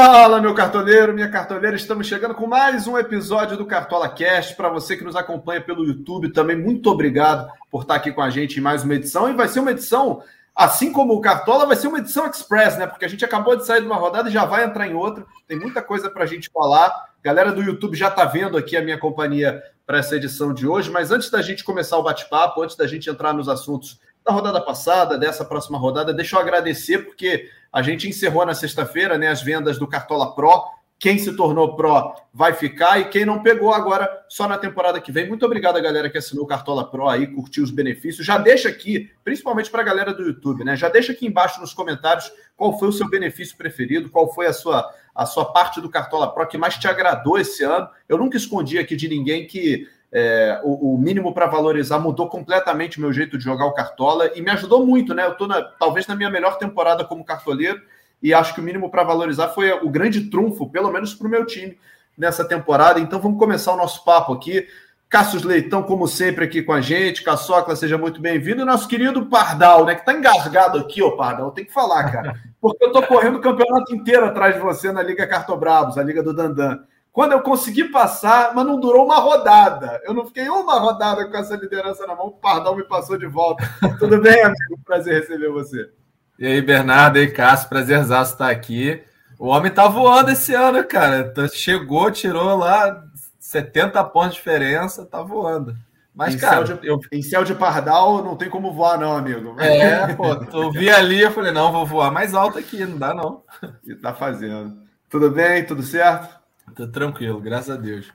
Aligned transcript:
Fala, 0.00 0.40
meu 0.40 0.54
cartoleiro, 0.54 1.12
minha 1.12 1.28
cartoleira, 1.28 1.74
estamos 1.74 2.06
chegando 2.06 2.32
com 2.32 2.46
mais 2.46 2.86
um 2.86 2.96
episódio 2.96 3.56
do 3.56 3.66
Cartola 3.66 4.08
Cast. 4.08 4.54
Para 4.54 4.68
você 4.68 4.96
que 4.96 5.02
nos 5.02 5.16
acompanha 5.16 5.60
pelo 5.60 5.84
YouTube, 5.84 6.32
também 6.32 6.56
muito 6.56 6.88
obrigado 6.88 7.50
por 7.68 7.82
estar 7.82 7.96
aqui 7.96 8.12
com 8.12 8.22
a 8.22 8.30
gente 8.30 8.58
em 8.58 8.62
mais 8.62 8.84
uma 8.84 8.94
edição. 8.94 9.28
E 9.28 9.32
vai 9.32 9.48
ser 9.48 9.58
uma 9.58 9.72
edição, 9.72 10.22
assim 10.54 10.92
como 10.92 11.14
o 11.14 11.20
Cartola, 11.20 11.66
vai 11.66 11.74
ser 11.74 11.88
uma 11.88 11.98
edição 11.98 12.30
express, 12.30 12.78
né? 12.78 12.86
Porque 12.86 13.04
a 13.04 13.08
gente 13.08 13.24
acabou 13.24 13.56
de 13.56 13.66
sair 13.66 13.80
de 13.80 13.88
uma 13.88 13.96
rodada 13.96 14.28
e 14.28 14.32
já 14.32 14.44
vai 14.44 14.64
entrar 14.64 14.86
em 14.86 14.94
outra. 14.94 15.26
Tem 15.48 15.58
muita 15.58 15.82
coisa 15.82 16.08
para 16.08 16.22
a 16.22 16.28
gente 16.28 16.48
falar. 16.48 17.08
Galera 17.20 17.50
do 17.50 17.60
YouTube 17.60 17.96
já 17.96 18.06
está 18.06 18.24
vendo 18.24 18.56
aqui 18.56 18.76
a 18.76 18.82
minha 18.82 18.98
companhia 18.98 19.60
para 19.84 19.98
essa 19.98 20.14
edição 20.14 20.54
de 20.54 20.64
hoje. 20.64 20.92
Mas 20.92 21.10
antes 21.10 21.28
da 21.28 21.42
gente 21.42 21.64
começar 21.64 21.98
o 21.98 22.04
bate-papo, 22.04 22.62
antes 22.62 22.76
da 22.76 22.86
gente 22.86 23.10
entrar 23.10 23.32
nos 23.32 23.48
assuntos 23.48 23.98
da 24.24 24.32
rodada 24.32 24.60
passada, 24.60 25.18
dessa 25.18 25.44
próxima 25.44 25.76
rodada, 25.76 26.14
deixa 26.14 26.36
eu 26.36 26.40
agradecer, 26.40 26.98
porque 26.98 27.50
a 27.72 27.82
gente 27.82 28.08
encerrou 28.08 28.44
na 28.46 28.54
sexta-feira 28.54 29.18
né, 29.18 29.28
as 29.28 29.42
vendas 29.42 29.78
do 29.78 29.86
Cartola 29.86 30.34
Pro. 30.34 30.64
Quem 30.98 31.16
se 31.16 31.36
tornou 31.36 31.76
Pro 31.76 32.12
vai 32.34 32.52
ficar 32.52 32.98
e 32.98 33.04
quem 33.04 33.24
não 33.24 33.40
pegou 33.40 33.72
agora 33.72 34.08
só 34.28 34.48
na 34.48 34.58
temporada 34.58 35.00
que 35.00 35.12
vem. 35.12 35.28
Muito 35.28 35.46
obrigado 35.46 35.76
a 35.76 35.80
galera 35.80 36.10
que 36.10 36.18
assinou 36.18 36.44
o 36.44 36.48
Cartola 36.48 36.90
Pro 36.90 37.08
aí, 37.08 37.28
curtiu 37.28 37.62
os 37.62 37.70
benefícios. 37.70 38.26
Já 38.26 38.36
deixa 38.36 38.68
aqui, 38.68 39.08
principalmente 39.22 39.70
para 39.70 39.82
a 39.82 39.84
galera 39.84 40.12
do 40.12 40.24
YouTube, 40.24 40.64
né? 40.64 40.76
Já 40.76 40.88
deixa 40.88 41.12
aqui 41.12 41.24
embaixo 41.24 41.60
nos 41.60 41.72
comentários 41.72 42.32
qual 42.56 42.76
foi 42.78 42.88
o 42.88 42.92
seu 42.92 43.08
benefício 43.08 43.56
preferido, 43.56 44.10
qual 44.10 44.34
foi 44.34 44.46
a 44.46 44.52
sua, 44.52 44.92
a 45.14 45.24
sua 45.24 45.52
parte 45.52 45.80
do 45.80 45.88
Cartola 45.88 46.32
Pro 46.34 46.48
que 46.48 46.58
mais 46.58 46.76
te 46.76 46.88
agradou 46.88 47.38
esse 47.38 47.62
ano. 47.62 47.88
Eu 48.08 48.18
nunca 48.18 48.36
escondi 48.36 48.76
aqui 48.76 48.96
de 48.96 49.08
ninguém 49.08 49.46
que 49.46 49.86
é, 50.10 50.60
o, 50.64 50.94
o, 50.94 50.98
mínimo 50.98 51.34
para 51.34 51.46
valorizar 51.46 51.98
mudou 51.98 52.28
completamente 52.28 52.98
o 52.98 53.00
meu 53.00 53.12
jeito 53.12 53.36
de 53.36 53.44
jogar 53.44 53.66
o 53.66 53.74
Cartola 53.74 54.30
e 54.34 54.40
me 54.40 54.50
ajudou 54.50 54.84
muito, 54.86 55.12
né? 55.12 55.26
Eu 55.26 55.32
estou 55.32 55.48
talvez 55.78 56.06
na 56.06 56.16
minha 56.16 56.30
melhor 56.30 56.56
temporada 56.56 57.04
como 57.04 57.24
cartoleiro 57.24 57.80
e 58.22 58.32
acho 58.32 58.54
que 58.54 58.60
o 58.60 58.64
mínimo 58.64 58.90
para 58.90 59.04
valorizar 59.04 59.48
foi 59.48 59.70
o 59.70 59.88
grande 59.88 60.30
trunfo, 60.30 60.70
pelo 60.70 60.90
menos 60.90 61.14
para 61.14 61.26
o 61.26 61.30
meu 61.30 61.44
time 61.44 61.78
nessa 62.16 62.44
temporada. 62.44 62.98
Então 62.98 63.20
vamos 63.20 63.38
começar 63.38 63.72
o 63.72 63.76
nosso 63.76 64.04
papo 64.04 64.32
aqui. 64.32 64.66
Cassius 65.08 65.42
Leitão, 65.42 65.82
como 65.82 66.06
sempre, 66.06 66.44
aqui 66.44 66.62
com 66.62 66.72
a 66.72 66.80
gente. 66.80 67.22
Caçocla, 67.22 67.76
seja 67.76 67.96
muito 67.96 68.20
bem-vindo. 68.20 68.62
E 68.62 68.64
nosso 68.64 68.88
querido 68.88 69.26
Pardal, 69.26 69.86
né? 69.86 69.94
Que 69.94 70.04
tá 70.04 70.12
engasgado 70.12 70.78
aqui, 70.78 71.02
ô 71.02 71.16
Pardal. 71.16 71.50
Tem 71.52 71.64
que 71.64 71.72
falar, 71.72 72.10
cara. 72.10 72.34
Porque 72.60 72.84
eu 72.84 72.92
tô 72.92 73.02
correndo 73.02 73.36
o 73.36 73.40
campeonato 73.40 73.94
inteiro 73.94 74.26
atrás 74.26 74.54
de 74.54 74.60
você 74.60 74.90
na 74.90 75.02
Liga 75.02 75.26
Cartobrabos, 75.26 75.96
a 75.96 76.02
Liga 76.02 76.22
do 76.22 76.34
Dandan. 76.34 76.80
Quando 77.18 77.32
eu 77.32 77.40
consegui 77.40 77.82
passar, 77.82 78.54
mas 78.54 78.64
não 78.64 78.78
durou 78.78 79.04
uma 79.04 79.16
rodada. 79.16 80.00
Eu 80.04 80.14
não 80.14 80.24
fiquei 80.24 80.48
uma 80.48 80.78
rodada 80.78 81.28
com 81.28 81.36
essa 81.36 81.56
liderança 81.56 82.06
na 82.06 82.14
mão, 82.14 82.26
o 82.26 82.30
Pardal 82.30 82.76
me 82.76 82.84
passou 82.84 83.18
de 83.18 83.26
volta. 83.26 83.68
Tudo 83.98 84.20
bem, 84.20 84.40
amigo? 84.40 84.78
Prazer 84.84 85.22
receber 85.22 85.50
você. 85.50 85.90
E 86.38 86.46
aí, 86.46 86.62
Bernardo, 86.62 87.18
e 87.18 87.22
aí, 87.22 87.26
Cássio, 87.32 87.68
prazerzaço 87.68 88.34
estar 88.34 88.48
aqui. 88.48 89.02
O 89.36 89.48
homem 89.48 89.68
tá 89.68 89.88
voando 89.88 90.30
esse 90.30 90.54
ano, 90.54 90.84
cara. 90.84 91.34
Chegou, 91.48 92.08
tirou 92.12 92.56
lá 92.56 93.02
70 93.40 94.04
pontos 94.04 94.34
de 94.34 94.36
diferença, 94.36 95.04
tá 95.04 95.20
voando. 95.20 95.74
Mas, 96.14 96.36
em 96.36 96.38
cara, 96.38 96.62
de, 96.62 96.86
eu... 96.86 97.00
em 97.10 97.22
céu 97.22 97.42
de 97.42 97.52
pardal 97.52 98.22
não 98.22 98.36
tem 98.36 98.48
como 98.48 98.72
voar, 98.72 98.96
não, 98.96 99.16
amigo. 99.16 99.60
É, 99.60 100.14
pô, 100.14 100.34
eu 100.52 100.70
vi 100.70 100.88
ali, 100.88 101.20
eu 101.20 101.32
falei, 101.32 101.50
não, 101.50 101.72
vou 101.72 101.84
voar 101.84 102.12
mais 102.12 102.32
alto 102.32 102.60
aqui, 102.60 102.86
não 102.86 102.96
dá, 102.96 103.12
não. 103.12 103.42
E 103.84 103.96
tá 103.96 104.14
fazendo. 104.14 104.86
Tudo 105.10 105.32
bem? 105.32 105.66
Tudo 105.66 105.82
certo? 105.82 106.37
Tô 106.78 106.86
tranquilo, 106.86 107.40
graças 107.40 107.70
a 107.70 107.76
Deus. 107.76 108.06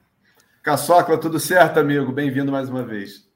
Caçocla, 0.62 1.18
tudo 1.18 1.38
certo, 1.38 1.82
amigo? 1.82 2.14
Bem-vindo 2.14 2.50
mais 2.50 2.70
uma 2.70 2.82
vez. 2.82 3.30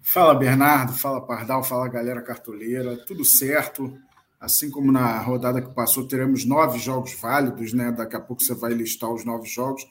Fala, 0.00 0.36
Bernardo. 0.36 0.92
Fala, 0.92 1.20
Pardal. 1.26 1.64
Fala, 1.64 1.88
galera 1.88 2.22
cartoleira. 2.22 2.96
Tudo 2.96 3.24
certo. 3.24 3.98
Assim 4.40 4.70
como 4.70 4.92
na 4.92 5.18
rodada 5.18 5.60
que 5.60 5.74
passou, 5.74 6.06
teremos 6.06 6.44
nove 6.44 6.78
jogos 6.78 7.12
válidos, 7.20 7.72
né? 7.72 7.90
Daqui 7.90 8.14
a 8.14 8.20
pouco 8.20 8.40
você 8.40 8.54
vai 8.54 8.72
listar 8.72 9.10
os 9.10 9.24
nove 9.24 9.48
jogos. 9.48 9.84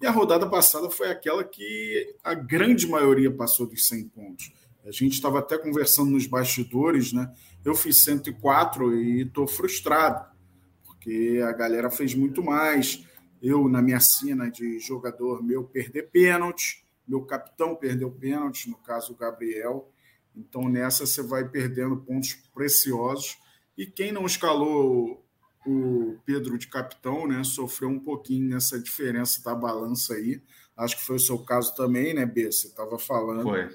E 0.00 0.06
a 0.06 0.10
rodada 0.10 0.48
passada 0.48 0.88
foi 0.88 1.10
aquela 1.10 1.44
que 1.44 2.16
a 2.24 2.32
grande 2.32 2.88
maioria 2.88 3.30
passou 3.30 3.66
dos 3.66 3.86
100 3.88 4.08
pontos. 4.08 4.54
A 4.86 4.90
gente 4.90 5.12
estava 5.12 5.40
até 5.40 5.58
conversando 5.58 6.12
nos 6.12 6.26
bastidores, 6.26 7.12
né? 7.12 7.30
Eu 7.62 7.74
fiz 7.74 8.02
104 8.04 8.94
e 8.94 9.24
estou 9.24 9.46
frustrado, 9.46 10.24
porque 10.82 11.42
a 11.46 11.52
galera 11.52 11.90
fez 11.90 12.14
muito 12.14 12.42
mais 12.42 13.05
eu, 13.46 13.68
na 13.68 13.80
minha 13.82 14.00
cena 14.00 14.50
de 14.50 14.78
jogador 14.78 15.42
meu, 15.42 15.64
perder 15.64 16.10
pênalti, 16.10 16.84
meu 17.06 17.22
capitão 17.22 17.76
perdeu 17.76 18.10
pênalti, 18.10 18.68
no 18.68 18.76
caso 18.76 19.12
o 19.12 19.16
Gabriel. 19.16 19.90
Então, 20.34 20.68
nessa 20.68 21.06
você 21.06 21.22
vai 21.22 21.48
perdendo 21.48 21.96
pontos 21.96 22.34
preciosos. 22.52 23.38
E 23.76 23.86
quem 23.86 24.12
não 24.12 24.26
escalou 24.26 25.24
o 25.66 26.16
Pedro 26.24 26.58
de 26.58 26.68
capitão, 26.68 27.26
né, 27.26 27.42
sofreu 27.42 27.88
um 27.88 27.98
pouquinho 27.98 28.48
nessa 28.48 28.78
diferença 28.78 29.42
da 29.42 29.54
balança 29.54 30.14
aí. 30.14 30.40
Acho 30.76 30.96
que 30.96 31.04
foi 31.04 31.16
o 31.16 31.20
seu 31.20 31.38
caso 31.38 31.74
também, 31.74 32.14
né, 32.14 32.26
B? 32.26 32.50
Você 32.50 32.68
estava 32.68 32.98
falando. 32.98 33.42
Foi. 33.42 33.68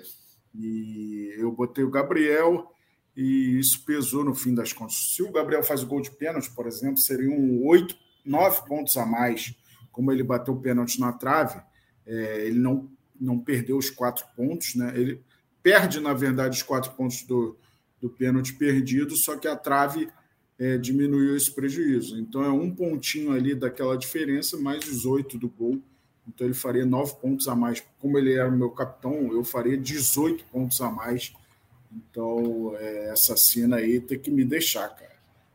E 0.53 1.33
eu 1.37 1.51
botei 1.51 1.83
o 1.83 1.89
Gabriel 1.89 2.71
e 3.15 3.59
isso 3.59 3.83
pesou 3.85 4.23
no 4.23 4.35
fim 4.35 4.53
das 4.53 4.73
contas. 4.73 5.13
Se 5.15 5.23
o 5.23 5.31
Gabriel 5.31 5.63
faz 5.63 5.83
o 5.83 5.87
gol 5.87 6.01
de 6.01 6.11
pênalti, 6.11 6.51
por 6.51 6.67
exemplo, 6.67 6.97
seriam 6.97 7.61
oito 7.63 7.95
nove 8.25 8.65
pontos 8.67 8.97
a 8.97 9.05
mais, 9.05 9.55
como 9.91 10.11
ele 10.11 10.23
bateu 10.23 10.53
o 10.53 10.59
pênalti 10.61 10.99
na 10.99 11.11
trave, 11.11 11.61
é, 12.05 12.45
ele 12.47 12.59
não, 12.59 12.89
não 13.19 13.39
perdeu 13.39 13.77
os 13.77 13.89
quatro 13.89 14.25
pontos, 14.35 14.75
né? 14.75 14.93
Ele 14.95 15.21
perde, 15.61 15.99
na 15.99 16.13
verdade, 16.13 16.57
os 16.57 16.63
quatro 16.63 16.91
pontos 16.93 17.23
do, 17.23 17.57
do 17.99 18.09
pênalti 18.09 18.53
perdido, 18.53 19.15
só 19.15 19.37
que 19.37 19.47
a 19.47 19.55
trave 19.55 20.09
é, 20.57 20.77
diminuiu 20.77 21.35
esse 21.35 21.51
prejuízo. 21.51 22.19
Então 22.19 22.43
é 22.43 22.49
um 22.51 22.73
pontinho 22.73 23.31
ali 23.31 23.55
daquela 23.55 23.97
diferença, 23.97 24.57
mais 24.57 24.87
os 24.87 25.05
oito 25.05 25.37
do 25.37 25.49
gol. 25.49 25.81
Então 26.27 26.45
ele 26.45 26.53
faria 26.53 26.85
nove 26.85 27.15
pontos 27.15 27.47
a 27.47 27.55
mais. 27.55 27.83
Como 27.99 28.17
ele 28.17 28.33
era 28.33 28.49
o 28.49 28.57
meu 28.57 28.69
capitão, 28.69 29.33
eu 29.33 29.43
faria 29.43 29.77
18 29.77 30.45
pontos 30.45 30.79
a 30.79 30.89
mais. 30.89 31.33
Então, 31.91 32.73
é, 32.77 33.09
essa 33.09 33.35
cena 33.35 33.77
aí 33.77 33.99
tem 33.99 34.17
que 34.17 34.31
me 34.31 34.45
deixar, 34.45 34.87
cara. 34.89 35.11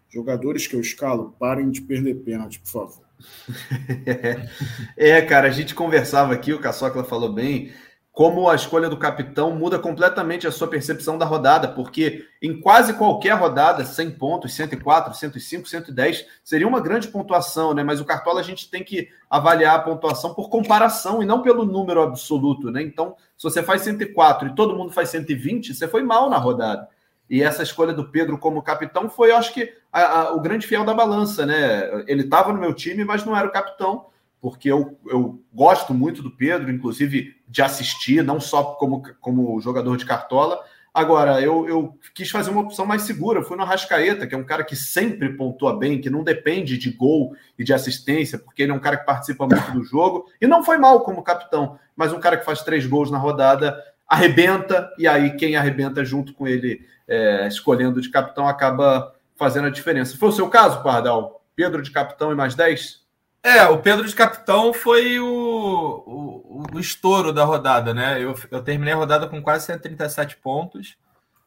Jogadores 0.09 0.67
que 0.67 0.75
eu 0.75 0.81
escalo, 0.81 1.35
parem 1.39 1.71
de 1.71 1.81
perder 1.81 2.17
pênalti, 2.17 2.61
por 2.61 2.71
favor. 2.71 3.06
é, 4.97 5.23
cara, 5.23 5.49
a 5.49 5.51
gente 5.51 5.75
conversava 5.75 6.33
aqui, 6.35 6.53
o 6.53 6.61
Caçocla 6.61 7.05
falou 7.05 7.33
bem, 7.33 7.73
como 8.17 8.49
a 8.49 8.55
escolha 8.55 8.89
do 8.89 8.97
capitão 8.97 9.55
muda 9.55 9.79
completamente 9.79 10.47
a 10.47 10.51
sua 10.51 10.67
percepção 10.67 11.19
da 11.19 11.27
rodada, 11.27 11.69
porque 11.69 12.25
em 12.41 12.59
quase 12.59 12.95
qualquer 12.95 13.35
rodada, 13.35 13.85
100 13.85 14.13
pontos, 14.13 14.55
104, 14.55 15.13
105, 15.13 15.69
110, 15.69 16.25
seria 16.43 16.67
uma 16.67 16.81
grande 16.81 17.09
pontuação, 17.09 17.75
né? 17.75 17.85
Mas 17.85 18.01
o 18.01 18.07
Cartola 18.07 18.41
a 18.41 18.43
gente 18.43 18.71
tem 18.71 18.83
que 18.83 19.11
avaliar 19.29 19.77
a 19.77 19.83
pontuação 19.83 20.33
por 20.33 20.49
comparação 20.49 21.23
e 21.23 21.27
não 21.27 21.43
pelo 21.43 21.67
número 21.67 22.01
absoluto, 22.01 22.71
né? 22.71 22.81
Então, 22.81 23.15
se 23.37 23.45
você 23.45 23.63
faz 23.63 23.83
104 23.83 24.49
e 24.49 24.55
todo 24.55 24.75
mundo 24.75 24.93
faz 24.93 25.11
120, 25.11 25.75
você 25.75 25.87
foi 25.87 26.03
mal 26.03 26.31
na 26.31 26.39
rodada. 26.39 26.89
E 27.29 27.43
essa 27.43 27.63
escolha 27.63 27.93
do 27.93 28.09
Pedro 28.09 28.39
como 28.39 28.63
capitão 28.63 29.11
foi, 29.11 29.33
acho 29.33 29.53
que, 29.53 29.73
a, 29.93 30.21
a, 30.21 30.35
o 30.35 30.41
grande 30.41 30.67
fiel 30.67 30.85
da 30.85 30.95
balança, 30.95 31.45
né? 31.45 32.05
Ele 32.07 32.23
estava 32.23 32.53
no 32.53 32.61
meu 32.61 32.73
time, 32.73 33.05
mas 33.05 33.25
não 33.25 33.37
era 33.37 33.47
o 33.47 33.53
capitão, 33.53 34.07
porque 34.41 34.71
eu, 34.71 34.97
eu 35.07 35.41
gosto 35.53 35.93
muito 35.93 36.23
do 36.23 36.31
Pedro, 36.31 36.71
inclusive 36.71 37.35
de 37.49 37.63
assistir, 37.63 38.23
não 38.23 38.39
só 38.39 38.63
como, 38.63 39.03
como 39.21 39.61
jogador 39.61 39.97
de 39.97 40.07
cartola. 40.07 40.61
Agora, 40.95 41.43
eu, 41.43 41.69
eu 41.69 41.99
quis 42.15 42.31
fazer 42.31 42.51
uma 42.51 42.63
opção 42.63 42.87
mais 42.87 43.03
segura. 43.03 43.41
Eu 43.41 43.45
fui 43.45 43.57
no 43.57 43.65
Arrascaeta, 43.65 44.27
que 44.27 44.35
é 44.35 44.39
um 44.39 44.47
cara 44.47 44.65
que 44.65 44.75
sempre 44.75 45.37
pontua 45.37 45.77
bem, 45.77 46.01
que 46.01 46.09
não 46.09 46.25
depende 46.25 46.79
de 46.79 46.91
gol 46.91 47.35
e 47.59 47.65
de 47.65 47.75
assistência, 47.75 48.39
porque 48.39 48.63
ele 48.63 48.73
é 48.73 48.75
um 48.75 48.81
cara 48.81 48.97
que 48.97 49.05
participa 49.05 49.47
muito 49.47 49.73
do 49.73 49.85
jogo. 49.85 50.27
E 50.41 50.47
não 50.47 50.65
foi 50.65 50.79
mal 50.79 51.01
como 51.01 51.23
capitão, 51.23 51.79
mas 51.95 52.13
um 52.13 52.21
cara 52.21 52.37
que 52.39 52.47
faz 52.47 52.63
três 52.63 52.87
gols 52.87 53.11
na 53.11 53.19
rodada 53.19 53.77
arrebenta, 54.09 54.93
e 54.99 55.07
aí 55.07 55.37
quem 55.37 55.57
arrebenta 55.57 56.05
junto 56.05 56.33
com 56.33 56.47
ele 56.47 56.87
é, 57.09 57.47
escolhendo 57.47 58.01
de 58.01 58.11
capitão 58.11 58.47
acaba 58.47 59.15
fazendo 59.37 59.67
a 59.67 59.71
diferença. 59.71 60.17
Foi 60.17 60.29
o 60.29 60.33
seu 60.33 60.49
caso, 60.49 60.83
Pardal? 60.83 61.45
Pedro 61.55 61.83
de 61.83 61.91
capitão 61.91 62.33
e 62.33 62.35
mais 62.35 62.55
10? 62.55 63.05
É, 63.43 63.65
o 63.67 63.79
Pedro 63.79 64.07
de 64.07 64.15
capitão 64.15 64.73
foi 64.73 65.21
o, 65.21 65.27
o, 65.27 66.67
o 66.75 66.81
estouro 66.81 67.33
da 67.33 67.45
rodada, 67.45 67.95
né? 67.95 68.23
Eu, 68.23 68.35
eu, 68.51 68.63
terminei 68.63 68.93
a 68.93 68.97
rodada 68.97 69.29
com 69.29 69.41
quase 69.41 69.67
137 69.67 70.37
pontos. 70.39 70.97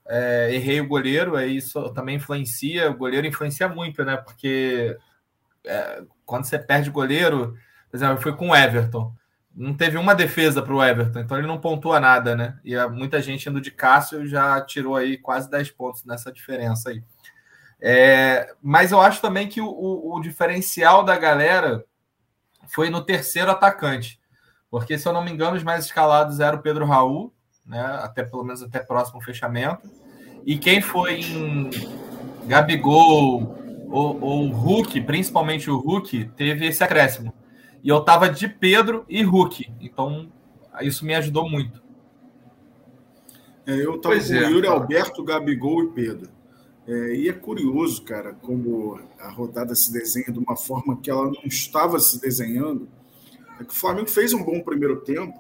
É, 0.08 0.50
errei 0.54 0.82
o 0.82 0.88
goleiro, 0.88 1.36
aí 1.36 1.58
isso 1.58 1.90
também 1.90 2.16
influencia. 2.16 2.90
O 2.90 2.98
goleiro 2.98 3.28
influencia 3.28 3.68
muito, 3.68 4.04
né? 4.04 4.18
Porque 4.18 4.98
é, 5.66 6.02
quando 6.26 6.46
você 6.46 6.58
perde 6.58 6.90
o 6.90 6.94
goleiro, 6.94 7.56
por 7.92 7.98
exemplo, 7.98 8.16
eu 8.16 8.22
fui 8.22 8.34
com 8.34 8.50
o 8.50 8.56
Everton 8.56 9.14
não 9.60 9.74
teve 9.74 9.98
uma 9.98 10.16
defesa 10.16 10.62
para 10.62 10.74
o 10.74 10.82
Everton, 10.82 11.20
então 11.20 11.38
ele 11.38 11.46
não 11.46 11.60
pontua 11.60 12.00
nada, 12.00 12.34
né? 12.34 12.58
E 12.64 12.74
muita 12.88 13.22
gente 13.22 13.50
indo 13.50 13.60
de 13.60 13.70
Cássio 13.70 14.26
já 14.26 14.62
tirou 14.62 14.96
aí 14.96 15.18
quase 15.18 15.50
10 15.52 15.72
pontos 15.72 16.06
nessa 16.06 16.32
diferença 16.32 16.90
aí. 16.90 17.04
É, 17.82 18.54
mas 18.62 18.94
eu 18.94 19.02
acho 19.02 19.22
também 19.22 19.50
que 19.50 19.60
o, 19.60 19.68
o, 19.68 20.16
o, 20.16 20.22
diferencial 20.22 21.04
da 21.04 21.18
galera 21.18 21.84
foi 22.70 22.90
no 22.90 23.04
terceiro 23.04 23.52
atacante, 23.52 24.18
porque 24.72 24.98
se 24.98 25.06
eu 25.06 25.12
não 25.12 25.24
me 25.24 25.32
engano, 25.32 25.58
os 25.58 25.64
mais 25.64 25.84
escalados 25.86 26.40
eram 26.40 26.58
o 26.58 26.62
Pedro 26.62 26.86
Raul, 26.86 27.34
né? 27.66 27.82
Até 28.02 28.24
pelo 28.24 28.46
menos 28.46 28.64
até 28.64 28.80
próximo 28.80 29.22
fechamento. 29.22 29.92
E 30.46 30.58
quem 30.58 30.80
foi 30.80 31.20
em 31.20 31.70
Gabigol, 32.48 33.58
o, 33.90 34.00
o 34.00 34.50
Hulk, 34.52 35.02
principalmente 35.02 35.70
o 35.70 35.78
Hulk, 35.78 36.32
teve 36.38 36.66
esse 36.66 36.82
acréscimo. 36.82 37.34
E 37.84 37.90
eu 37.90 38.02
tava 38.02 38.30
de 38.30 38.48
Pedro 38.48 39.06
e 39.08 39.24
Hulk. 39.24 39.72
Então, 39.80 40.32
isso 40.82 41.06
me 41.06 41.16
ajudou 41.16 41.50
muito. 41.50 41.82
É, 43.66 43.74
eu 43.74 44.00
tava 44.00 44.16
pois 44.16 44.28
com 44.28 44.34
é, 44.34 44.50
Yuri 44.50 44.68
Alberto, 44.68 45.24
Gabigol 45.24 45.84
e 45.84 45.88
Pedro. 45.92 46.30
É, 46.88 47.16
e 47.16 47.30
é 47.30 47.34
curioso, 47.34 48.02
cara, 48.02 48.34
como 48.34 49.00
a 49.20 49.30
rodada 49.30 49.76
se 49.76 49.94
desenha 49.94 50.32
de 50.32 50.40
uma 50.40 50.56
forma 50.56 50.98
que 51.00 51.12
ela 51.12 51.26
não 51.26 51.44
estava 51.46 52.00
se 52.00 52.20
desenhando. 52.20 52.90
É 53.60 53.64
que 53.64 53.72
o 53.72 53.76
Flamengo 53.76 54.10
fez 54.10 54.34
um 54.34 54.44
bom 54.44 54.60
primeiro 54.62 55.02
tempo, 55.02 55.38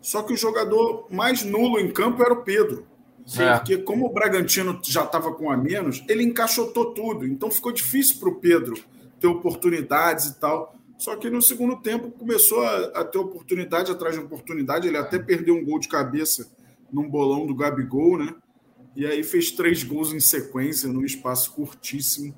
só 0.00 0.22
que 0.22 0.32
o 0.32 0.36
jogador 0.36 1.06
mais 1.10 1.44
nulo 1.44 1.78
em 1.78 1.92
campo 1.92 2.22
era 2.22 2.32
o 2.32 2.42
Pedro. 2.42 2.86
Sim, 3.24 3.42
é. 3.42 3.56
Porque 3.56 3.78
como 3.78 4.06
o 4.06 4.12
Bragantino 4.12 4.80
já 4.82 5.04
estava 5.04 5.32
com 5.32 5.50
a 5.50 5.56
menos, 5.56 6.02
ele 6.08 6.24
encaixotou 6.24 6.92
tudo. 6.92 7.24
Então 7.24 7.50
ficou 7.50 7.70
difícil 7.70 8.18
para 8.18 8.28
o 8.28 8.34
Pedro 8.34 8.74
ter 9.20 9.28
oportunidades 9.28 10.26
e 10.26 10.40
tal. 10.40 10.74
Só 11.00 11.16
que 11.16 11.30
no 11.30 11.40
segundo 11.40 11.76
tempo 11.76 12.10
começou 12.10 12.62
a, 12.62 13.00
a, 13.00 13.04
ter 13.04 13.16
oportunidade 13.16 13.90
atrás 13.90 14.14
de 14.14 14.20
oportunidade. 14.20 14.86
Ele 14.86 14.98
até 14.98 15.18
perdeu 15.18 15.54
um 15.56 15.64
gol 15.64 15.78
de 15.78 15.88
cabeça 15.88 16.52
num 16.92 17.08
bolão 17.08 17.46
do 17.46 17.54
Gabigol, 17.54 18.18
né? 18.18 18.34
E 18.94 19.06
aí 19.06 19.24
fez 19.24 19.50
três 19.50 19.82
gols 19.82 20.12
em 20.12 20.20
sequência, 20.20 20.92
num 20.92 21.02
espaço 21.02 21.52
curtíssimo. 21.54 22.34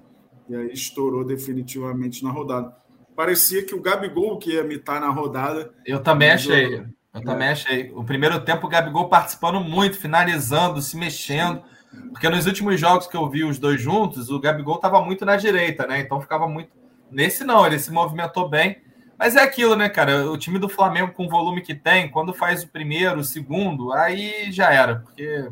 E 0.49 0.55
aí 0.55 0.73
estourou 0.73 1.25
definitivamente 1.25 2.23
na 2.23 2.31
rodada. 2.31 2.73
Parecia 3.17 3.65
que 3.65 3.75
o 3.75 3.81
Gabigol 3.81 4.39
que 4.39 4.53
ia 4.53 4.63
mitar 4.63 5.01
na 5.01 5.11
rodada. 5.11 5.75
Eu 5.85 6.01
também 6.01 6.31
achei. 6.31 6.77
Eu 6.77 6.87
é. 7.15 7.21
também 7.21 7.49
achei. 7.49 7.91
O 7.97 8.05
primeiro 8.05 8.45
tempo, 8.45 8.69
o 8.69 8.71
Gabigol 8.71 9.09
participando 9.09 9.59
muito, 9.59 9.99
finalizando, 9.99 10.81
se 10.81 10.97
mexendo. 10.97 11.65
Porque 12.13 12.29
nos 12.29 12.47
últimos 12.47 12.79
jogos 12.79 13.09
que 13.09 13.17
eu 13.17 13.29
vi 13.29 13.43
os 13.43 13.59
dois 13.59 13.81
juntos, 13.81 14.31
o 14.31 14.39
Gabigol 14.39 14.77
estava 14.77 15.03
muito 15.05 15.25
na 15.25 15.35
direita, 15.35 15.85
né? 15.85 15.99
Então 15.99 16.21
ficava 16.21 16.47
muito. 16.47 16.82
Nesse 17.13 17.45
não, 17.45 17.67
ele 17.67 17.79
se 17.79 17.93
movimentou 17.93 18.49
bem. 18.49 18.83
Mas 19.19 19.37
é 19.37 19.43
aquilo, 19.43 19.77
né, 19.77 19.89
cara? 19.89 20.29
O 20.31 20.37
time 20.37 20.59
do 20.59 20.69
Flamengo, 20.69 21.13
com 21.13 21.27
o 21.27 21.31
volume 21.31 21.61
que 21.61 21.75
tem, 21.75 22.11
quando 22.11 22.35
faz 22.35 22.65
o 22.65 22.69
primeiro, 22.69 23.21
o 23.21 23.25
segundo, 23.25 23.93
aí 23.93 24.51
já 24.51 24.73
era. 24.73 24.97
Porque 24.97 25.49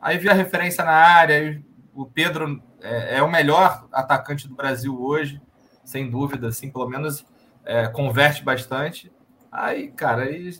aí 0.00 0.18
viu 0.18 0.30
a 0.30 0.34
referência 0.34 0.84
na 0.84 0.92
área. 0.92 1.62
O 1.94 2.04
Pedro 2.04 2.62
é, 2.82 3.18
é 3.18 3.22
o 3.22 3.30
melhor 3.30 3.86
atacante 3.92 4.46
do 4.46 4.54
Brasil 4.54 5.00
hoje, 5.00 5.40
sem 5.84 6.10
dúvida, 6.10 6.48
assim, 6.48 6.70
pelo 6.70 6.88
menos 6.88 7.24
é, 7.64 7.88
converte 7.88 8.44
bastante. 8.44 9.10
Aí, 9.50 9.88
cara, 9.88 10.24
aí 10.24 10.50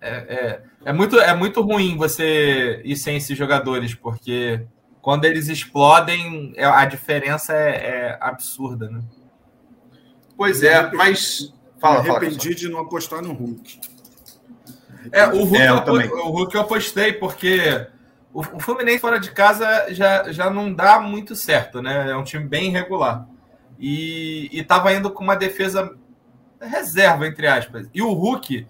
é, 0.00 0.10
é, 0.10 0.62
é, 0.84 0.92
muito, 0.92 1.18
é 1.18 1.34
muito 1.34 1.60
ruim 1.62 1.96
você 1.96 2.80
ir 2.84 2.96
sem 2.96 3.16
esses 3.16 3.36
jogadores, 3.36 3.94
porque 3.94 4.66
quando 5.00 5.24
eles 5.24 5.48
explodem, 5.48 6.52
é, 6.56 6.64
a 6.64 6.84
diferença 6.84 7.52
é, 7.52 7.68
é 7.70 8.18
absurda, 8.20 8.88
né? 8.90 9.00
Pois 10.38 10.62
é, 10.62 10.90
mas. 10.92 11.52
Fala, 11.80 12.02
me 12.02 12.10
arrependi 12.10 12.38
fala, 12.38 12.54
de 12.54 12.68
não 12.68 12.78
apostar 12.78 13.20
no 13.20 13.32
Hulk. 13.32 13.80
É, 15.12 15.26
o 15.26 15.44
Hulk, 15.44 15.56
é, 15.56 15.68
eu, 15.68 16.00
eu 16.00 16.26
o 16.26 16.30
Hulk 16.30 16.54
eu 16.54 16.60
apostei, 16.60 17.12
porque 17.12 17.86
o, 18.32 18.40
o 18.40 18.60
Fluminense 18.60 19.00
fora 19.00 19.18
de 19.18 19.32
casa 19.32 19.92
já, 19.92 20.30
já 20.30 20.48
não 20.48 20.72
dá 20.72 21.00
muito 21.00 21.34
certo, 21.34 21.82
né? 21.82 22.10
É 22.10 22.16
um 22.16 22.22
time 22.22 22.44
bem 22.44 22.68
irregular. 22.68 23.26
E, 23.78 24.48
e 24.52 24.62
tava 24.62 24.92
indo 24.92 25.10
com 25.10 25.24
uma 25.24 25.36
defesa 25.36 25.96
reserva, 26.60 27.26
entre 27.26 27.46
aspas. 27.46 27.88
E 27.92 28.00
o 28.00 28.12
Hulk 28.12 28.66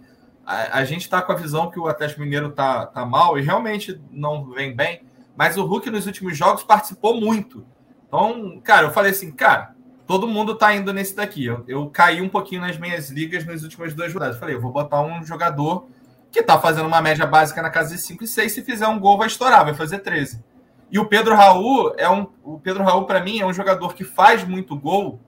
a, 0.48 0.78
a 0.78 0.84
gente 0.84 1.02
está 1.02 1.20
com 1.20 1.32
a 1.32 1.36
visão 1.36 1.70
que 1.70 1.78
o 1.78 1.86
Atlético 1.86 2.22
Mineiro 2.22 2.50
tá, 2.50 2.86
tá 2.86 3.04
mal 3.04 3.38
e 3.38 3.42
realmente 3.42 4.00
não 4.10 4.46
vem 4.46 4.74
bem, 4.74 5.02
mas 5.36 5.58
o 5.58 5.66
Hulk 5.66 5.90
nos 5.90 6.06
últimos 6.06 6.34
jogos 6.34 6.62
participou 6.62 7.20
muito. 7.20 7.66
Então, 8.06 8.58
cara, 8.64 8.86
eu 8.86 8.90
falei 8.90 9.10
assim, 9.10 9.30
cara, 9.30 9.76
todo 10.08 10.26
mundo 10.26 10.54
tá 10.54 10.74
indo 10.74 10.90
nesse 10.90 11.14
daqui. 11.14 11.44
Eu, 11.44 11.62
eu 11.68 11.90
caí 11.90 12.22
um 12.22 12.30
pouquinho 12.30 12.62
nas 12.62 12.78
minhas 12.78 13.10
ligas 13.10 13.44
nas 13.44 13.62
últimas 13.62 13.92
duas 13.92 14.12
rodadas. 14.12 14.38
Falei, 14.38 14.54
eu 14.54 14.60
vou 14.60 14.72
botar 14.72 15.02
um 15.02 15.22
jogador 15.22 15.86
que 16.32 16.42
tá 16.42 16.58
fazendo 16.58 16.86
uma 16.86 17.02
média 17.02 17.26
básica 17.26 17.60
na 17.60 17.68
casa 17.68 17.94
de 17.94 18.00
5 18.00 18.24
e 18.24 18.26
6. 18.26 18.50
Se 18.50 18.62
fizer 18.62 18.88
um 18.88 18.98
gol, 18.98 19.18
vai 19.18 19.26
estourar, 19.26 19.66
vai 19.66 19.74
fazer 19.74 19.98
13. 19.98 20.42
E 20.90 20.98
o 20.98 21.04
Pedro 21.04 21.34
Raul 21.34 21.92
é 21.98 22.08
um. 22.08 22.26
O 22.42 22.58
Pedro 22.58 22.82
Raul, 22.82 23.04
para 23.04 23.22
mim, 23.22 23.38
é 23.38 23.46
um 23.46 23.52
jogador 23.52 23.94
que 23.94 24.02
faz 24.02 24.42
muito 24.44 24.74
gol, 24.74 25.20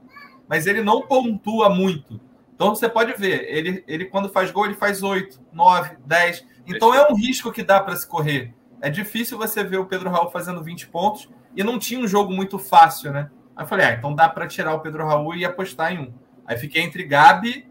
mas 0.48 0.66
ele 0.66 0.82
não 0.82 1.02
pontua 1.02 1.68
muito. 1.68 2.18
Então 2.54 2.74
você 2.74 2.88
pode 2.88 3.12
ver, 3.12 3.44
ele, 3.54 3.84
ele 3.86 4.06
quando 4.06 4.30
faz 4.30 4.50
gol, 4.50 4.64
ele 4.64 4.74
faz 4.74 5.02
8, 5.02 5.38
9, 5.52 5.98
10. 6.06 6.46
Então 6.66 6.94
é 6.94 7.06
um 7.06 7.14
risco 7.14 7.52
que 7.52 7.62
dá 7.62 7.80
para 7.80 7.96
se 7.96 8.06
correr. 8.06 8.54
É 8.80 8.88
difícil 8.88 9.36
você 9.36 9.62
ver 9.62 9.76
o 9.76 9.84
Pedro 9.84 10.08
Raul 10.08 10.30
fazendo 10.30 10.62
20 10.62 10.88
pontos 10.88 11.28
e 11.54 11.62
não 11.62 11.78
tinha 11.78 12.00
um 12.00 12.08
jogo 12.08 12.32
muito 12.32 12.58
fácil, 12.58 13.12
né? 13.12 13.30
Aí 13.60 13.64
eu 13.64 13.68
falei, 13.68 13.84
ah, 13.84 13.92
então 13.92 14.14
dá 14.14 14.26
para 14.26 14.46
tirar 14.46 14.72
o 14.72 14.80
Pedro 14.80 15.06
Raul 15.06 15.34
e 15.34 15.44
apostar 15.44 15.92
em 15.92 15.98
um. 15.98 16.14
Aí 16.46 16.56
fiquei 16.56 16.80
entre 16.80 17.04
Gabi, 17.04 17.70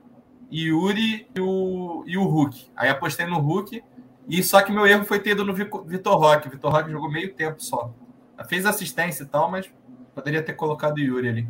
Yuri 0.54 1.28
e 1.34 1.42
o, 1.42 2.04
e 2.06 2.16
o 2.16 2.26
Hulk. 2.26 2.70
Aí 2.76 2.90
apostei 2.90 3.26
no 3.26 3.40
Hulk, 3.40 3.84
e 4.28 4.44
só 4.44 4.62
que 4.62 4.72
meu 4.72 4.86
erro 4.86 5.04
foi 5.04 5.18
ter 5.20 5.32
ido 5.32 5.44
no 5.44 5.52
Vitor 5.52 6.16
Roque. 6.16 6.48
Vitor 6.48 6.72
Roque 6.72 6.92
jogou 6.92 7.12
meio 7.12 7.34
tempo 7.34 7.60
só. 7.64 7.92
Fez 8.48 8.68
assistência 8.68 9.24
e 9.24 9.26
tal, 9.26 9.50
mas 9.50 9.68
poderia 10.14 10.44
ter 10.44 10.54
colocado 10.54 10.98
o 10.98 11.00
Yuri 11.00 11.28
ali. 11.28 11.48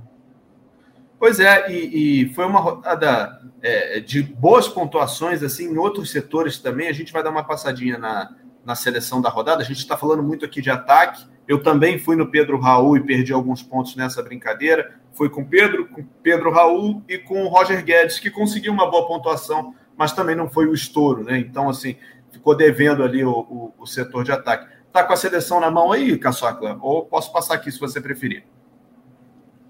Pois 1.20 1.42
é, 1.42 1.70
e, 1.70 2.22
e 2.22 2.34
foi 2.34 2.46
uma 2.46 2.62
rodada 2.62 3.42
é, 3.62 4.00
de 4.00 4.24
boas 4.24 4.70
pontuações 4.70 5.44
assim 5.44 5.66
em 5.66 5.78
outros 5.78 6.12
setores 6.12 6.60
também. 6.60 6.88
A 6.88 6.94
gente 6.94 7.12
vai 7.12 7.22
dar 7.22 7.30
uma 7.30 7.44
passadinha 7.44 7.98
na, 7.98 8.34
na 8.64 8.74
seleção 8.74 9.22
da 9.22 9.28
rodada. 9.28 9.62
A 9.62 9.66
gente 9.66 9.80
está 9.80 9.98
falando 9.98 10.24
muito 10.24 10.46
aqui 10.46 10.62
de 10.62 10.70
ataque. 10.70 11.28
Eu 11.50 11.64
também 11.64 11.98
fui 11.98 12.16
no 12.16 12.30
Pedro 12.30 12.60
Raul 12.60 12.96
e 12.96 13.04
perdi 13.04 13.34
alguns 13.34 13.64
pontos 13.64 13.96
nessa 13.96 14.22
brincadeira. 14.22 14.94
Foi 15.14 15.32
com 15.32 15.44
Pedro, 15.44 15.88
com 15.88 16.04
Pedro 16.22 16.52
Raul 16.52 17.02
e 17.10 17.18
com 17.18 17.44
o 17.44 17.48
Roger 17.48 17.84
Guedes, 17.84 18.20
que 18.20 18.30
conseguiu 18.30 18.72
uma 18.72 18.88
boa 18.88 19.08
pontuação, 19.08 19.74
mas 19.98 20.14
também 20.14 20.36
não 20.36 20.48
foi 20.48 20.68
o 20.68 20.76
estouro, 20.76 21.24
né? 21.24 21.40
Então, 21.40 21.68
assim, 21.68 21.96
ficou 22.32 22.56
devendo 22.56 23.02
ali 23.02 23.26
o, 23.26 23.32
o, 23.32 23.74
o 23.80 23.88
setor 23.88 24.24
de 24.24 24.32
ataque. 24.32 24.72
Tá 24.94 25.04
com 25.04 25.12
a 25.12 25.16
seleção 25.16 25.60
na 25.60 25.72
mão 25.72 25.92
aí, 25.92 26.16
Caçocla? 26.20 26.78
Ou 26.84 27.06
posso 27.06 27.34
passar 27.34 27.56
aqui 27.56 27.72
se 27.72 27.80
você 27.80 28.00
preferir? 28.00 28.44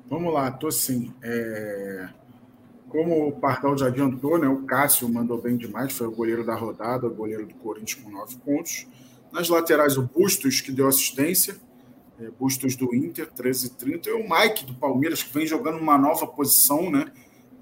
Vamos 0.09 0.33
lá, 0.33 0.51
tô 0.51 0.69
sim. 0.69 1.13
É... 1.23 2.09
Como 2.89 3.29
o 3.29 3.31
Pardal 3.31 3.77
já 3.77 3.87
adiantou, 3.87 4.37
né, 4.37 4.49
o 4.49 4.63
Cássio 4.63 5.07
mandou 5.07 5.42
bem 5.42 5.56
demais, 5.56 5.95
foi 5.95 6.07
o 6.07 6.11
goleiro 6.11 6.45
da 6.45 6.56
rodada, 6.56 7.07
o 7.07 7.13
goleiro 7.13 7.45
do 7.45 7.54
Corinthians 7.54 8.04
com 8.04 8.11
nove 8.11 8.35
pontos. 8.35 8.85
Nas 9.31 9.47
laterais, 9.47 9.95
o 9.95 10.01
Bustos, 10.01 10.59
que 10.59 10.73
deu 10.73 10.85
assistência, 10.85 11.56
é, 12.19 12.30
Bustos 12.38 12.76
do 12.76 12.94
Inter, 12.94 13.30
13 13.31 13.71
30 13.71 14.09
e 14.09 14.14
o 14.14 14.30
Mike 14.30 14.66
do 14.66 14.73
Palmeiras, 14.73 15.23
que 15.23 15.33
vem 15.33 15.47
jogando 15.47 15.78
uma 15.78 15.97
nova 15.97 16.28
posição, 16.28 16.92
né? 16.92 17.11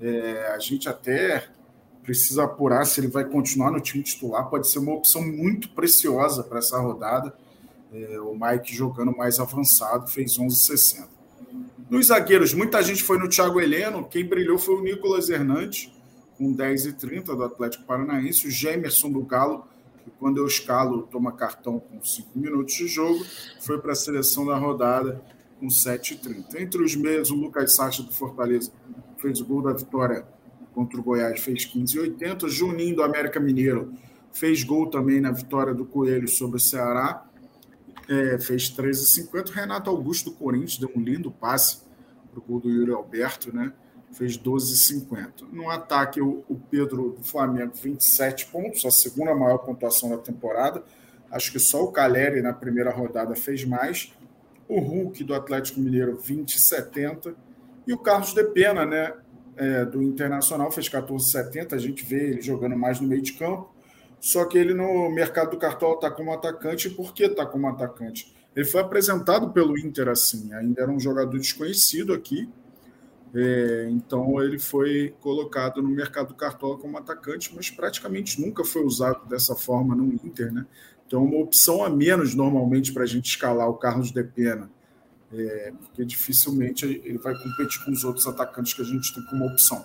É, 0.02 0.52
a 0.54 0.60
gente 0.60 0.90
até 0.90 1.48
precisa 2.04 2.46
apurar 2.46 2.86
se 2.86 3.00
ele 3.00 3.08
vai 3.08 3.26
continuar 3.26 3.72
no 3.72 3.82
time 3.82 4.04
titular, 4.04 4.50
pode 4.50 4.70
ser 4.70 4.80
uma 4.80 4.94
opção 4.94 5.22
muito 5.22 5.70
preciosa 5.70 6.44
para 6.44 6.60
essa 6.60 6.80
rodada. 6.80 7.34
É, 7.94 8.20
o 8.20 8.34
Mike 8.34 8.74
jogando 8.74 9.16
mais 9.16 9.40
avançado, 9.40 10.08
fez 10.08 10.38
11,60. 10.38 11.08
Nos 11.90 12.08
zagueiros, 12.08 12.54
muita 12.54 12.82
gente 12.82 13.04
foi 13.04 13.18
no 13.18 13.30
Thiago 13.30 13.62
Heleno, 13.62 14.06
quem 14.06 14.26
brilhou 14.26 14.58
foi 14.58 14.76
o 14.76 14.82
Nicolas 14.82 15.30
Hernandes, 15.30 15.92
com 16.38 16.52
10 16.52 16.86
e 16.86 16.94
30 16.94 17.36
do 17.36 17.44
Atlético 17.44 17.86
Paranaense, 17.86 18.48
o 18.48 18.52
Gemerson 18.52 19.10
do 19.10 19.22
Galo, 19.22 19.66
que 20.08 20.12
quando 20.18 20.38
eu 20.38 20.48
escalo 20.48 21.04
toma 21.04 21.34
cartão 21.34 21.80
com 21.80 22.02
5 22.02 22.30
minutos 22.40 22.74
de 22.74 22.88
jogo, 22.88 23.26
foi 23.60 23.78
para 23.80 23.92
a 23.92 23.96
seleção 23.96 24.46
da 24.46 24.58
rodada 24.58 25.22
com 25.60 25.70
7 25.70 26.14
e 26.14 26.18
30. 26.18 26.62
Entre 26.62 26.82
os 26.82 26.96
meios, 26.96 27.30
o 27.30 27.36
Lucas 27.36 27.76
Sacha 27.76 28.02
do 28.02 28.14
Fortaleza 28.14 28.72
fez 29.18 29.42
o 29.42 29.46
gol 29.46 29.62
da 29.62 29.74
vitória 29.74 30.26
contra 30.74 31.00
o 31.00 31.04
Goiás, 31.04 31.42
fez 31.42 31.66
15 31.66 31.98
e 31.98 32.00
80. 32.00 32.48
Juninho 32.48 32.96
do 32.96 33.04
América 33.04 33.40
Mineiro 33.40 33.94
fez 34.32 34.64
gol 34.64 34.90
também 34.90 35.20
na 35.20 35.32
vitória 35.32 35.74
do 35.74 35.86
Coelho 35.86 36.28
sobre 36.28 36.58
o 36.58 36.60
Ceará 36.60 37.26
é, 38.08 38.40
fez 38.40 38.72
13,50. 38.72 39.52
Renato 39.52 39.90
Augusto 39.90 40.30
do 40.30 40.36
Corinthians 40.38 40.78
deu 40.78 40.90
um 40.96 41.02
lindo 41.02 41.30
passe 41.30 41.80
para 42.32 42.40
o 42.40 42.42
gol 42.42 42.60
do 42.60 42.70
Yuri 42.70 42.92
Alberto, 42.92 43.54
né? 43.54 43.74
Fez 44.18 44.36
12,50. 44.36 45.48
No 45.52 45.70
ataque, 45.70 46.20
o, 46.20 46.44
Pedro 46.72 47.12
do 47.12 47.24
Flamengo, 47.24 47.74
27 47.76 48.48
pontos, 48.48 48.84
a 48.84 48.90
segunda 48.90 49.36
maior 49.36 49.60
pontuação 49.60 50.10
da 50.10 50.18
temporada. 50.18 50.84
Acho 51.30 51.52
que 51.52 51.60
só 51.60 51.84
o 51.84 51.92
Caleri 51.92 52.42
na 52.42 52.52
primeira 52.52 52.90
rodada 52.90 53.36
fez 53.36 53.64
mais. 53.64 54.12
O 54.68 54.80
Hulk 54.80 55.24
do 55.24 55.36
Atlético 55.36 55.80
Mineiro, 55.80 56.18
20,70. 56.18 57.36
E 57.86 57.94
o 57.94 57.98
Carlos 58.00 58.34
de 58.34 58.44
Pena, 58.46 58.86
né? 58.86 59.14
É, 59.56 59.86
do 59.86 60.02
Internacional, 60.02 60.72
fez 60.72 60.90
14,70. 60.90 61.74
A 61.74 61.78
gente 61.78 62.04
vê 62.04 62.32
ele 62.32 62.42
jogando 62.42 62.76
mais 62.76 63.00
no 63.00 63.08
meio 63.08 63.22
de 63.22 63.34
campo. 63.34 63.72
Só 64.20 64.46
que 64.46 64.58
ele 64.58 64.74
no 64.74 65.12
mercado 65.12 65.52
do 65.52 65.58
cartola 65.58 65.96
está 65.96 66.10
como 66.10 66.34
atacante. 66.34 66.90
Por 66.90 67.14
que 67.14 67.26
está 67.26 67.46
como 67.46 67.68
atacante? 67.68 68.36
Ele 68.56 68.66
foi 68.66 68.82
apresentado 68.82 69.52
pelo 69.52 69.78
Inter 69.78 70.10
assim, 70.10 70.52
ainda 70.52 70.82
era 70.82 70.92
um 70.92 71.00
jogador 71.00 71.38
desconhecido 71.38 72.14
aqui. 72.14 72.50
É, 73.34 73.88
então 73.92 74.42
ele 74.42 74.58
foi 74.58 75.14
colocado 75.20 75.82
no 75.82 75.90
mercado 75.90 76.30
do 76.30 76.36
cartola 76.36 76.78
como 76.78 76.98
atacante, 76.98 77.54
mas 77.56 77.70
praticamente 77.70 78.42
nunca 78.42 78.64
foi 78.64 78.84
usado 78.84 79.28
dessa 79.28 79.56
forma 79.56 79.96
no 79.96 80.14
Inter, 80.14 80.52
né? 80.52 80.66
Então, 81.06 81.24
uma 81.24 81.40
opção 81.40 81.84
a 81.84 81.90
menos 81.90 82.36
normalmente 82.36 82.92
para 82.92 83.04
a 83.04 83.08
gente 83.08 83.30
escalar 83.30 83.70
o 83.70 83.76
Carlos 83.76 84.12
de 84.12 84.24
Pena 84.24 84.70
é, 85.34 85.74
porque 85.80 86.06
dificilmente 86.06 86.86
ele 86.86 87.18
vai 87.18 87.36
competir 87.36 87.84
com 87.84 87.92
os 87.92 88.04
outros 88.04 88.28
atacantes 88.28 88.74
que 88.74 88.82
a 88.82 88.86
gente 88.86 89.14
tem 89.14 89.24
como 89.26 89.46
opção. 89.46 89.84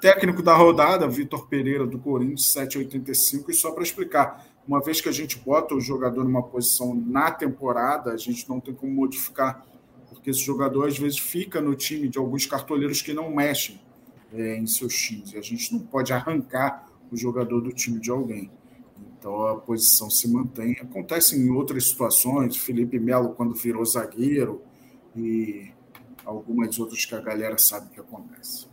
Técnico 0.00 0.42
da 0.42 0.54
rodada, 0.54 1.06
Vitor 1.06 1.46
Pereira, 1.46 1.86
do 1.86 1.98
Corinthians, 1.98 2.54
7,85. 2.54 3.50
E 3.50 3.54
só 3.54 3.70
para 3.72 3.82
explicar, 3.82 4.46
uma 4.66 4.80
vez 4.80 5.00
que 5.00 5.08
a 5.08 5.12
gente 5.12 5.38
bota 5.38 5.74
o 5.74 5.80
jogador 5.80 6.24
numa 6.24 6.42
posição 6.42 6.94
na 6.94 7.30
temporada, 7.30 8.12
a 8.12 8.16
gente 8.16 8.48
não 8.48 8.60
tem 8.60 8.74
como 8.74 8.92
modificar, 8.92 9.64
porque 10.20 10.30
esse 10.30 10.40
jogador 10.40 10.86
às 10.86 10.98
vezes 10.98 11.18
fica 11.18 11.62
no 11.62 11.74
time 11.74 12.06
de 12.06 12.18
alguns 12.18 12.44
cartoleiros 12.44 13.00
que 13.00 13.14
não 13.14 13.34
mexem 13.34 13.80
é, 14.34 14.58
em 14.58 14.66
seus 14.66 14.94
times. 14.94 15.32
E 15.32 15.38
a 15.38 15.40
gente 15.40 15.72
não 15.72 15.80
pode 15.80 16.12
arrancar 16.12 16.86
o 17.10 17.16
jogador 17.16 17.62
do 17.62 17.72
time 17.72 17.98
de 17.98 18.10
alguém. 18.10 18.50
Então 19.18 19.46
a 19.46 19.56
posição 19.56 20.10
se 20.10 20.28
mantém. 20.28 20.76
Acontece 20.78 21.36
em 21.36 21.48
outras 21.50 21.88
situações, 21.88 22.58
Felipe 22.58 22.98
Melo 22.98 23.30
quando 23.30 23.54
virou 23.54 23.82
zagueiro 23.82 24.60
e 25.16 25.70
algumas 26.22 26.78
outras 26.78 27.06
que 27.06 27.14
a 27.14 27.20
galera 27.20 27.56
sabe 27.56 27.88
que 27.88 27.98
acontece. 27.98 28.69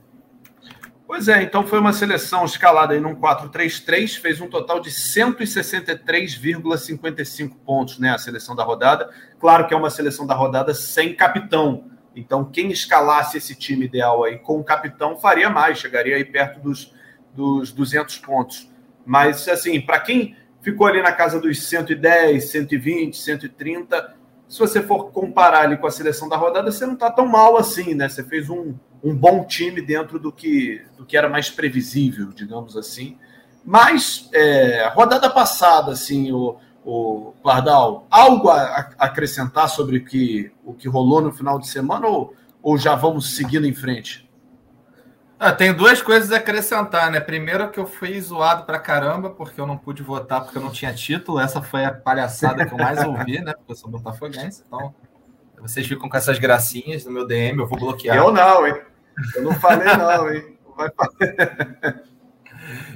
Pois 1.07 1.27
é, 1.29 1.41
então 1.41 1.65
foi 1.65 1.79
uma 1.79 1.93
seleção 1.93 2.43
escalada 2.43 2.93
em 2.93 3.05
um 3.05 3.15
4-3-3, 3.15 4.19
fez 4.19 4.41
um 4.41 4.49
total 4.49 4.81
de 4.81 4.89
163,55 4.89 7.55
pontos, 7.65 7.97
né? 7.97 8.11
A 8.11 8.17
seleção 8.17 8.53
da 8.53 8.65
rodada. 8.65 9.09
Claro 9.39 9.65
que 9.65 9.73
é 9.73 9.77
uma 9.77 9.89
seleção 9.89 10.27
da 10.27 10.35
rodada 10.35 10.73
sem 10.73 11.15
capitão. 11.15 11.85
Então, 12.13 12.43
quem 12.43 12.71
escalasse 12.71 13.37
esse 13.37 13.55
time 13.55 13.85
ideal 13.85 14.25
aí 14.25 14.37
com 14.37 14.59
o 14.59 14.63
capitão 14.65 15.15
faria 15.15 15.49
mais, 15.49 15.77
chegaria 15.77 16.17
aí 16.17 16.25
perto 16.25 16.59
dos, 16.59 16.93
dos 17.33 17.71
200 17.71 18.17
pontos. 18.17 18.69
Mas, 19.05 19.47
assim, 19.47 19.79
para 19.79 20.01
quem 20.01 20.35
ficou 20.61 20.87
ali 20.87 21.01
na 21.01 21.13
casa 21.13 21.39
dos 21.39 21.63
110, 21.63 22.49
120, 22.49 23.15
130, 23.15 24.16
se 24.47 24.59
você 24.59 24.81
for 24.81 25.11
comparar 25.11 25.61
ali 25.61 25.77
com 25.77 25.87
a 25.87 25.91
seleção 25.91 26.29
da 26.29 26.37
rodada, 26.37 26.71
você 26.71 26.85
não 26.85 26.93
está 26.93 27.11
tão 27.11 27.25
mal 27.25 27.57
assim, 27.57 27.93
né? 27.93 28.07
Você 28.07 28.23
fez 28.23 28.49
um, 28.49 28.73
um 29.03 29.15
bom 29.15 29.43
time 29.43 29.81
dentro 29.81 30.17
do 30.17 30.31
que, 30.31 30.81
do 30.97 31.05
que 31.05 31.17
era 31.17 31.27
mais 31.27 31.49
previsível, 31.49 32.29
digamos 32.33 32.77
assim. 32.77 33.17
Mas, 33.63 34.29
é, 34.33 34.87
rodada 34.93 35.29
passada, 35.29 35.91
assim, 35.91 36.31
o, 36.31 36.55
o 36.85 37.33
Pardal, 37.43 38.07
algo 38.09 38.49
a, 38.49 38.89
acrescentar 38.97 39.67
sobre 39.67 39.97
o 39.97 40.05
que, 40.05 40.51
o 40.63 40.73
que 40.73 40.87
rolou 40.87 41.19
no 41.19 41.33
final 41.33 41.59
de 41.59 41.67
semana 41.67 42.07
ou, 42.07 42.33
ou 42.63 42.77
já 42.77 42.95
vamos 42.95 43.35
seguindo 43.35 43.67
em 43.67 43.73
frente? 43.73 44.26
Ah, 45.39 45.51
tenho 45.51 45.75
duas 45.75 46.01
coisas 46.01 46.31
a 46.31 46.37
acrescentar, 46.37 47.11
né? 47.11 47.19
Primeiro 47.19 47.69
que 47.69 47.79
eu 47.79 47.85
fui 47.85 48.19
zoado 48.19 48.63
pra 48.63 48.79
caramba, 48.79 49.29
porque 49.29 49.61
eu 49.61 49.67
não 49.67 49.77
pude 49.77 50.01
votar 50.01 50.43
porque 50.43 50.57
eu 50.57 50.61
não 50.61 50.71
tinha 50.71 50.91
título. 50.93 51.39
Essa 51.39 51.61
foi 51.61 51.85
a 51.85 51.93
palhaçada 51.93 52.65
que 52.65 52.73
eu 52.73 52.77
mais 52.77 53.03
ouvi, 53.05 53.39
né? 53.39 53.53
Porque 53.53 53.71
eu 53.71 53.75
sou 53.75 53.89
botafoguense, 53.89 54.63
então 54.65 54.95
vocês 55.59 55.85
ficam 55.85 56.09
com 56.09 56.17
essas 56.17 56.39
gracinhas 56.39 57.05
no 57.05 57.11
meu 57.11 57.25
DM, 57.25 57.59
eu 57.59 57.67
vou 57.67 57.79
bloquear. 57.79 58.17
Eu 58.17 58.31
não, 58.31 58.65
hein? 58.65 58.81
Eu 59.35 59.43
não 59.43 59.53
falei 59.53 59.87
não, 59.95 60.31
hein? 60.31 60.57
Vai 60.75 60.89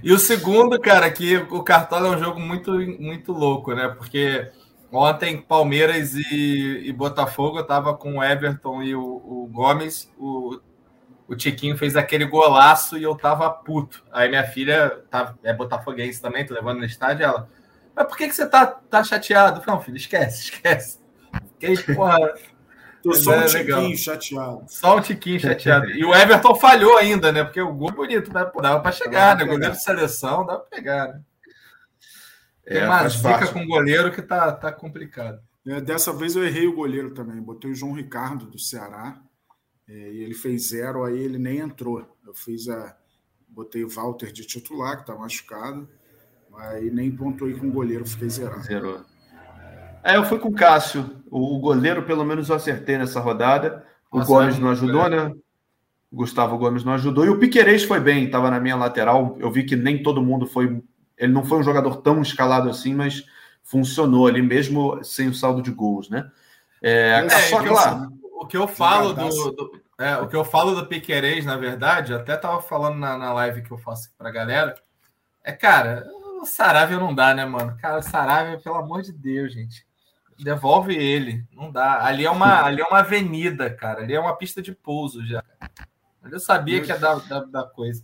e 0.03 0.11
o 0.11 0.19
segundo, 0.19 0.79
cara, 0.79 1.09
que 1.11 1.37
o 1.37 1.63
Cartola 1.63 2.07
é 2.07 2.11
um 2.11 2.19
jogo 2.19 2.39
muito, 2.39 2.71
muito 2.99 3.31
louco, 3.31 3.73
né? 3.73 3.87
Porque 3.89 4.51
ontem 4.91 5.41
Palmeiras 5.41 6.13
e, 6.15 6.83
e 6.85 6.91
Botafogo, 6.91 7.59
eu 7.59 7.65
tava 7.65 7.95
com 7.95 8.17
o 8.17 8.23
Everton 8.23 8.81
e 8.81 8.95
o, 8.95 9.01
o 9.01 9.49
Gomes, 9.51 10.11
o, 10.17 10.59
o 11.31 11.35
Tiquinho 11.35 11.77
fez 11.77 11.95
aquele 11.95 12.25
golaço 12.25 12.97
e 12.97 13.03
eu 13.03 13.15
tava 13.15 13.49
puto. 13.49 14.03
Aí 14.11 14.27
minha 14.27 14.43
filha 14.43 15.01
tá, 15.09 15.33
é 15.41 15.53
botafoguense 15.53 16.21
também, 16.21 16.45
tô 16.45 16.53
levando 16.53 16.79
no 16.79 16.85
estádio, 16.85 17.23
ela... 17.23 17.49
Mas 17.95 18.05
por 18.05 18.17
que, 18.17 18.27
que 18.27 18.35
você 18.35 18.45
tá, 18.45 18.65
tá 18.65 19.01
chateado? 19.01 19.59
Eu 19.59 19.63
falei, 19.63 19.77
não, 19.77 19.85
filho, 19.85 19.95
esquece, 19.95 20.43
esquece. 20.51 20.99
Fiquei, 21.57 21.95
porra... 21.95 22.17
Tô 23.01 23.15
só 23.15 23.33
é 23.33 23.39
um 23.39 23.45
tiquinho 23.45 23.77
legal. 23.77 23.95
chateado. 23.95 24.65
Só 24.67 24.97
um 24.97 25.01
tiquinho 25.01 25.39
chateado. 25.39 25.89
E 25.89 26.03
o 26.03 26.13
Everton 26.13 26.53
falhou 26.53 26.97
ainda, 26.97 27.31
né? 27.31 27.43
Porque 27.43 27.61
o 27.61 27.73
gol 27.73 27.91
bonito, 27.91 28.31
né? 28.31 28.51
Dava 28.61 28.79
para 28.81 28.91
chegar, 28.91 29.35
né? 29.37 29.45
Goleiro 29.45 29.73
de 29.73 29.81
seleção, 29.81 30.45
dava 30.45 30.59
para 30.59 30.77
pegar, 30.77 31.07
né? 31.07 31.21
É, 32.65 32.73
Tem 32.75 32.83
uma 32.85 33.07
zica 33.07 33.47
com 33.47 33.63
o 33.63 33.67
goleiro 33.67 34.11
que 34.11 34.21
tá, 34.21 34.51
tá 34.51 34.71
complicado. 34.71 35.39
É, 35.65 35.79
dessa 35.79 36.13
vez 36.13 36.35
eu 36.35 36.45
errei 36.45 36.67
o 36.67 36.75
goleiro 36.75 37.13
também. 37.13 37.41
Botei 37.41 37.71
o 37.71 37.75
João 37.75 37.93
Ricardo 37.93 38.45
do 38.45 38.59
Ceará. 38.59 39.17
É, 39.87 39.93
e 39.93 40.23
ele 40.23 40.33
fez 40.33 40.69
zero, 40.69 41.03
aí 41.03 41.19
ele 41.19 41.37
nem 41.37 41.59
entrou. 41.59 42.05
Eu 42.25 42.33
fiz 42.33 42.67
a. 42.69 42.95
Botei 43.47 43.83
o 43.83 43.89
Walter 43.89 44.31
de 44.31 44.45
titular, 44.45 44.99
que 44.99 45.05
tá 45.05 45.13
machucado. 45.13 45.87
Aí 46.55 46.89
nem 46.89 47.11
pontuei 47.11 47.53
com 47.53 47.67
o 47.67 47.71
goleiro, 47.71 48.05
fiquei 48.05 48.29
zerado. 48.29 48.63
Zerou. 48.63 49.03
É, 50.03 50.15
eu 50.15 50.23
fui 50.23 50.39
com 50.39 50.49
o 50.49 50.53
Cássio. 50.53 51.21
O 51.29 51.59
goleiro, 51.59 52.03
pelo 52.03 52.25
menos, 52.25 52.49
eu 52.49 52.55
acertei 52.55 52.97
nessa 52.97 53.19
rodada. 53.19 53.85
O 54.11 54.19
Nossa, 54.19 54.31
Gomes 54.31 54.59
não 54.59 54.69
ajudou, 54.69 55.09
né? 55.09 55.33
O 56.11 56.15
Gustavo 56.15 56.57
Gomes 56.57 56.83
não 56.83 56.93
ajudou. 56.93 57.25
E 57.25 57.29
o 57.29 57.39
Piquerez 57.39 57.83
foi 57.83 57.99
bem, 57.99 58.25
estava 58.25 58.49
na 58.49 58.59
minha 58.59 58.75
lateral. 58.75 59.37
Eu 59.39 59.51
vi 59.51 59.63
que 59.63 59.75
nem 59.75 60.01
todo 60.01 60.21
mundo 60.21 60.45
foi. 60.45 60.81
Ele 61.17 61.31
não 61.31 61.45
foi 61.45 61.59
um 61.59 61.63
jogador 61.63 61.97
tão 61.97 62.21
escalado 62.21 62.69
assim, 62.69 62.93
mas 62.93 63.25
funcionou 63.63 64.27
ali 64.27 64.41
mesmo 64.41 65.01
sem 65.03 65.29
o 65.29 65.33
saldo 65.33 65.61
de 65.61 65.71
gols, 65.71 66.09
né? 66.09 66.29
É, 66.81 67.25
é 67.25 67.29
só 67.29 67.63
claro. 67.63 68.20
O 68.41 68.47
que 68.47 68.57
eu 68.57 68.67
falo 68.67 69.13
do, 69.13 69.51
do 69.51 69.81
é, 69.99 70.17
o 70.17 70.27
que 70.27 70.35
eu 70.35 70.43
falo 70.43 70.73
do 70.73 70.87
Piquerez, 70.87 71.45
na 71.45 71.57
verdade, 71.57 72.11
até 72.11 72.35
tava 72.35 72.59
falando 72.59 72.97
na, 72.97 73.15
na 73.15 73.31
live 73.33 73.61
que 73.61 73.69
eu 73.69 73.77
faço 73.77 74.11
pra 74.17 74.31
galera, 74.31 74.73
é, 75.43 75.51
cara, 75.51 76.09
o 76.41 76.45
Saravia 76.47 76.97
não 76.97 77.13
dá, 77.13 77.35
né, 77.35 77.45
mano? 77.45 77.77
Cara, 77.79 77.99
o 77.99 78.01
Saravia, 78.01 78.59
pelo 78.59 78.77
amor 78.77 79.03
de 79.03 79.13
Deus, 79.13 79.53
gente 79.53 79.85
devolve 80.39 80.95
ele. 80.95 81.45
Não 81.51 81.71
dá. 81.71 82.03
Ali 82.03 82.25
é 82.25 82.31
uma, 82.31 82.63
ali 82.65 82.81
é 82.81 82.85
uma 82.85 82.99
avenida, 83.01 83.69
cara. 83.69 84.01
Ali 84.01 84.15
é 84.15 84.19
uma 84.19 84.35
pista 84.35 84.59
de 84.59 84.73
pouso 84.73 85.23
já. 85.23 85.43
Eu 86.31 86.39
sabia 86.39 86.81
que 86.81 86.89
ia 86.89 86.97
dar, 86.97 87.19
dar, 87.27 87.41
dar 87.41 87.65
coisa. 87.65 88.03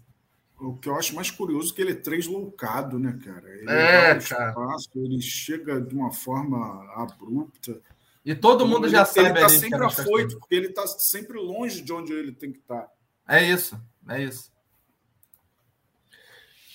O 0.60 0.76
que 0.76 0.88
eu 0.88 0.96
acho 0.96 1.16
mais 1.16 1.32
curioso 1.32 1.74
é 1.74 1.76
que 1.76 1.82
ele 1.82 1.94
é 1.94 1.96
translocado, 1.96 3.00
né, 3.00 3.18
cara? 3.26 3.50
Ele 3.50 3.72
é, 3.72 4.20
cara. 4.20 4.50
Espaço, 4.50 4.90
ele 4.96 5.20
chega 5.20 5.82
de 5.82 5.96
uma 5.96 6.12
forma 6.12 6.86
abrupta. 6.96 7.80
E 8.28 8.36
todo 8.36 8.68
mundo 8.68 8.88
ele, 8.88 8.92
já 8.92 9.06
sabe. 9.06 9.30
Ele 9.30 9.38
está 9.38 9.48
sempre 9.48 9.86
afoito, 9.86 10.38
porque 10.38 10.54
ele 10.54 10.68
está 10.68 10.86
sempre 10.86 11.40
longe 11.40 11.82
de 11.82 11.94
onde 11.94 12.12
ele 12.12 12.34
tem 12.34 12.52
que 12.52 12.58
estar. 12.58 12.82
Tá. 12.82 12.90
É 13.26 13.42
isso, 13.42 13.80
é 14.10 14.22
isso. 14.22 14.52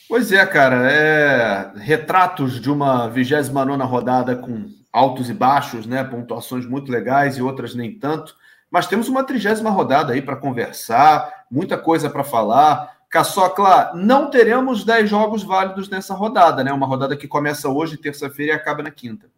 Pois 0.09 0.32
é, 0.32 0.47
cara. 0.47 0.90
É... 0.90 1.73
Retratos 1.76 2.59
de 2.59 2.71
uma 2.71 3.06
29 3.06 3.82
rodada 3.82 4.35
com 4.35 4.66
altos 4.90 5.28
e 5.28 5.35
baixos, 5.35 5.85
né? 5.85 6.02
Pontuações 6.02 6.64
muito 6.64 6.90
legais 6.90 7.37
e 7.37 7.42
outras 7.42 7.75
nem 7.75 7.99
tanto. 7.99 8.35
Mas 8.71 8.87
temos 8.87 9.06
uma 9.11 9.23
trigésima 9.23 9.68
rodada 9.68 10.14
aí 10.14 10.23
para 10.23 10.37
conversar, 10.37 11.44
muita 11.50 11.76
coisa 11.76 12.09
para 12.09 12.25
falar. 12.25 12.97
Caçocla, 13.11 13.92
não 13.94 14.30
teremos 14.30 14.85
10 14.85 15.11
jogos 15.11 15.42
válidos 15.42 15.90
nessa 15.90 16.14
rodada, 16.14 16.64
né? 16.64 16.73
Uma 16.73 16.87
rodada 16.87 17.14
que 17.14 17.28
começa 17.28 17.68
hoje, 17.68 17.99
terça-feira, 17.99 18.54
e 18.54 18.56
acaba 18.56 18.82
na 18.82 18.90
quinta. 18.90 19.30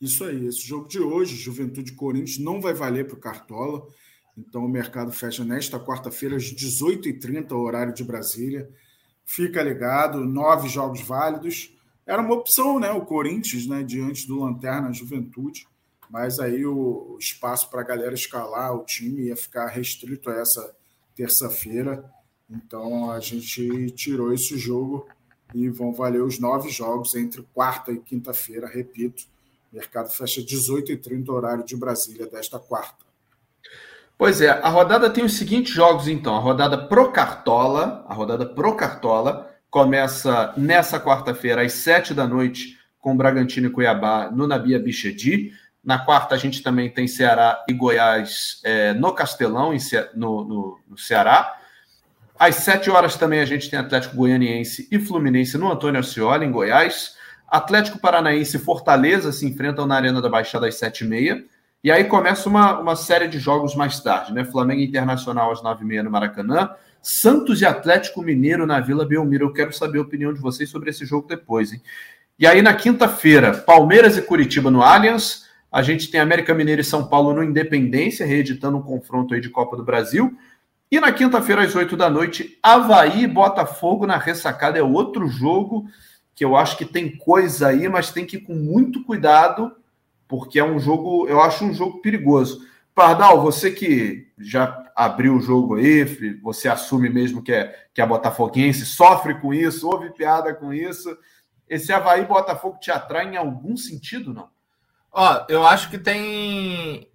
Isso 0.00 0.24
aí, 0.24 0.46
esse 0.46 0.66
jogo 0.66 0.88
de 0.88 1.00
hoje, 1.00 1.36
Juventude 1.36 1.92
Corinthians, 1.92 2.38
não 2.38 2.60
vai 2.60 2.74
valer 2.74 3.06
para 3.06 3.16
o 3.16 3.20
Cartola. 3.20 3.86
Então 4.36 4.64
o 4.64 4.68
mercado 4.68 5.10
fecha 5.12 5.44
nesta 5.44 5.80
quarta-feira, 5.80 6.36
às 6.36 6.44
18h30, 6.44 7.52
horário 7.52 7.94
de 7.94 8.04
Brasília. 8.04 8.68
Fica 9.24 9.62
ligado, 9.62 10.24
nove 10.24 10.68
jogos 10.68 11.00
válidos 11.00 11.76
era 12.06 12.22
uma 12.22 12.34
opção, 12.34 12.78
né? 12.78 12.90
O 12.92 13.04
Corinthians, 13.04 13.66
né? 13.66 13.82
Diante 13.82 14.28
do 14.28 14.38
Lanterna 14.38 14.92
Juventude. 14.92 15.66
Mas 16.08 16.38
aí 16.38 16.64
o 16.64 17.16
espaço 17.18 17.68
para 17.68 17.80
a 17.80 17.84
galera 17.84 18.14
escalar 18.14 18.72
o 18.72 18.84
time 18.84 19.22
ia 19.22 19.36
ficar 19.36 19.66
restrito 19.66 20.30
a 20.30 20.34
essa 20.34 20.72
terça-feira. 21.16 22.08
Então 22.48 23.10
a 23.10 23.18
gente 23.18 23.90
tirou 23.90 24.32
esse 24.32 24.56
jogo 24.56 25.08
e 25.52 25.68
vão 25.68 25.92
valer 25.92 26.22
os 26.22 26.38
nove 26.38 26.68
jogos 26.68 27.16
entre 27.16 27.42
quarta 27.52 27.90
e 27.90 27.98
quinta-feira. 27.98 28.68
Repito, 28.68 29.24
mercado 29.76 30.08
fecha 30.08 30.40
18h30, 30.40 31.28
horário 31.28 31.64
de 31.64 31.76
Brasília, 31.76 32.26
desta 32.26 32.58
quarta. 32.58 33.04
Pois 34.16 34.40
é, 34.40 34.48
a 34.48 34.70
rodada 34.70 35.10
tem 35.10 35.22
os 35.22 35.34
seguintes 35.34 35.74
jogos, 35.74 36.08
então. 36.08 36.34
A 36.34 36.38
rodada 36.38 36.78
Pro 36.78 37.12
Cartola, 37.12 38.02
a 38.08 38.14
rodada 38.14 38.46
Pro 38.46 38.74
Cartola 38.74 39.54
começa 39.68 40.54
nessa 40.56 40.98
quarta-feira, 40.98 41.60
às 41.60 41.74
sete 41.74 42.14
da 42.14 42.26
noite, 42.26 42.78
com 42.98 43.14
Bragantino 43.14 43.66
e 43.66 43.70
Cuiabá 43.70 44.30
no 44.30 44.46
Nabia 44.46 44.78
Bichedi. 44.78 45.52
Na 45.84 45.98
quarta, 45.98 46.34
a 46.34 46.38
gente 46.38 46.62
também 46.62 46.88
tem 46.88 47.06
Ceará 47.06 47.62
e 47.68 47.74
Goiás 47.74 48.60
é, 48.64 48.94
no 48.94 49.12
Castelão, 49.12 49.74
em, 49.74 49.78
no, 50.14 50.42
no, 50.42 50.80
no, 50.88 50.98
Ceará. 50.98 51.54
Às 52.38 52.56
sete 52.56 52.90
horas 52.90 53.16
também 53.16 53.40
a 53.40 53.44
gente 53.44 53.68
tem 53.68 53.78
Atlético 53.78 54.16
Goianiense 54.16 54.88
e 54.90 54.98
Fluminense 54.98 55.58
no 55.58 55.70
Antônio 55.70 56.00
Ascioli, 56.00 56.46
em 56.46 56.50
Goiás. 56.50 57.15
Atlético 57.48 57.98
Paranaense 57.98 58.56
e 58.56 58.60
Fortaleza 58.60 59.32
se 59.32 59.46
enfrentam 59.46 59.86
na 59.86 59.96
Arena 59.96 60.20
da 60.20 60.28
Baixada 60.28 60.66
às 60.66 60.76
sete 60.76 61.04
e 61.04 61.06
meia. 61.06 61.44
Aí 61.92 62.04
começa 62.04 62.48
uma, 62.48 62.80
uma 62.80 62.96
série 62.96 63.28
de 63.28 63.38
jogos 63.38 63.76
mais 63.76 64.00
tarde, 64.00 64.32
né? 64.32 64.44
Flamengo 64.44 64.80
Internacional 64.80 65.52
às 65.52 65.62
nove 65.62 65.84
e 65.84 65.86
meia 65.86 66.02
no 66.02 66.10
Maracanã. 66.10 66.70
Santos 67.00 67.60
e 67.60 67.64
Atlético 67.64 68.20
Mineiro 68.22 68.66
na 68.66 68.80
Vila 68.80 69.06
Belmiro. 69.06 69.46
Eu 69.46 69.52
quero 69.52 69.72
saber 69.72 69.98
a 69.98 70.02
opinião 70.02 70.32
de 70.32 70.40
vocês 70.40 70.68
sobre 70.68 70.90
esse 70.90 71.06
jogo 71.06 71.28
depois, 71.28 71.72
hein? 71.72 71.80
E 72.38 72.46
aí, 72.46 72.60
na 72.60 72.74
quinta-feira, 72.74 73.52
Palmeiras 73.52 74.18
e 74.18 74.22
Curitiba 74.22 74.70
no 74.70 74.82
Allianz, 74.82 75.46
A 75.70 75.82
gente 75.82 76.10
tem 76.10 76.20
América 76.20 76.54
Mineiro 76.54 76.80
e 76.80 76.84
São 76.84 77.06
Paulo 77.06 77.34
no 77.34 77.44
Independência, 77.44 78.26
reeditando 78.26 78.78
um 78.78 78.82
confronto 78.82 79.34
aí 79.34 79.40
de 79.40 79.50
Copa 79.50 79.76
do 79.76 79.84
Brasil. 79.84 80.36
E 80.90 80.98
na 80.98 81.12
quinta-feira, 81.12 81.62
às 81.62 81.74
8 81.74 81.96
da 81.96 82.08
noite, 82.08 82.58
Havaí 82.62 83.24
e 83.24 83.26
Botafogo 83.26 84.06
na 84.06 84.16
ressacada. 84.16 84.78
É 84.78 84.82
outro 84.82 85.28
jogo 85.28 85.86
que 86.36 86.44
eu 86.44 86.54
acho 86.54 86.76
que 86.76 86.84
tem 86.84 87.16
coisa 87.16 87.68
aí, 87.68 87.88
mas 87.88 88.12
tem 88.12 88.26
que 88.26 88.36
ir 88.36 88.42
com 88.42 88.54
muito 88.54 89.02
cuidado, 89.02 89.74
porque 90.28 90.58
é 90.58 90.64
um 90.64 90.78
jogo, 90.78 91.26
eu 91.26 91.40
acho 91.40 91.64
um 91.64 91.72
jogo 91.72 92.02
perigoso. 92.02 92.60
Pardal, 92.94 93.40
você 93.40 93.70
que 93.70 94.30
já 94.38 94.84
abriu 94.94 95.36
o 95.36 95.40
jogo 95.40 95.76
aí, 95.76 96.04
você 96.42 96.68
assume 96.68 97.08
mesmo 97.08 97.42
que 97.42 97.52
é, 97.52 97.74
que 97.92 98.02
é 98.02 98.06
botafoguense, 98.06 98.84
sofre 98.84 99.40
com 99.40 99.54
isso, 99.54 99.88
ouve 99.88 100.10
piada 100.10 100.54
com 100.54 100.74
isso. 100.74 101.16
Esse 101.66 101.90
Havaí 101.90 102.26
Botafogo 102.26 102.78
te 102.78 102.90
atrai 102.90 103.32
em 103.32 103.36
algum 103.36 103.76
sentido, 103.76 104.32
não? 104.32 104.48
Ó, 105.10 105.46
eu 105.48 105.66
acho 105.66 105.88
que 105.88 105.98
tem 105.98 107.10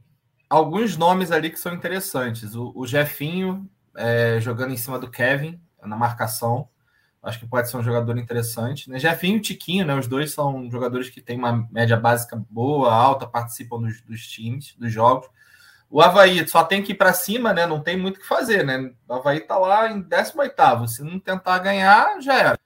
alguns 0.50 0.98
nomes 0.98 1.32
ali 1.32 1.52
que 1.52 1.60
são 1.60 1.74
interessantes. 1.74 2.56
O, 2.56 2.72
o 2.76 2.88
Jefinho 2.88 3.70
é, 3.96 4.40
jogando 4.40 4.74
em 4.74 4.78
cima 4.78 4.98
do 4.98 5.10
Kevin 5.10 5.62
na 5.84 5.96
marcação. 5.96 6.68
Acho 7.24 7.40
que 7.40 7.46
pode 7.46 7.70
ser 7.70 7.78
um 7.78 7.84
jogador 7.84 8.18
interessante. 8.18 8.90
Né? 8.90 8.98
Jefinho 8.98 9.38
e 9.38 9.42
Tiquinho, 9.42 9.86
né? 9.86 9.94
Os 9.96 10.08
dois 10.08 10.34
são 10.34 10.70
jogadores 10.72 11.10
que 11.10 11.22
têm 11.22 11.38
uma 11.38 11.68
média 11.72 11.96
básica 11.96 12.44
boa, 12.50 12.92
alta, 12.92 13.28
participam 13.28 13.80
dos, 13.80 14.02
dos 14.02 14.26
times, 14.26 14.76
dos 14.76 14.92
jogos. 14.92 15.30
O 15.90 16.02
Havaí 16.02 16.48
só 16.48 16.64
tem 16.64 16.82
que 16.82 16.94
ir 16.94 16.96
para 16.96 17.14
cima, 17.14 17.54
né? 17.54 17.68
Não 17.68 17.82
tem 17.82 17.96
muito 17.98 18.18
o 18.18 18.20
que 18.20 18.28
fazer, 18.28 18.66
né? 18.66 18.92
O 19.08 19.14
Havaí 19.14 19.38
está 19.38 19.58
lá 19.58 19.92
em 19.92 20.02
18. 20.02 20.88
Se 20.88 21.04
não 21.04 21.20
tentar 21.20 21.60
ganhar, 21.60 22.20
já 22.22 22.34
era. 22.34 22.60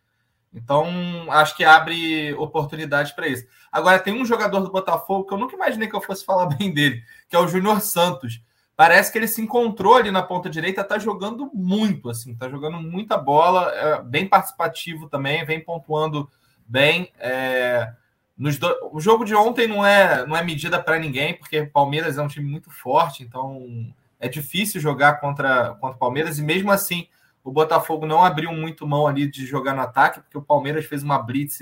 Então, 0.53 0.87
acho 1.29 1.57
que 1.57 1.65
abre 1.65 2.33
oportunidade 2.35 3.13
para 3.13 3.27
isso. 3.27 3.45
Agora, 3.69 3.99
tem 3.99 4.13
um 4.13 4.25
jogador 4.25 4.61
do 4.61 4.71
Botafogo 4.71 5.27
que 5.27 5.33
eu 5.33 5.37
nunca 5.37 5.55
imaginei 5.55 5.89
que 5.89 5.95
eu 5.95 6.01
fosse 6.01 6.23
falar 6.23 6.45
bem 6.55 6.73
dele, 6.73 7.03
que 7.27 7.35
é 7.35 7.39
o 7.39 7.47
Júnior 7.47 7.81
Santos. 7.81 8.41
Parece 8.75 9.11
que 9.11 9.17
ele 9.17 9.27
se 9.27 9.41
encontrou 9.41 9.95
ali 9.95 10.11
na 10.11 10.21
ponta 10.21 10.49
direita, 10.49 10.83
tá 10.83 10.99
jogando 10.99 11.49
muito, 11.53 12.09
assim, 12.09 12.35
tá 12.35 12.49
jogando 12.49 12.81
muita 12.81 13.17
bola, 13.17 13.71
é 13.73 14.01
bem 14.01 14.27
participativo 14.27 15.07
também, 15.07 15.45
vem 15.45 15.63
pontuando 15.63 16.29
bem. 16.67 17.11
É... 17.17 17.93
Nos 18.37 18.57
do... 18.57 18.67
O 18.91 18.99
jogo 18.99 19.23
de 19.23 19.33
ontem 19.33 19.65
não 19.65 19.85
é, 19.85 20.25
não 20.27 20.35
é 20.35 20.43
medida 20.43 20.81
para 20.81 20.99
ninguém, 20.99 21.35
porque 21.35 21.61
o 21.61 21.71
Palmeiras 21.71 22.17
é 22.17 22.21
um 22.21 22.27
time 22.27 22.49
muito 22.49 22.69
forte, 22.69 23.23
então 23.23 23.93
é 24.19 24.27
difícil 24.27 24.81
jogar 24.81 25.21
contra, 25.21 25.75
contra 25.75 25.95
o 25.95 25.99
Palmeiras, 25.99 26.37
e 26.37 26.43
mesmo 26.43 26.69
assim 26.69 27.07
o 27.45 27.51
Botafogo 27.51 28.05
não 28.07 28.25
abriu 28.25 28.51
muito 28.51 28.87
mão 28.87 29.05
ali 29.05 29.29
de 29.29 29.45
jogar 29.45 29.73
no 29.75 29.81
ataque, 29.81 30.19
porque 30.19 30.37
o 30.37 30.41
Palmeiras 30.41 30.85
fez 30.85 31.03
uma 31.03 31.19
blitz 31.19 31.61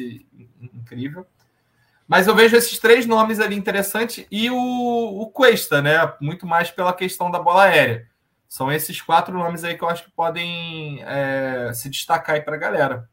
incrível. 0.74 1.27
Mas 2.07 2.27
eu 2.27 2.36
vejo 2.36 2.55
esses 2.55 2.77
três 2.79 3.05
nomes 3.05 3.39
ali 3.39 3.55
interessantes 3.55 4.25
e 4.29 4.50
o, 4.50 4.55
o 4.55 5.27
Cuesta, 5.27 5.81
né? 5.81 6.13
Muito 6.19 6.45
mais 6.45 6.69
pela 6.69 6.93
questão 6.93 7.31
da 7.31 7.39
bola 7.39 7.63
aérea. 7.63 8.07
São 8.48 8.72
esses 8.72 9.01
quatro 9.01 9.33
nomes 9.33 9.63
aí 9.63 9.75
que 9.75 9.83
eu 9.83 9.89
acho 9.89 10.03
que 10.03 10.12
podem 10.12 11.01
é, 11.03 11.72
se 11.74 11.89
destacar 11.89 12.36
aí 12.36 12.41
para 12.41 12.55
a 12.55 12.60
galera. 12.60 13.10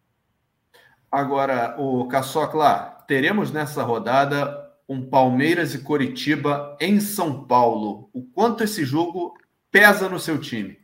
Agora, 1.11 1.75
o 1.79 2.07
Caçocla, 2.09 3.05
teremos 3.09 3.51
nessa 3.51 3.83
rodada 3.83 4.71
um 4.89 5.09
Palmeiras 5.09 5.73
e 5.73 5.79
Coritiba 5.79 6.77
em 6.81 7.01
São 7.01 7.45
Paulo. 7.45 8.11
O 8.13 8.23
quanto 8.23 8.65
esse 8.65 8.85
jogo 8.85 9.35
pesa 9.71 10.09
no 10.09 10.19
seu 10.19 10.39
time? 10.39 10.79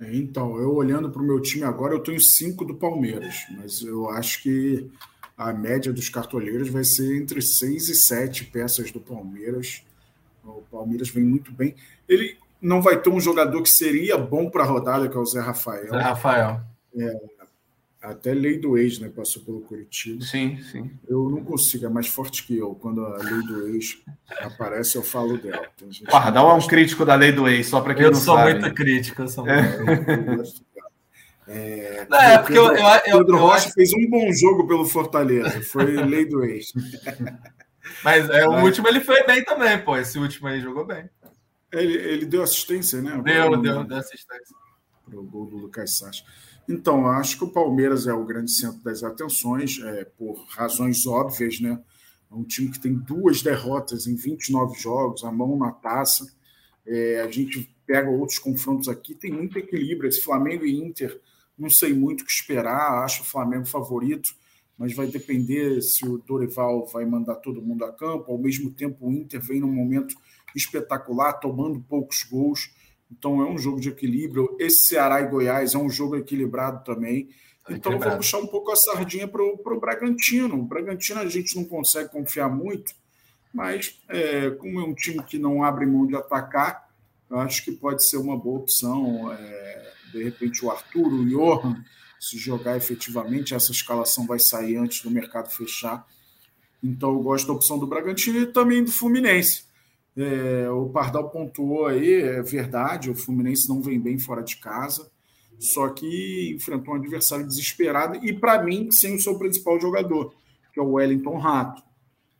Então, 0.00 0.58
eu 0.58 0.74
olhando 0.74 1.10
para 1.10 1.22
o 1.22 1.24
meu 1.24 1.40
time 1.40 1.64
agora, 1.64 1.94
eu 1.94 2.02
tenho 2.02 2.20
cinco 2.20 2.64
do 2.64 2.76
Palmeiras, 2.76 3.36
mas 3.56 3.82
eu 3.82 4.10
acho 4.10 4.42
que 4.42 4.90
a 5.38 5.52
média 5.52 5.92
dos 5.92 6.08
cartoleiros 6.08 6.68
vai 6.68 6.82
ser 6.82 7.16
entre 7.16 7.40
seis 7.40 7.88
e 7.88 7.94
sete 7.94 8.44
peças 8.44 8.90
do 8.90 8.98
Palmeiras. 8.98 9.84
O 10.44 10.62
Palmeiras 10.68 11.08
vem 11.08 11.22
muito 11.22 11.52
bem. 11.52 11.76
Ele 12.08 12.36
não 12.60 12.82
vai 12.82 13.00
ter 13.00 13.08
um 13.08 13.20
jogador 13.20 13.62
que 13.62 13.70
seria 13.70 14.18
bom 14.18 14.50
para 14.50 14.64
a 14.64 14.66
rodada, 14.66 15.08
que 15.08 15.16
é 15.16 15.20
o 15.20 15.24
Zé 15.24 15.40
Rafael. 15.40 15.90
Zé 15.90 16.00
Rafael. 16.00 16.60
É, 16.96 17.20
até 18.02 18.32
lei 18.34 18.58
do 18.58 18.76
ex, 18.76 18.98
né? 18.98 19.08
Passou 19.14 19.42
pelo 19.42 19.60
Curitiba. 19.60 20.24
Sim, 20.24 20.58
sim. 20.72 20.90
Eu 21.08 21.28
não 21.28 21.44
consigo, 21.44 21.86
é 21.86 21.88
mais 21.88 22.08
forte 22.08 22.44
que 22.44 22.56
eu. 22.56 22.74
Quando 22.74 23.04
a 23.04 23.18
lei 23.18 23.42
do 23.42 23.68
ex 23.68 23.98
aparece, 24.40 24.96
eu 24.96 25.02
falo 25.02 25.38
dela. 25.38 25.68
Pardal 26.10 26.50
é 26.50 26.54
um 26.54 26.66
crítico 26.66 27.04
da 27.04 27.14
lei 27.14 27.30
do 27.30 27.46
ex, 27.48 27.68
só 27.68 27.80
para 27.80 27.94
quem 27.94 28.04
eu 28.04 28.10
não 28.10 28.18
sabe. 28.18 28.52
Eu 28.52 28.60
sou 28.60 28.60
muito 28.60 28.74
crítico, 28.74 29.22
eu 29.22 29.28
sou 29.28 29.44
muito 29.44 29.60
é. 29.60 30.46
É, 31.48 32.06
não, 32.10 32.20
é 32.20 32.38
porque 32.38 32.52
Pedro, 32.52 32.76
eu, 32.76 32.78
eu, 32.78 33.00
eu, 33.06 33.18
Pedro 33.18 33.38
Rocha 33.38 33.70
fez 33.70 33.90
um 33.94 34.10
bom 34.10 34.30
jogo 34.32 34.66
pelo 34.66 34.84
Fortaleza, 34.84 35.62
foi 35.62 35.86
lei 35.86 36.26
do 36.26 36.44
ex. 36.44 36.72
Mas 38.04 38.28
é, 38.28 38.46
o 38.46 38.52
Mas... 38.52 38.64
último 38.64 38.88
ele 38.88 39.00
foi 39.00 39.24
bem 39.24 39.42
também, 39.42 39.82
pô. 39.82 39.96
Esse 39.96 40.18
último 40.18 40.46
aí 40.46 40.60
jogou 40.60 40.86
bem. 40.86 41.08
Ele, 41.72 41.94
ele 41.94 42.26
deu 42.26 42.42
assistência, 42.42 43.00
né? 43.00 43.20
Deu, 43.24 43.60
deu, 43.60 43.84
deu 43.84 43.96
assistência. 43.96 44.56
Para 45.04 45.18
o 45.18 45.22
gol 45.22 45.46
do 45.46 45.56
Lucas 45.56 45.96
Sacha. 45.96 46.22
Então, 46.68 47.06
acho 47.06 47.38
que 47.38 47.44
o 47.44 47.50
Palmeiras 47.50 48.06
é 48.06 48.12
o 48.12 48.26
grande 48.26 48.50
centro 48.50 48.82
das 48.84 49.02
atenções, 49.02 49.80
é, 49.82 50.04
por 50.04 50.44
razões 50.50 51.06
óbvias, 51.06 51.60
né? 51.60 51.80
É 52.30 52.34
um 52.34 52.44
time 52.44 52.70
que 52.70 52.78
tem 52.78 52.92
duas 52.92 53.40
derrotas 53.40 54.06
em 54.06 54.14
29 54.14 54.78
jogos, 54.78 55.24
a 55.24 55.32
mão 55.32 55.56
na 55.56 55.72
taça. 55.72 56.30
É, 56.86 57.22
a 57.22 57.30
gente 57.30 57.74
pega 57.86 58.10
outros 58.10 58.38
confrontos 58.38 58.86
aqui, 58.86 59.14
tem 59.14 59.32
muito 59.32 59.58
equilíbrio. 59.58 60.08
Esse 60.08 60.20
Flamengo 60.20 60.66
e 60.66 60.78
Inter, 60.78 61.18
não 61.58 61.68
sei 61.68 61.92
muito 61.92 62.22
o 62.22 62.24
que 62.24 62.32
esperar, 62.32 63.02
acho 63.02 63.22
o 63.22 63.26
Flamengo 63.26 63.66
favorito, 63.66 64.34
mas 64.76 64.94
vai 64.94 65.08
depender 65.08 65.82
se 65.82 66.06
o 66.06 66.18
Dorival 66.18 66.86
vai 66.86 67.04
mandar 67.04 67.34
todo 67.36 67.60
mundo 67.60 67.84
a 67.84 67.92
campo. 67.92 68.30
Ao 68.30 68.38
mesmo 68.38 68.70
tempo, 68.70 69.08
o 69.08 69.12
Inter 69.12 69.40
vem 69.40 69.60
num 69.60 69.72
momento 69.72 70.14
espetacular, 70.54 71.32
tomando 71.34 71.80
poucos 71.80 72.22
gols. 72.22 72.70
Então 73.10 73.42
é 73.42 73.50
um 73.50 73.58
jogo 73.58 73.80
de 73.80 73.88
equilíbrio. 73.88 74.56
Esse 74.60 74.88
Ceará 74.88 75.20
e 75.20 75.26
Goiás 75.26 75.74
é 75.74 75.78
um 75.78 75.90
jogo 75.90 76.16
equilibrado 76.16 76.84
também. 76.84 77.28
Então 77.64 77.76
equilibrado. 77.76 78.10
vou 78.10 78.16
puxar 78.18 78.38
um 78.38 78.46
pouco 78.46 78.70
a 78.70 78.76
sardinha 78.76 79.26
para 79.26 79.42
o 79.42 79.80
Bragantino. 79.80 80.54
O 80.54 80.62
Bragantino 80.62 81.20
a 81.20 81.26
gente 81.26 81.56
não 81.56 81.64
consegue 81.64 82.10
confiar 82.10 82.48
muito, 82.48 82.94
mas 83.52 84.00
é, 84.08 84.50
como 84.50 84.80
é 84.80 84.84
um 84.84 84.94
time 84.94 85.22
que 85.24 85.38
não 85.38 85.64
abre 85.64 85.86
mão 85.86 86.06
de 86.06 86.14
atacar, 86.14 86.88
eu 87.28 87.38
acho 87.40 87.64
que 87.64 87.72
pode 87.72 88.06
ser 88.06 88.16
uma 88.16 88.36
boa 88.36 88.60
opção. 88.60 89.32
É, 89.32 89.92
de 90.12 90.22
repente 90.22 90.64
o 90.64 90.70
Arthur, 90.70 91.12
o 91.12 91.26
Johan, 91.26 91.82
se 92.18 92.36
jogar 92.36 92.76
efetivamente, 92.76 93.54
essa 93.54 93.70
escalação 93.70 94.26
vai 94.26 94.38
sair 94.38 94.76
antes 94.76 95.02
do 95.02 95.10
mercado 95.10 95.50
fechar. 95.50 96.06
Então 96.82 97.10
eu 97.10 97.20
gosto 97.20 97.46
da 97.46 97.52
opção 97.52 97.78
do 97.78 97.86
Bragantino 97.86 98.40
e 98.40 98.46
também 98.46 98.82
do 98.82 98.90
Fluminense. 98.90 99.64
É, 100.16 100.68
o 100.68 100.88
Pardal 100.88 101.30
pontuou 101.30 101.86
aí, 101.86 102.14
é 102.14 102.42
verdade, 102.42 103.08
o 103.08 103.14
Fluminense 103.14 103.68
não 103.68 103.80
vem 103.80 104.00
bem 104.00 104.18
fora 104.18 104.42
de 104.42 104.56
casa, 104.56 105.08
só 105.60 105.88
que 105.90 106.52
enfrentou 106.56 106.94
um 106.94 106.96
adversário 106.96 107.46
desesperado 107.46 108.18
e, 108.24 108.32
para 108.32 108.62
mim, 108.62 108.90
sem 108.90 109.14
o 109.14 109.20
seu 109.20 109.38
principal 109.38 109.80
jogador, 109.80 110.34
que 110.72 110.80
é 110.80 110.82
o 110.82 110.92
Wellington 110.92 111.38
Rato. 111.38 111.82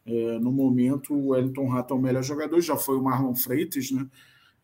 É, 0.04 0.38
no 0.40 0.50
momento, 0.50 1.14
o 1.14 1.28
Wellington 1.28 1.68
Rato 1.68 1.94
é 1.94 1.96
o 1.96 2.00
melhor 2.00 2.22
jogador, 2.22 2.61
já 2.61 2.76
foi 2.76 2.96
o 2.96 3.02
Marlon 3.02 3.35
Freitas, 3.35 3.90
né? 3.92 4.07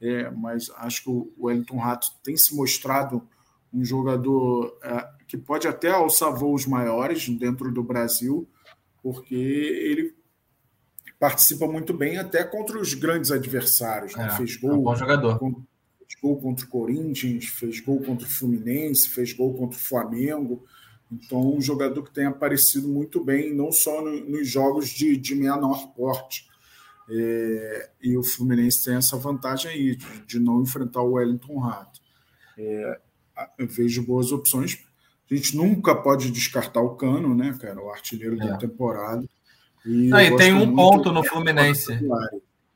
É, 0.04 0.30
mas 0.30 0.70
acho 0.76 1.04
que 1.04 1.10
o 1.10 1.32
Wellington 1.38 1.78
Rato 1.78 2.08
tem 2.22 2.36
se 2.36 2.54
mostrado 2.54 3.26
um 3.72 3.82
jogador 3.82 4.78
é, 4.82 5.08
que 5.26 5.38
pode 5.38 5.66
até 5.66 5.90
alçar 5.90 6.30
voos 6.34 6.66
maiores 6.66 7.26
dentro 7.28 7.72
do 7.72 7.82
Brasil, 7.82 8.46
porque 9.02 9.34
ele 9.34 10.14
participa 11.18 11.66
muito 11.66 11.94
bem 11.94 12.18
até 12.18 12.44
contra 12.44 12.78
os 12.78 12.92
grandes 12.92 13.30
adversários. 13.30 14.14
Né? 14.14 14.26
É, 14.26 14.30
fez 14.36 14.56
gol. 14.56 14.72
É 14.72 14.74
um 14.74 14.82
bom 14.82 14.94
jogador. 14.94 15.38
Contra, 15.38 15.62
fez 15.98 16.20
gol 16.20 16.36
contra 16.38 16.66
o 16.66 16.68
Corinthians, 16.68 17.46
fez 17.46 17.80
gol 17.80 18.00
contra 18.02 18.26
o 18.26 18.30
Fluminense, 18.30 19.08
fez 19.08 19.32
gol 19.32 19.54
contra 19.54 19.78
o 19.78 19.80
Flamengo. 19.80 20.64
Então, 21.10 21.54
um 21.54 21.60
jogador 21.60 22.02
que 22.02 22.12
tem 22.12 22.26
aparecido 22.26 22.88
muito 22.88 23.24
bem, 23.24 23.54
não 23.54 23.72
só 23.72 24.02
no, 24.02 24.12
nos 24.28 24.48
jogos 24.48 24.90
de, 24.90 25.16
de 25.16 25.34
menor 25.34 25.94
porte. 25.94 26.48
É, 27.08 27.90
e 28.02 28.16
o 28.16 28.22
Fluminense 28.22 28.84
tem 28.84 28.96
essa 28.96 29.16
vantagem 29.16 29.70
aí, 29.70 29.96
de, 29.96 30.26
de 30.26 30.38
não 30.38 30.62
enfrentar 30.62 31.02
o 31.02 31.12
Wellington 31.12 31.58
Rato. 31.58 32.00
É, 32.56 32.98
eu 33.58 33.68
vejo 33.68 34.04
boas 34.04 34.32
opções. 34.32 34.78
A 35.30 35.34
gente 35.34 35.56
nunca 35.56 35.94
pode 35.94 36.30
descartar 36.30 36.80
o 36.80 36.96
Cano, 36.96 37.34
né, 37.34 37.56
cara? 37.60 37.82
O 37.82 37.90
artilheiro 37.90 38.40
é. 38.40 38.48
da 38.48 38.56
temporada. 38.56 39.24
E, 39.84 40.08
Não, 40.08 40.20
e 40.20 40.36
tem 40.36 40.52
um 40.52 40.74
ponto 40.74 41.12
no 41.12 41.22
Fluminense. 41.24 41.98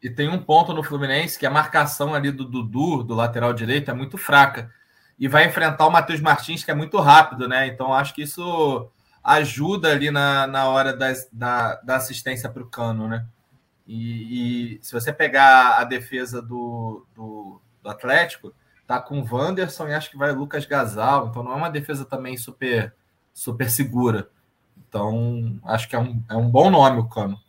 E 0.03 0.11
tem 0.11 0.29
um 0.29 0.39
ponto 0.39 0.73
no 0.73 0.83
Fluminense 0.83 1.39
que 1.39 1.47
a 1.47 1.51
marcação 1.51 2.15
ali 2.15 2.31
do 2.31 2.45
Dudu, 2.45 3.03
do 3.03 3.15
lateral 3.15 3.53
direito, 3.53 3.91
é 3.91 3.95
muito 3.95 4.17
fraca. 4.17 4.71
E 5.19 5.27
vai 5.27 5.47
enfrentar 5.47 5.87
o 5.87 5.91
Matheus 5.91 6.21
Martins, 6.21 6.63
que 6.63 6.71
é 6.71 6.75
muito 6.75 6.99
rápido, 6.99 7.49
né? 7.49 7.67
Então 7.67 7.93
acho 7.93 8.15
que 8.15 8.23
isso 8.23 8.89
ajuda 9.23 9.91
ali 9.91 10.11
na, 10.11 10.47
na 10.47 10.69
hora 10.69 10.97
das, 10.97 11.29
da, 11.33 11.75
da 11.77 11.97
assistência 11.97 12.49
para 12.49 12.63
o 12.63 12.69
cano, 12.69 13.09
né? 13.09 13.27
E, 13.89 14.75
e, 14.75 14.79
se 14.83 14.93
você 14.93 15.11
pegar 15.11 15.79
a 15.79 15.85
defesa 15.85 16.43
do, 16.43 17.07
do, 17.15 17.59
do, 17.83 17.89
Atlético, 17.89 18.53
tá 18.87 19.01
com 19.01 19.19
o 19.19 19.27
Wanderson 19.27 19.89
e 19.89 19.95
acho 19.95 20.11
que 20.11 20.19
vai 20.19 20.31
Lucas 20.31 20.67
Gasal, 20.67 21.29
então 21.29 21.43
não 21.43 21.53
é 21.53 21.57
uma 21.57 21.71
defesa 21.71 22.05
também 22.05 22.37
super, 22.37 22.95
super 23.33 23.71
segura. 23.71 24.29
Então, 24.87 25.59
acho 25.65 25.89
que 25.89 25.97
é 25.97 25.99
um, 25.99 26.23
é 26.29 26.37
um 26.37 26.51
bom 26.51 26.71
nome 26.71 27.01
o 27.01 27.09
Cano. 27.09 27.41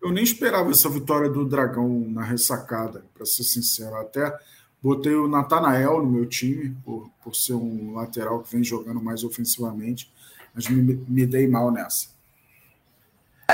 Eu 0.00 0.12
nem 0.12 0.22
esperava 0.22 0.70
essa 0.70 0.90
vitória 0.90 1.30
do 1.30 1.46
Dragão 1.46 1.88
na 2.06 2.22
ressacada, 2.22 3.06
para 3.14 3.24
ser 3.24 3.44
sincero. 3.44 3.96
Até 3.96 4.36
botei 4.82 5.14
o 5.14 5.28
Natanael 5.28 6.02
no 6.02 6.10
meu 6.10 6.26
time, 6.26 6.76
por, 6.84 7.08
por 7.22 7.34
ser 7.34 7.54
um 7.54 7.94
lateral 7.94 8.42
que 8.42 8.52
vem 8.52 8.62
jogando 8.62 9.02
mais 9.02 9.24
ofensivamente, 9.24 10.12
mas 10.54 10.68
me, 10.68 11.02
me 11.08 11.24
dei 11.24 11.48
mal 11.48 11.70
nessa. 11.70 12.08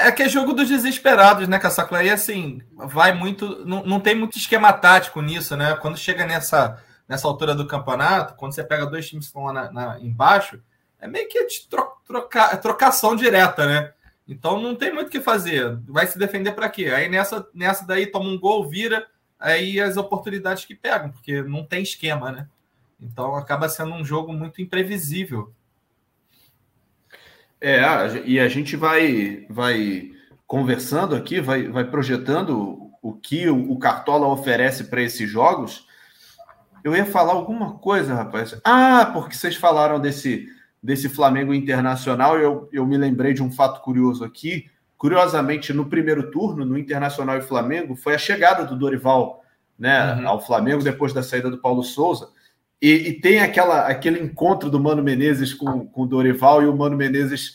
É 0.07 0.13
que 0.13 0.23
é 0.23 0.29
jogo 0.29 0.53
dos 0.53 0.69
desesperados, 0.69 1.49
né, 1.49 1.59
Caçacla? 1.59 2.03
E 2.03 2.11
assim, 2.11 2.61
vai 2.77 3.13
muito. 3.13 3.65
Não, 3.65 3.85
não 3.85 4.01
tem 4.01 4.15
muito 4.15 4.39
esquema 4.39 4.73
tático 4.73 5.21
nisso, 5.21 5.57
né? 5.57 5.77
Quando 5.77 5.97
chega 5.97 6.27
nessa, 6.27 6.83
nessa 7.09 7.27
altura 7.27 7.55
do 7.55 7.67
campeonato, 7.67 8.35
quando 8.35 8.55
você 8.55 8.63
pega 8.63 8.87
dois 8.87 9.09
times 9.09 9.27
que 9.27 9.29
estão 9.31 9.45
lá 9.45 9.53
na, 9.53 9.73
na, 9.73 10.01
embaixo, 10.01 10.61
é 11.01 11.07
meio 11.07 11.29
que 11.29 11.45
tro, 11.69 11.87
troca, 12.07 12.51
é 12.53 12.57
trocação 12.57 13.17
direta, 13.17 13.67
né? 13.67 13.93
Então 14.27 14.61
não 14.61 14.75
tem 14.77 14.93
muito 14.93 15.09
o 15.09 15.11
que 15.11 15.21
fazer. 15.21 15.79
Vai 15.87 16.07
se 16.07 16.19
defender 16.19 16.53
para 16.53 16.69
quê? 16.69 16.87
Aí 16.87 17.09
nessa, 17.09 17.47
nessa 17.55 17.87
daí 17.87 18.07
toma 18.07 18.29
um 18.29 18.39
gol, 18.39 18.69
vira, 18.69 19.07
aí 19.39 19.81
as 19.81 19.97
oportunidades 19.97 20.65
que 20.65 20.75
pegam, 20.75 21.11
porque 21.11 21.43
não 21.43 21.65
tem 21.65 21.83
esquema, 21.83 22.31
né? 22.31 22.49
Então 23.01 23.35
acaba 23.35 23.69
sendo 23.69 23.95
um 23.95 24.05
jogo 24.05 24.33
muito 24.33 24.61
imprevisível. 24.61 25.55
É, 27.61 27.83
e 28.25 28.38
a 28.38 28.49
gente 28.49 28.77
vai, 28.77 29.47
vai 29.51 30.12
conversando 30.47 31.14
aqui, 31.14 31.40
vai, 31.40 31.68
vai 31.68 31.85
projetando 31.85 32.90
o 33.03 33.12
que 33.12 33.49
o, 33.49 33.73
o 33.73 33.79
Cartola 33.79 34.27
oferece 34.29 34.85
para 34.85 35.03
esses 35.03 35.29
jogos. 35.29 35.87
Eu 36.85 36.94
ia 36.94 37.05
falar 37.05 37.33
alguma 37.33 37.75
coisa, 37.79 38.14
rapaz. 38.14 38.59
Ah, 38.64 39.11
porque 39.12 39.35
vocês 39.35 39.57
falaram 39.57 40.01
desse 40.01 40.47
desse 40.83 41.09
Flamengo 41.09 41.53
Internacional, 41.53 42.38
eu, 42.38 42.68
eu 42.73 42.87
me 42.87 42.97
lembrei 42.97 43.35
de 43.35 43.42
um 43.42 43.51
fato 43.51 43.81
curioso 43.81 44.25
aqui. 44.25 44.71
Curiosamente, 44.97 45.73
no 45.73 45.87
primeiro 45.87 46.31
turno, 46.31 46.64
no 46.64 46.79
Internacional 46.79 47.37
e 47.38 47.42
Flamengo, 47.42 47.94
foi 47.94 48.14
a 48.14 48.18
chegada 48.18 48.64
do 48.64 48.77
Dorival 48.77 49.42
né, 49.79 50.14
uhum. 50.14 50.29
ao 50.29 50.40
Flamengo 50.40 50.83
depois 50.83 51.12
da 51.12 51.23
saída 51.23 51.51
do 51.51 51.59
Paulo 51.59 51.83
Souza. 51.83 52.31
E, 52.81 53.09
e, 53.09 53.21
tem 53.21 53.41
aquela, 53.41 53.87
aquele 53.87 54.21
encontro 54.21 54.71
do 54.71 54.79
Mano 54.79 55.03
Menezes 55.03 55.53
com, 55.53 55.87
com 55.87 56.03
o 56.03 56.07
Dorival 56.07 56.62
e 56.62 56.67
o 56.67 56.77
Mano 56.77 56.97
Menezes 56.97 57.55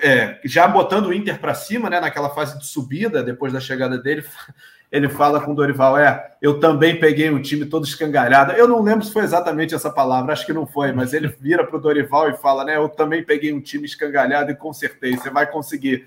é, 0.00 0.40
já 0.44 0.66
botando 0.66 1.06
o 1.06 1.12
Inter 1.12 1.38
para 1.38 1.54
cima, 1.54 1.90
né, 1.90 2.00
naquela 2.00 2.30
fase 2.30 2.58
de 2.58 2.66
subida 2.66 3.22
depois 3.22 3.52
da 3.52 3.60
chegada 3.60 3.98
dele, 3.98 4.24
ele 4.90 5.08
fala 5.08 5.40
com 5.40 5.52
o 5.52 5.54
Dorival: 5.54 5.98
é, 5.98 6.32
eu 6.40 6.60
também 6.60 6.98
peguei 6.98 7.30
um 7.30 7.42
time 7.42 7.66
todo 7.66 7.84
escangalhado. 7.84 8.52
Eu 8.52 8.68
não 8.68 8.82
lembro 8.82 9.04
se 9.04 9.12
foi 9.12 9.22
exatamente 9.22 9.74
essa 9.74 9.90
palavra, 9.90 10.32
acho 10.32 10.46
que 10.46 10.52
não 10.52 10.66
foi, 10.66 10.92
mas 10.92 11.12
ele 11.12 11.28
vira 11.28 11.66
para 11.66 11.76
o 11.76 11.80
Dorival 11.80 12.30
e 12.30 12.36
fala: 12.36 12.64
né, 12.64 12.76
eu 12.76 12.88
também 12.88 13.22
peguei 13.22 13.52
um 13.52 13.60
time 13.60 13.84
escangalhado 13.84 14.50
e 14.50 14.56
consertei, 14.56 15.16
você 15.16 15.30
vai 15.30 15.50
conseguir. 15.50 16.06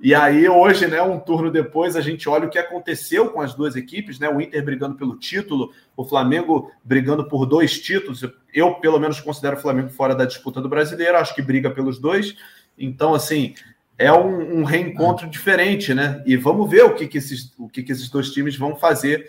E 0.00 0.14
aí, 0.14 0.48
hoje, 0.48 0.86
né, 0.86 1.00
um 1.00 1.18
turno 1.18 1.50
depois, 1.50 1.96
a 1.96 2.00
gente 2.00 2.28
olha 2.28 2.46
o 2.46 2.50
que 2.50 2.58
aconteceu 2.58 3.30
com 3.30 3.40
as 3.40 3.54
duas 3.54 3.76
equipes, 3.76 4.18
né? 4.18 4.28
O 4.28 4.40
Inter 4.40 4.64
brigando 4.64 4.96
pelo 4.96 5.16
título, 5.16 5.72
o 5.96 6.04
Flamengo 6.04 6.70
brigando 6.82 7.26
por 7.28 7.46
dois 7.46 7.80
títulos. 7.80 8.22
Eu, 8.52 8.74
pelo 8.74 8.98
menos, 8.98 9.20
considero 9.20 9.56
o 9.56 9.60
Flamengo 9.60 9.88
fora 9.88 10.14
da 10.14 10.24
disputa 10.24 10.60
do 10.60 10.68
brasileiro, 10.68 11.16
acho 11.16 11.34
que 11.34 11.40
briga 11.40 11.70
pelos 11.70 11.98
dois. 11.98 12.36
Então, 12.76 13.14
assim, 13.14 13.54
é 13.96 14.12
um, 14.12 14.60
um 14.60 14.64
reencontro 14.64 15.28
diferente, 15.28 15.94
né? 15.94 16.22
E 16.26 16.36
vamos 16.36 16.68
ver 16.68 16.84
o 16.84 16.94
que, 16.94 17.06
que, 17.06 17.18
esses, 17.18 17.52
o 17.58 17.68
que, 17.68 17.82
que 17.82 17.92
esses 17.92 18.10
dois 18.10 18.30
times 18.30 18.56
vão 18.56 18.76
fazer 18.76 19.26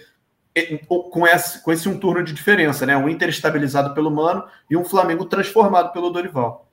com 0.87 1.27
esse, 1.27 1.61
com 1.61 1.71
esse 1.71 1.87
um 1.89 1.99
turno 1.99 2.23
de 2.23 2.33
diferença, 2.33 2.85
né? 2.85 2.95
Um 2.95 3.09
Inter 3.09 3.29
estabilizado 3.29 3.93
pelo 3.93 4.09
Mano 4.09 4.45
e 4.69 4.75
um 4.75 4.85
Flamengo 4.85 5.25
transformado 5.25 5.91
pelo 5.91 6.09
Dorival. 6.09 6.64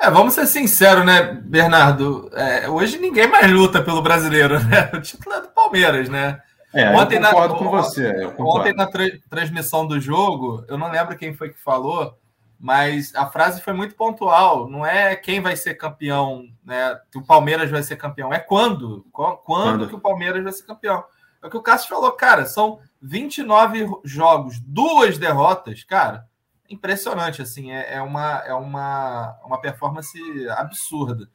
É, 0.00 0.10
vamos 0.10 0.32
ser 0.32 0.46
sinceros, 0.46 1.04
né, 1.04 1.22
Bernardo? 1.44 2.30
É, 2.32 2.66
hoje 2.70 2.98
ninguém 2.98 3.28
mais 3.28 3.52
luta 3.52 3.82
pelo 3.82 4.00
brasileiro, 4.00 4.58
né? 4.58 4.90
O 4.94 5.00
título 5.00 5.34
é 5.36 5.42
do 5.42 5.48
Palmeiras, 5.48 6.08
né? 6.08 6.40
É, 6.72 6.88
ontem 6.96 7.16
eu 7.18 7.22
concordo 7.22 7.54
na, 7.54 7.58
com 7.58 7.68
você. 7.68 8.34
Ontem 8.38 8.72
na 8.72 8.86
tra 8.86 9.04
transmissão 9.28 9.86
do 9.86 10.00
jogo, 10.00 10.64
eu 10.68 10.78
não 10.78 10.90
lembro 10.90 11.18
quem 11.18 11.34
foi 11.34 11.50
que 11.50 11.60
falou, 11.60 12.16
mas 12.58 13.14
a 13.14 13.26
frase 13.26 13.60
foi 13.60 13.74
muito 13.74 13.94
pontual. 13.94 14.70
Não 14.70 14.86
é 14.86 15.14
quem 15.16 15.40
vai 15.40 15.54
ser 15.54 15.74
campeão, 15.74 16.44
né? 16.64 16.98
Que 17.12 17.18
o 17.18 17.24
Palmeiras 17.24 17.70
vai 17.70 17.82
ser 17.82 17.96
campeão. 17.96 18.32
É 18.32 18.38
quando. 18.38 19.04
Quando, 19.12 19.36
quando 19.38 19.88
que 19.88 19.94
o 19.94 20.00
Palmeiras 20.00 20.42
vai 20.42 20.52
ser 20.52 20.64
campeão. 20.64 21.04
É 21.42 21.46
o 21.46 21.50
que 21.50 21.56
o 21.58 21.62
Cássio 21.62 21.90
falou, 21.90 22.12
cara. 22.12 22.46
São 22.46 22.78
29 23.02 23.86
jogos, 24.04 24.58
duas 24.60 25.18
derrotas, 25.18 25.84
cara. 25.84 26.24
Impressionante, 26.70 27.42
assim. 27.42 27.72
É, 27.72 27.94
é 27.94 28.02
uma, 28.02 28.42
é 28.46 28.54
uma, 28.54 29.36
uma 29.44 29.60
performance 29.60 30.18
absurda. 30.50 31.28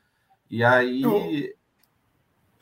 E 0.50 0.64
aí. 0.64 1.02
Eu, 1.02 1.22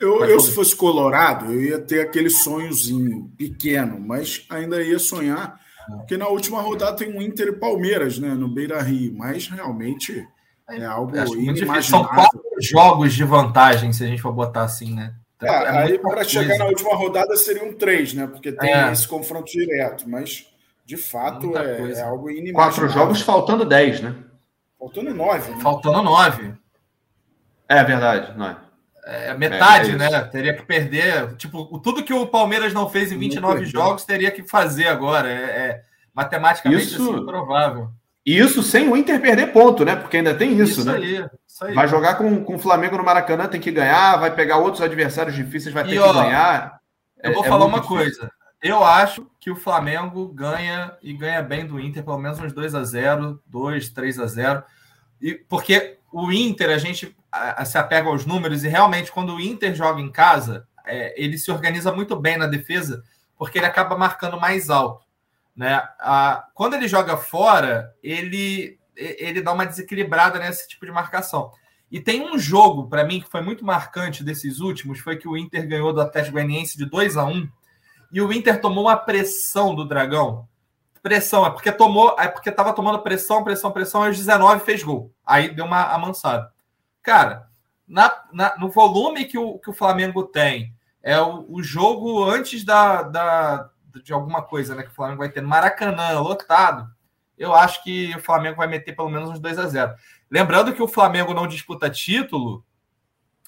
eu, 0.00 0.24
eu, 0.24 0.40
se 0.40 0.52
fosse 0.52 0.74
colorado, 0.74 1.46
eu 1.52 1.62
ia 1.62 1.78
ter 1.80 2.00
aquele 2.00 2.28
sonhozinho 2.28 3.32
pequeno, 3.38 3.98
mas 3.98 4.44
ainda 4.50 4.82
ia 4.82 4.98
sonhar 4.98 5.58
porque 5.86 6.16
na 6.16 6.28
última 6.28 6.60
rodada 6.60 6.96
tem 6.96 7.14
um 7.14 7.20
Inter 7.20 7.48
e 7.48 7.52
Palmeiras, 7.52 8.18
né? 8.18 8.28
No 8.34 8.48
Beira 8.48 8.80
Rio. 8.82 9.14
Mas 9.16 9.48
realmente 9.48 10.26
é 10.68 10.84
algo 10.84 11.16
inimaginável. 11.16 11.82
São 11.82 12.04
quatro 12.04 12.40
jogos 12.60 13.14
de 13.14 13.24
vantagem, 13.24 13.92
se 13.92 14.04
a 14.04 14.06
gente 14.06 14.22
for 14.22 14.32
botar 14.32 14.62
assim, 14.62 14.94
né? 14.94 15.14
É, 15.42 15.46
é 15.46 15.68
aí 15.68 15.98
para 15.98 16.24
chegar 16.24 16.56
na 16.56 16.66
última 16.66 16.94
rodada 16.94 17.36
seriam 17.36 17.72
três, 17.74 18.14
né? 18.14 18.26
Porque 18.26 18.52
tem 18.52 18.72
é. 18.72 18.92
esse 18.92 19.06
confronto 19.06 19.50
direto, 19.50 20.08
mas 20.08 20.46
de 20.84 20.96
fato 20.96 21.56
é, 21.56 21.92
é, 21.92 22.02
algo 22.02 22.30
inimaginável. 22.30 22.54
Quatro 22.54 22.88
jogos 22.88 23.20
faltando 23.22 23.64
dez, 23.64 24.00
né? 24.00 24.14
Faltando 24.78 25.14
nove. 25.14 25.50
Né? 25.50 25.60
Faltando 25.60 26.02
nove. 26.02 26.54
É 27.68 27.82
verdade, 27.82 28.36
não 28.36 28.46
é? 28.46 28.56
É, 29.06 29.34
metade, 29.34 29.90
é, 29.90 29.94
é 29.94 29.96
né? 29.96 30.20
Teria 30.24 30.54
que 30.54 30.62
perder. 30.62 31.36
Tipo, 31.36 31.78
tudo 31.78 32.02
que 32.02 32.12
o 32.12 32.26
Palmeiras 32.26 32.72
não 32.72 32.88
fez 32.88 33.12
em 33.12 33.18
29 33.18 33.64
jogos 33.66 34.04
teria 34.04 34.30
que 34.30 34.42
fazer 34.42 34.88
agora. 34.88 35.30
É, 35.30 35.42
é 35.42 35.82
matematicamente 36.14 36.84
isso, 36.84 37.14
assim, 37.14 37.26
provável. 37.26 37.90
E 38.24 38.38
isso 38.38 38.62
sem 38.62 38.88
o 38.88 38.96
Inter 38.96 39.20
perder 39.20 39.52
ponto, 39.52 39.84
né? 39.84 39.96
Porque 39.96 40.18
ainda 40.18 40.34
tem 40.34 40.52
isso, 40.52 40.80
isso 40.80 40.84
né? 40.84 40.96
Aí, 40.96 41.26
isso 41.46 41.64
aí. 41.64 41.74
Vai 41.74 41.86
jogar 41.88 42.14
com, 42.14 42.42
com 42.42 42.54
o 42.54 42.58
Flamengo 42.58 42.96
no 42.96 43.04
Maracanã, 43.04 43.46
tem 43.46 43.60
que 43.60 43.70
ganhar, 43.70 44.16
vai 44.16 44.34
pegar 44.34 44.58
outros 44.58 44.82
adversários 44.82 45.34
difíceis, 45.34 45.74
vai 45.74 45.84
ter 45.84 45.94
e, 45.94 45.98
ó, 45.98 46.08
que 46.08 46.20
ganhar. 46.20 46.78
Eu 47.22 47.34
vou 47.34 47.44
é, 47.44 47.46
é 47.46 47.48
falar 47.50 47.66
uma 47.66 47.80
difícil. 47.80 47.96
coisa. 47.96 48.30
Eu 48.64 48.82
acho 48.82 49.30
que 49.38 49.50
o 49.50 49.56
Flamengo 49.56 50.26
ganha 50.28 50.96
e 51.02 51.12
ganha 51.12 51.42
bem 51.42 51.66
do 51.66 51.78
Inter, 51.78 52.02
pelo 52.02 52.16
menos 52.16 52.40
uns 52.40 52.50
2 52.50 52.74
a 52.74 52.82
0 52.82 53.38
2, 53.46 53.90
3 53.90 54.18
a 54.18 54.26
0 54.26 54.64
e 55.20 55.34
Porque 55.34 55.98
o 56.10 56.32
Inter, 56.32 56.70
a 56.70 56.78
gente 56.78 57.14
se 57.66 57.76
apega 57.76 58.08
aos 58.08 58.24
números 58.24 58.64
e 58.64 58.68
realmente 58.68 59.12
quando 59.12 59.34
o 59.34 59.40
Inter 59.40 59.74
joga 59.74 60.00
em 60.00 60.10
casa, 60.10 60.66
é, 60.86 61.12
ele 61.22 61.36
se 61.36 61.50
organiza 61.50 61.92
muito 61.92 62.16
bem 62.16 62.38
na 62.38 62.46
defesa 62.46 63.04
porque 63.36 63.58
ele 63.58 63.66
acaba 63.66 63.98
marcando 63.98 64.40
mais 64.40 64.70
alto, 64.70 65.04
né? 65.54 65.86
A, 66.00 66.48
quando 66.54 66.72
ele 66.72 66.88
joga 66.88 67.18
fora, 67.18 67.94
ele 68.02 68.78
ele 68.96 69.42
dá 69.42 69.52
uma 69.52 69.66
desequilibrada 69.66 70.38
nesse 70.38 70.68
tipo 70.68 70.86
de 70.86 70.92
marcação. 70.92 71.50
E 71.90 72.00
tem 72.00 72.22
um 72.22 72.38
jogo 72.38 72.88
para 72.88 73.04
mim 73.04 73.20
que 73.20 73.28
foi 73.28 73.42
muito 73.42 73.62
marcante 73.62 74.24
desses 74.24 74.60
últimos, 74.60 75.00
foi 75.00 75.16
que 75.16 75.28
o 75.28 75.36
Inter 75.36 75.68
ganhou 75.68 75.92
do 75.92 76.00
Atlético 76.00 76.34
Goianiense 76.34 76.78
de 76.78 76.86
2 76.86 77.18
a 77.18 77.24
1 77.26 77.46
e 78.14 78.20
o 78.22 78.32
Inter 78.32 78.60
tomou 78.60 78.84
uma 78.84 78.96
pressão 78.96 79.74
do 79.74 79.84
Dragão. 79.84 80.48
Pressão, 81.02 81.44
é 81.44 81.50
porque 81.50 81.72
tomou, 81.72 82.14
é 82.16 82.28
porque 82.28 82.48
estava 82.48 82.72
tomando 82.72 83.00
pressão, 83.00 83.42
pressão, 83.42 83.72
pressão, 83.72 84.04
e 84.04 84.06
aos 84.06 84.16
19 84.16 84.64
fez 84.64 84.84
gol. 84.84 85.12
Aí 85.26 85.52
deu 85.52 85.64
uma 85.64 85.92
amansada. 85.92 86.52
Cara, 87.02 87.48
na, 87.88 88.22
na, 88.32 88.56
no 88.56 88.70
volume 88.70 89.24
que 89.24 89.36
o, 89.36 89.58
que 89.58 89.68
o 89.68 89.72
Flamengo 89.74 90.22
tem, 90.22 90.72
é 91.02 91.20
o, 91.20 91.44
o 91.48 91.60
jogo 91.60 92.22
antes 92.22 92.64
da, 92.64 93.02
da, 93.02 93.70
de 94.04 94.12
alguma 94.12 94.42
coisa 94.42 94.76
né, 94.76 94.84
que 94.84 94.90
o 94.90 94.94
Flamengo 94.94 95.18
vai 95.18 95.28
ter 95.28 95.40
no 95.40 95.48
Maracanã, 95.48 96.20
lotado, 96.20 96.88
eu 97.36 97.52
acho 97.52 97.82
que 97.82 98.14
o 98.14 98.20
Flamengo 98.20 98.58
vai 98.58 98.68
meter 98.68 98.94
pelo 98.94 99.10
menos 99.10 99.28
uns 99.28 99.40
2 99.40 99.58
a 99.58 99.66
0 99.66 99.94
Lembrando 100.30 100.72
que 100.72 100.82
o 100.82 100.88
Flamengo 100.88 101.34
não 101.34 101.48
disputa 101.48 101.90
título, 101.90 102.64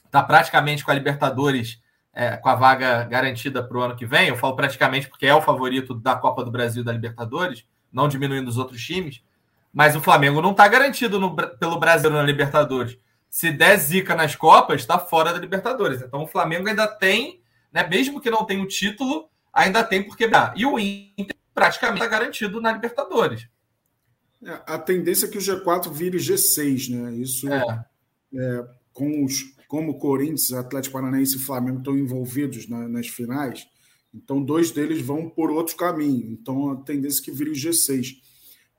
está 0.04 0.24
praticamente 0.24 0.84
com 0.84 0.90
a 0.90 0.94
Libertadores, 0.94 1.80
é, 2.16 2.36
com 2.36 2.48
a 2.48 2.56
vaga 2.56 3.04
garantida 3.04 3.62
para 3.62 3.78
o 3.78 3.82
ano 3.82 3.94
que 3.94 4.06
vem. 4.06 4.28
Eu 4.28 4.36
falo 4.36 4.56
praticamente 4.56 5.08
porque 5.08 5.26
é 5.26 5.34
o 5.34 5.42
favorito 5.42 5.94
da 5.94 6.16
Copa 6.16 6.42
do 6.42 6.50
Brasil 6.50 6.82
e 6.82 6.84
da 6.84 6.92
Libertadores, 6.92 7.64
não 7.92 8.08
diminuindo 8.08 8.48
os 8.48 8.58
outros 8.58 8.82
times. 8.82 9.22
Mas 9.72 9.94
o 9.94 10.00
Flamengo 10.00 10.40
não 10.40 10.52
está 10.52 10.66
garantido 10.66 11.20
no, 11.20 11.36
pelo 11.36 11.78
Brasil 11.78 12.10
na 12.10 12.22
Libertadores 12.22 12.98
se 13.28 13.52
der 13.52 13.76
zica 13.76 14.14
nas 14.14 14.34
Copas, 14.34 14.80
está 14.80 14.98
fora 14.98 15.30
da 15.30 15.38
Libertadores. 15.38 16.00
Então 16.00 16.22
o 16.22 16.26
Flamengo 16.26 16.68
ainda 16.68 16.86
tem, 16.86 17.42
né, 17.70 17.86
mesmo 17.86 18.18
que 18.18 18.30
não 18.30 18.46
tenha 18.46 18.62
o 18.62 18.66
título, 18.66 19.28
ainda 19.52 19.84
tem 19.84 20.02
por 20.02 20.16
quebrar. 20.16 20.54
E 20.56 20.64
o 20.64 20.78
Inter 20.78 21.36
praticamente 21.54 22.02
está 22.02 22.10
garantido 22.10 22.62
na 22.62 22.72
Libertadores. 22.72 23.46
É, 24.42 24.52
a 24.66 24.78
tendência 24.78 25.26
é 25.26 25.28
que 25.28 25.36
o 25.36 25.40
G4 25.40 25.92
vire 25.92 26.16
G6, 26.16 26.88
né? 26.90 27.12
Isso 27.14 27.52
é. 27.52 27.84
É, 28.34 28.64
com 28.94 29.24
os, 29.24 29.54
como 29.68 29.98
Corinthians, 29.98 30.52
Atlético 30.52 30.94
Paranaense 30.94 31.36
e 31.36 31.40
Flamengo 31.40 31.78
estão 31.78 31.96
envolvidos 31.96 32.68
na, 32.68 32.88
nas 32.88 33.08
finais, 33.08 33.66
então 34.14 34.42
dois 34.42 34.70
deles 34.70 35.02
vão 35.02 35.28
por 35.28 35.50
outro 35.50 35.76
caminho. 35.76 36.30
Então 36.32 36.70
a 36.70 36.76
tendência 36.76 37.20
é 37.20 37.24
que 37.24 37.30
vire 37.30 37.50
o 37.50 37.54
G6. 37.54 38.16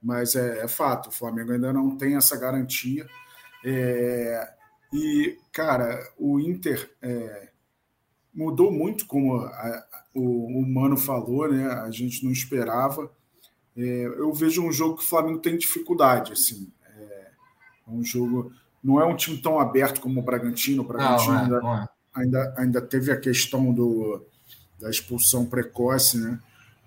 Mas 0.02 0.36
é, 0.36 0.64
é 0.64 0.68
fato, 0.68 1.10
o 1.10 1.12
Flamengo 1.12 1.52
ainda 1.52 1.74
não 1.74 1.98
tem 1.98 2.16
essa 2.16 2.38
garantia. 2.38 3.08
É, 3.64 4.54
e, 4.94 5.38
cara, 5.52 6.00
o 6.18 6.40
Inter, 6.40 6.90
é, 7.02 7.50
mudou 8.34 8.72
muito, 8.72 9.06
como 9.06 9.36
a, 9.36 9.86
o, 10.14 10.60
o 10.60 10.68
Mano 10.68 10.96
falou, 10.96 11.52
né? 11.52 11.66
A 11.66 11.90
gente 11.92 12.24
não 12.24 12.32
esperava. 12.32 13.12
É, 13.76 14.06
eu 14.06 14.32
vejo 14.34 14.64
um 14.64 14.72
jogo 14.72 14.98
que 14.98 15.04
o 15.04 15.08
Flamengo 15.08 15.40
tem 15.40 15.58
dificuldade, 15.58 16.34
assim. 16.34 16.72
É, 16.86 17.32
é 17.88 17.92
um 17.92 18.04
jogo. 18.04 18.52
Não 18.88 19.02
é 19.02 19.06
um 19.06 19.18
time 19.18 19.36
tão 19.38 19.60
aberto 19.60 20.00
como 20.00 20.22
o 20.22 20.24
Bragantino. 20.24 20.82
O 20.82 20.88
Bragantino 20.88 21.34
não, 21.34 21.40
é, 21.40 21.44
ainda, 21.44 21.60
não 21.60 21.76
é. 21.76 21.90
ainda, 22.16 22.56
ainda 22.58 22.82
teve 22.82 23.12
a 23.12 23.20
questão 23.20 23.74
do, 23.74 24.26
da 24.80 24.90
expulsão 24.90 25.46
precoce, 25.46 26.18
né? 26.18 26.40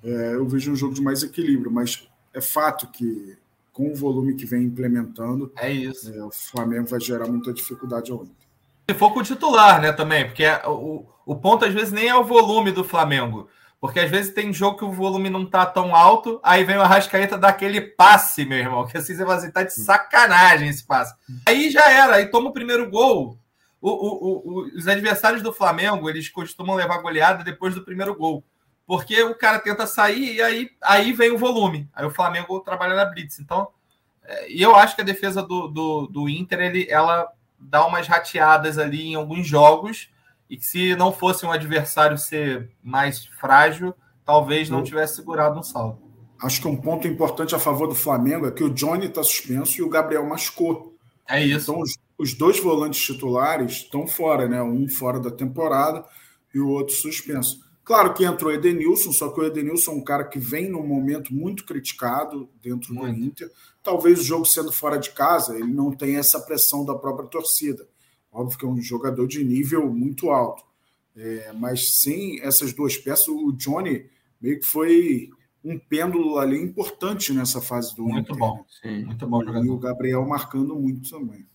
É, 0.03 0.33
eu 0.33 0.49
vejo 0.49 0.73
um 0.73 0.77
jogo 0.77 0.95
de 0.95 1.03
mais 1.03 1.23
equilíbrio, 1.23 1.71
mas 1.71 2.09
é 2.33 2.41
fato 2.41 2.87
que 2.87 3.37
com 3.71 3.93
o 3.93 3.95
volume 3.95 4.35
que 4.35 4.47
vem 4.47 4.63
implementando, 4.63 5.53
é 5.59 5.71
isso. 5.71 6.11
É, 6.11 6.25
o 6.25 6.31
Flamengo 6.31 6.87
vai 6.87 7.01
gerar 7.01 7.29
muita 7.29 7.53
dificuldade 7.53 8.11
ao 8.11 8.23
Inter. 8.23 8.49
Se 8.89 8.97
for 8.97 9.13
com 9.13 9.21
o 9.21 9.23
titular, 9.23 9.83
né, 9.83 9.93
também, 9.93 10.25
porque 10.25 10.45
o, 10.67 11.05
o 11.27 11.37
ponto 11.37 11.67
às 11.67 11.75
vezes 11.75 11.93
nem 11.93 12.09
é 12.09 12.17
o 12.17 12.25
volume 12.25 12.73
do 12.73 12.83
Flamengo. 12.83 13.47
Porque 13.81 13.99
às 13.99 14.11
vezes 14.11 14.35
tem 14.35 14.53
jogo 14.53 14.77
que 14.77 14.85
o 14.85 14.93
volume 14.93 15.31
não 15.31 15.47
tá 15.47 15.65
tão 15.65 15.97
alto, 15.97 16.39
aí 16.43 16.63
vem 16.65 16.77
o 16.77 16.83
Arrascaeta 16.83 17.39
dar 17.39 17.49
aquele 17.49 17.81
passe, 17.81 18.45
meu 18.45 18.59
irmão, 18.59 18.87
que 18.87 18.99
assim 18.99 19.15
você 19.15 19.25
vai 19.25 19.39
assim, 19.39 19.51
tá 19.51 19.63
de 19.63 19.73
sacanagem 19.73 20.69
esse 20.69 20.85
passe. 20.85 21.15
Aí 21.47 21.71
já 21.71 21.91
era, 21.91 22.17
aí 22.17 22.27
toma 22.27 22.51
o 22.51 22.53
primeiro 22.53 22.91
gol. 22.91 23.39
O, 23.81 23.89
o, 23.89 24.61
o, 24.61 24.77
os 24.77 24.87
adversários 24.87 25.43
do 25.43 25.51
Flamengo, 25.51 26.11
eles 26.11 26.29
costumam 26.29 26.77
levar 26.77 26.99
goleada 26.99 27.43
depois 27.43 27.75
do 27.75 27.83
primeiro 27.83 28.15
gol. 28.15 28.45
Porque 28.87 29.23
o 29.23 29.35
cara 29.35 29.59
tenta 29.59 29.87
sair 29.87 30.35
e 30.35 30.43
aí, 30.43 30.71
aí 30.83 31.13
vem 31.15 31.31
o 31.31 31.39
volume. 31.39 31.89
Aí 31.95 32.05
o 32.05 32.11
Flamengo 32.11 32.61
trabalha 32.61 32.95
na 32.95 33.07
blitz. 33.07 33.39
Então, 33.39 33.69
é, 34.23 34.53
e 34.53 34.61
eu 34.61 34.77
acho 34.77 34.95
que 34.95 35.01
a 35.01 35.05
defesa 35.05 35.43
do, 35.43 35.69
do, 35.69 36.07
do 36.07 36.29
Inter, 36.29 36.61
ele, 36.61 36.87
ela 36.91 37.27
dá 37.59 37.87
umas 37.87 38.07
rateadas 38.07 38.77
ali 38.77 39.07
em 39.09 39.15
alguns 39.15 39.47
jogos 39.47 40.11
e 40.51 40.57
que 40.57 40.67
se 40.67 40.97
não 40.97 41.13
fosse 41.13 41.47
um 41.47 41.53
adversário 41.53 42.19
ser 42.19 42.73
mais 42.83 43.25
frágil, 43.41 43.95
talvez 44.27 44.69
não 44.69 44.83
tivesse 44.83 45.15
segurado 45.15 45.59
um 45.59 45.63
saldo. 45.63 46.03
Acho 46.43 46.61
que 46.61 46.67
um 46.67 46.77
ponto 46.77 47.07
importante 47.07 47.55
a 47.55 47.59
favor 47.59 47.87
do 47.87 47.95
Flamengo 47.95 48.47
é 48.47 48.51
que 48.51 48.65
o 48.65 48.71
Johnny 48.71 49.07
está 49.07 49.23
suspenso 49.23 49.79
e 49.79 49.83
o 49.83 49.89
Gabriel 49.89 50.27
machucou. 50.27 50.97
É 51.29 51.45
isso. 51.45 51.71
Então, 51.71 51.81
os, 51.81 51.95
os, 52.19 52.35
dois 52.35 52.59
volantes 52.59 53.01
titulares 53.01 53.73
estão 53.73 54.09
fora, 54.09 54.49
né? 54.49 54.61
Um 54.61 54.89
fora 54.89 55.21
da 55.21 55.31
temporada 55.31 56.05
e 56.53 56.59
o 56.59 56.69
outro 56.69 56.95
suspenso. 56.95 57.61
Claro 57.85 58.13
que 58.15 58.25
entrou 58.25 58.51
o 58.51 58.55
Edenilson, 58.55 59.13
só 59.13 59.29
que 59.31 59.41
o 59.41 59.45
Edenilson 59.45 59.93
é 59.93 59.95
um 59.95 60.05
cara 60.05 60.25
que 60.25 60.39
vem 60.39 60.69
num 60.69 60.87
momento 60.87 61.33
muito 61.33 61.65
criticado 61.65 62.49
dentro 62.61 62.93
muito. 62.93 63.19
do 63.19 63.25
Inter. 63.25 63.51
Talvez 63.83 64.21
o 64.21 64.25
jogo 64.25 64.45
sendo 64.45 64.73
fora 64.73 64.97
de 64.97 65.11
casa, 65.11 65.55
ele 65.55 65.73
não 65.73 65.93
tenha 65.93 66.19
essa 66.19 66.41
pressão 66.41 66.85
da 66.85 66.95
própria 66.95 67.29
torcida. 67.29 67.87
Óbvio 68.33 68.59
que 68.59 68.65
é 68.65 68.69
um 68.69 68.81
jogador 68.81 69.27
de 69.27 69.43
nível 69.45 69.93
muito 69.93 70.31
alto. 70.31 70.65
É, 71.17 71.53
mas 71.53 72.01
sem 72.01 72.41
essas 72.41 72.73
duas 72.73 72.97
peças, 72.97 73.29
o 73.29 73.53
Johnny 73.53 74.07
meio 74.41 74.61
que 74.61 74.67
foi 74.67 75.31
um 75.63 75.79
pêndulo 75.79 76.39
ali 76.39 76.57
importante 76.57 77.33
nessa 77.33 77.61
fase 77.61 77.95
do 77.95 78.05
Muito 78.05 78.33
Inter, 78.33 78.37
bom, 78.37 78.57
né? 78.57 78.65
sim, 78.83 79.05
muito 79.05 79.27
bom 79.27 79.45
jogador. 79.45 79.67
E 79.67 79.71
o 79.71 79.79
Gabriel 79.79 80.27
marcando 80.27 80.75
muito 80.75 81.11
também. 81.11 81.47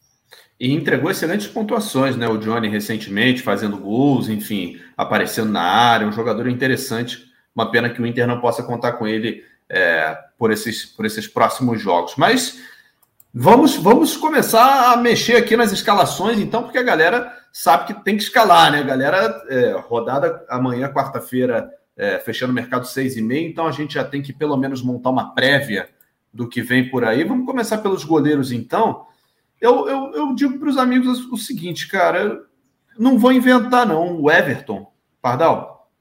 E 0.60 0.72
entregou 0.72 1.10
excelentes 1.10 1.48
pontuações, 1.48 2.16
né? 2.16 2.28
O 2.28 2.38
Johnny 2.38 2.68
recentemente 2.68 3.42
fazendo 3.42 3.78
gols, 3.78 4.30
enfim, 4.30 4.80
aparecendo 4.96 5.52
na 5.52 5.62
área, 5.62 6.08
um 6.08 6.12
jogador 6.12 6.48
interessante. 6.48 7.26
Uma 7.54 7.72
pena 7.72 7.90
que 7.90 8.02
o 8.02 8.06
Inter 8.06 8.28
não 8.28 8.40
possa 8.40 8.64
contar 8.64 8.94
com 8.94 9.08
ele 9.08 9.44
é, 9.70 10.18
por, 10.38 10.52
esses, 10.52 10.86
por 10.86 11.06
esses 11.06 11.28
próximos 11.28 11.82
jogos. 11.82 12.16
Mas 12.18 12.60
Vamos, 13.38 13.76
vamos 13.76 14.16
começar 14.16 14.94
a 14.94 14.96
mexer 14.96 15.36
aqui 15.36 15.58
nas 15.58 15.74
escalações, 15.74 16.40
então, 16.40 16.64
porque 16.64 16.78
a 16.78 16.84
galera 16.84 17.38
sabe 17.52 17.88
que 17.88 17.94
tem 18.06 18.16
que 18.16 18.24
escalar, 18.24 18.72
né? 18.72 18.82
Galera, 18.82 19.44
é, 19.50 19.72
rodada 19.74 20.46
amanhã, 20.48 20.90
quarta-feira, 20.90 21.70
é, 21.98 22.18
fechando 22.18 22.54
o 22.54 22.56
mercado 22.56 22.88
seis 22.88 23.18
e 23.18 23.22
meia, 23.22 23.46
então 23.46 23.68
a 23.68 23.72
gente 23.72 23.96
já 23.96 24.06
tem 24.06 24.22
que 24.22 24.32
pelo 24.32 24.56
menos 24.56 24.82
montar 24.82 25.10
uma 25.10 25.36
prévia 25.36 25.90
do 26.34 26.48
que 26.48 26.62
vem 26.62 26.90
por 26.90 27.04
aí. 27.04 27.26
Vamos 27.26 27.46
começar 27.46 27.80
pelos 27.80 28.06
goleiros, 28.06 28.54
então. 28.54 29.06
Eu, 29.60 29.86
eu, 29.90 30.14
eu 30.14 30.34
digo 30.34 30.58
para 30.58 30.70
os 30.70 30.78
amigos 30.78 31.26
o 31.30 31.36
seguinte, 31.36 31.90
cara, 31.90 32.42
não 32.98 33.20
vou 33.20 33.34
inventar, 33.34 33.86
não. 33.86 34.22
O 34.22 34.32
Everton, 34.32 34.90
Pardal. 35.22 35.92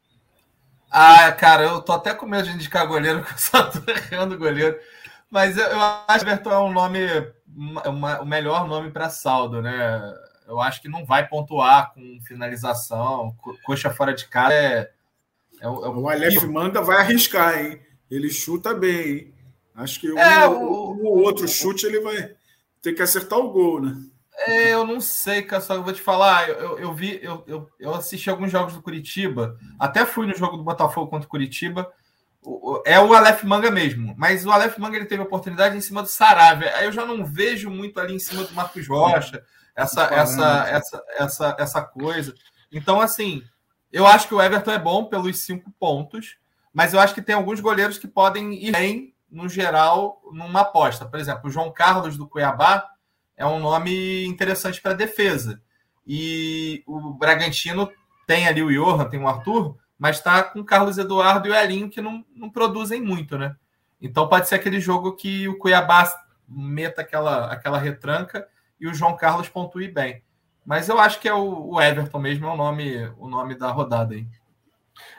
Ah, 0.88 1.32
cara, 1.32 1.64
eu 1.64 1.80
tô 1.80 1.94
até 1.94 2.14
com 2.14 2.26
medo 2.26 2.44
de 2.44 2.54
indicar 2.54 2.86
goleiro, 2.86 3.18
porque 3.26 3.34
eu 3.34 3.38
só 3.38 3.64
tô 3.64 3.90
errando 3.90 4.38
goleiro. 4.38 4.78
Mas 5.34 5.58
eu, 5.58 5.64
eu 5.64 5.80
acho 5.80 6.24
que 6.24 6.30
Everton 6.30 6.52
é 6.52 6.60
um 6.60 6.72
nome, 6.72 7.00
uma, 7.48 8.20
o 8.20 8.24
melhor 8.24 8.68
nome 8.68 8.92
para 8.92 9.10
saldo, 9.10 9.60
né? 9.60 10.00
Eu 10.46 10.60
acho 10.60 10.80
que 10.80 10.88
não 10.88 11.04
vai 11.04 11.26
pontuar 11.26 11.92
com 11.92 12.20
finalização, 12.24 13.34
coxa 13.64 13.90
fora 13.90 14.14
de 14.14 14.28
casa. 14.28 14.54
É, 14.54 14.90
é, 15.60 15.64
é 15.64 15.68
o 15.68 16.08
Aleph 16.08 16.44
Manga 16.44 16.80
vai 16.80 16.98
arriscar, 16.98 17.58
hein? 17.58 17.80
Ele 18.08 18.30
chuta 18.30 18.72
bem, 18.72 19.08
hein? 19.08 19.34
Acho 19.74 19.98
que 19.98 20.06
é, 20.16 20.48
um, 20.48 20.66
o, 20.66 20.92
um, 21.02 21.06
outro 21.24 21.48
chute 21.48 21.84
ele 21.84 21.98
vai 21.98 22.30
ter 22.80 22.92
que 22.92 23.02
acertar 23.02 23.40
o 23.40 23.50
gol, 23.50 23.80
né? 23.80 23.92
É, 24.36 24.72
eu 24.72 24.86
não 24.86 25.00
sei, 25.00 25.42
cara, 25.42 25.60
só 25.60 25.82
vou 25.82 25.92
te 25.92 26.00
falar. 26.00 26.48
Eu, 26.48 26.60
eu, 26.60 26.78
eu 26.78 26.94
vi, 26.94 27.18
eu, 27.20 27.42
eu, 27.48 27.68
eu, 27.80 27.92
assisti 27.92 28.30
alguns 28.30 28.52
jogos 28.52 28.74
do 28.74 28.82
Curitiba, 28.82 29.58
até 29.80 30.06
fui 30.06 30.28
no 30.28 30.36
jogo 30.36 30.56
do 30.56 30.62
Botafogo 30.62 31.10
contra 31.10 31.26
o 31.26 31.30
Curitiba 31.30 31.92
é 32.84 33.00
o 33.00 33.14
Aleph 33.14 33.42
Manga 33.44 33.70
mesmo, 33.70 34.14
mas 34.16 34.44
o 34.44 34.50
Aleph 34.50 34.76
Manga 34.78 34.96
ele 34.96 35.06
teve 35.06 35.22
oportunidade 35.22 35.76
em 35.76 35.80
cima 35.80 36.02
do 36.02 36.08
Saravia. 36.08 36.76
Aí 36.76 36.84
eu 36.84 36.92
já 36.92 37.04
não 37.04 37.24
vejo 37.24 37.70
muito 37.70 37.98
ali 37.98 38.14
em 38.14 38.18
cima 38.18 38.44
do 38.44 38.54
Marcos 38.54 38.86
Rocha, 38.86 39.42
essa, 39.74 40.04
essa, 40.04 40.68
essa, 40.68 41.04
essa, 41.16 41.56
essa 41.58 41.82
coisa. 41.82 42.34
Então, 42.70 43.00
assim, 43.00 43.42
eu 43.90 44.06
acho 44.06 44.28
que 44.28 44.34
o 44.34 44.42
Everton 44.42 44.72
é 44.72 44.78
bom 44.78 45.04
pelos 45.04 45.38
cinco 45.40 45.70
pontos, 45.78 46.36
mas 46.72 46.92
eu 46.92 47.00
acho 47.00 47.14
que 47.14 47.22
tem 47.22 47.34
alguns 47.34 47.60
goleiros 47.60 47.98
que 47.98 48.08
podem 48.08 48.54
ir 48.54 48.72
bem, 48.72 49.14
no 49.30 49.48
geral, 49.48 50.20
numa 50.32 50.60
aposta. 50.60 51.06
Por 51.06 51.18
exemplo, 51.18 51.48
o 51.48 51.50
João 51.50 51.72
Carlos 51.72 52.16
do 52.16 52.28
Cuiabá 52.28 52.88
é 53.36 53.44
um 53.44 53.58
nome 53.58 54.24
interessante 54.26 54.80
para 54.80 54.92
defesa. 54.92 55.60
E 56.06 56.82
o 56.86 57.12
Bragantino 57.14 57.90
tem 58.26 58.46
ali 58.46 58.62
o 58.62 58.70
Johan, 58.70 59.08
tem 59.08 59.20
o 59.20 59.28
Arthur, 59.28 59.76
mas 59.98 60.16
está 60.16 60.42
com 60.42 60.64
Carlos 60.64 60.98
Eduardo 60.98 61.48
e 61.48 61.50
o 61.50 61.54
Elinho 61.54 61.90
que 61.90 62.00
não, 62.00 62.24
não 62.34 62.50
produzem 62.50 63.00
muito, 63.00 63.38
né? 63.38 63.56
Então 64.00 64.28
pode 64.28 64.48
ser 64.48 64.56
aquele 64.56 64.80
jogo 64.80 65.16
que 65.16 65.48
o 65.48 65.58
Cuiabá 65.58 66.12
meta 66.48 67.00
aquela, 67.00 67.46
aquela 67.46 67.78
retranca 67.78 68.46
e 68.78 68.86
o 68.86 68.94
João 68.94 69.16
Carlos 69.16 69.48
pontue 69.48 69.88
bem. 69.88 70.22
Mas 70.64 70.88
eu 70.88 70.98
acho 70.98 71.20
que 71.20 71.28
é 71.28 71.34
o, 71.34 71.72
o 71.72 71.80
Everton 71.80 72.18
mesmo, 72.18 72.46
é 72.46 72.50
o 72.50 72.56
nome, 72.56 73.06
o 73.18 73.28
nome 73.28 73.54
da 73.54 73.70
rodada 73.70 74.14
aí. 74.14 74.26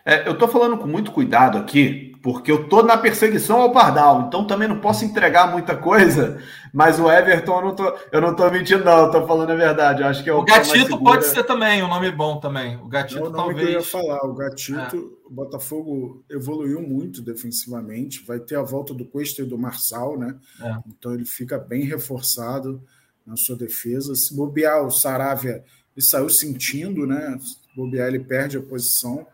É, 0.05 0.27
eu 0.27 0.33
estou 0.33 0.47
falando 0.47 0.77
com 0.77 0.88
muito 0.88 1.11
cuidado 1.11 1.57
aqui, 1.57 2.15
porque 2.21 2.51
eu 2.51 2.63
estou 2.63 2.83
na 2.83 2.97
perseguição 2.97 3.61
ao 3.61 3.71
Pardal, 3.71 4.25
então 4.27 4.45
também 4.45 4.67
não 4.67 4.79
posso 4.79 5.03
entregar 5.03 5.51
muita 5.51 5.75
coisa, 5.75 6.41
mas 6.73 6.99
o 6.99 7.11
Everton 7.11 7.75
eu 8.11 8.21
não 8.21 8.27
não 8.27 8.35
tô 8.35 8.49
mentindo, 8.49 8.83
não, 8.83 9.07
estou 9.07 9.27
falando 9.27 9.51
a 9.51 9.55
verdade. 9.55 10.01
Eu 10.01 10.07
acho 10.07 10.23
que 10.23 10.29
é 10.29 10.33
o, 10.33 10.39
o 10.39 10.45
Gatito 10.45 10.97
pode 11.03 11.25
ser 11.25 11.43
também, 11.43 11.83
um 11.83 11.88
nome 11.88 12.11
bom 12.11 12.39
também. 12.39 12.77
O 12.77 12.88
Gatito 12.88 13.19
é 13.19 13.27
o 13.27 13.29
nome 13.29 13.55
talvez. 13.55 13.59
que 13.59 13.73
eu 13.73 13.79
ia 13.79 13.83
falar. 13.83 14.25
O 14.25 14.33
Gatito, 14.33 14.95
é. 14.95 15.27
o 15.27 15.29
Botafogo 15.29 16.23
evoluiu 16.29 16.81
muito 16.81 17.21
defensivamente, 17.21 18.25
vai 18.25 18.39
ter 18.39 18.55
a 18.55 18.63
volta 18.63 18.93
do 18.93 19.05
Cuesta 19.05 19.41
e 19.41 19.45
do 19.45 19.57
Marçal, 19.57 20.17
né? 20.17 20.35
É. 20.61 20.77
Então 20.88 21.13
ele 21.13 21.25
fica 21.25 21.57
bem 21.57 21.83
reforçado 21.83 22.81
na 23.25 23.35
sua 23.35 23.55
defesa. 23.55 24.13
Se 24.13 24.35
bobear 24.35 24.85
o 24.85 24.91
Saravia, 24.91 25.63
ele 25.95 26.05
saiu 26.05 26.29
sentindo, 26.29 27.07
né? 27.07 27.38
Se 27.39 27.57
bobear, 27.75 28.07
ele 28.07 28.19
perde 28.19 28.57
a 28.57 28.61
posição 28.61 29.25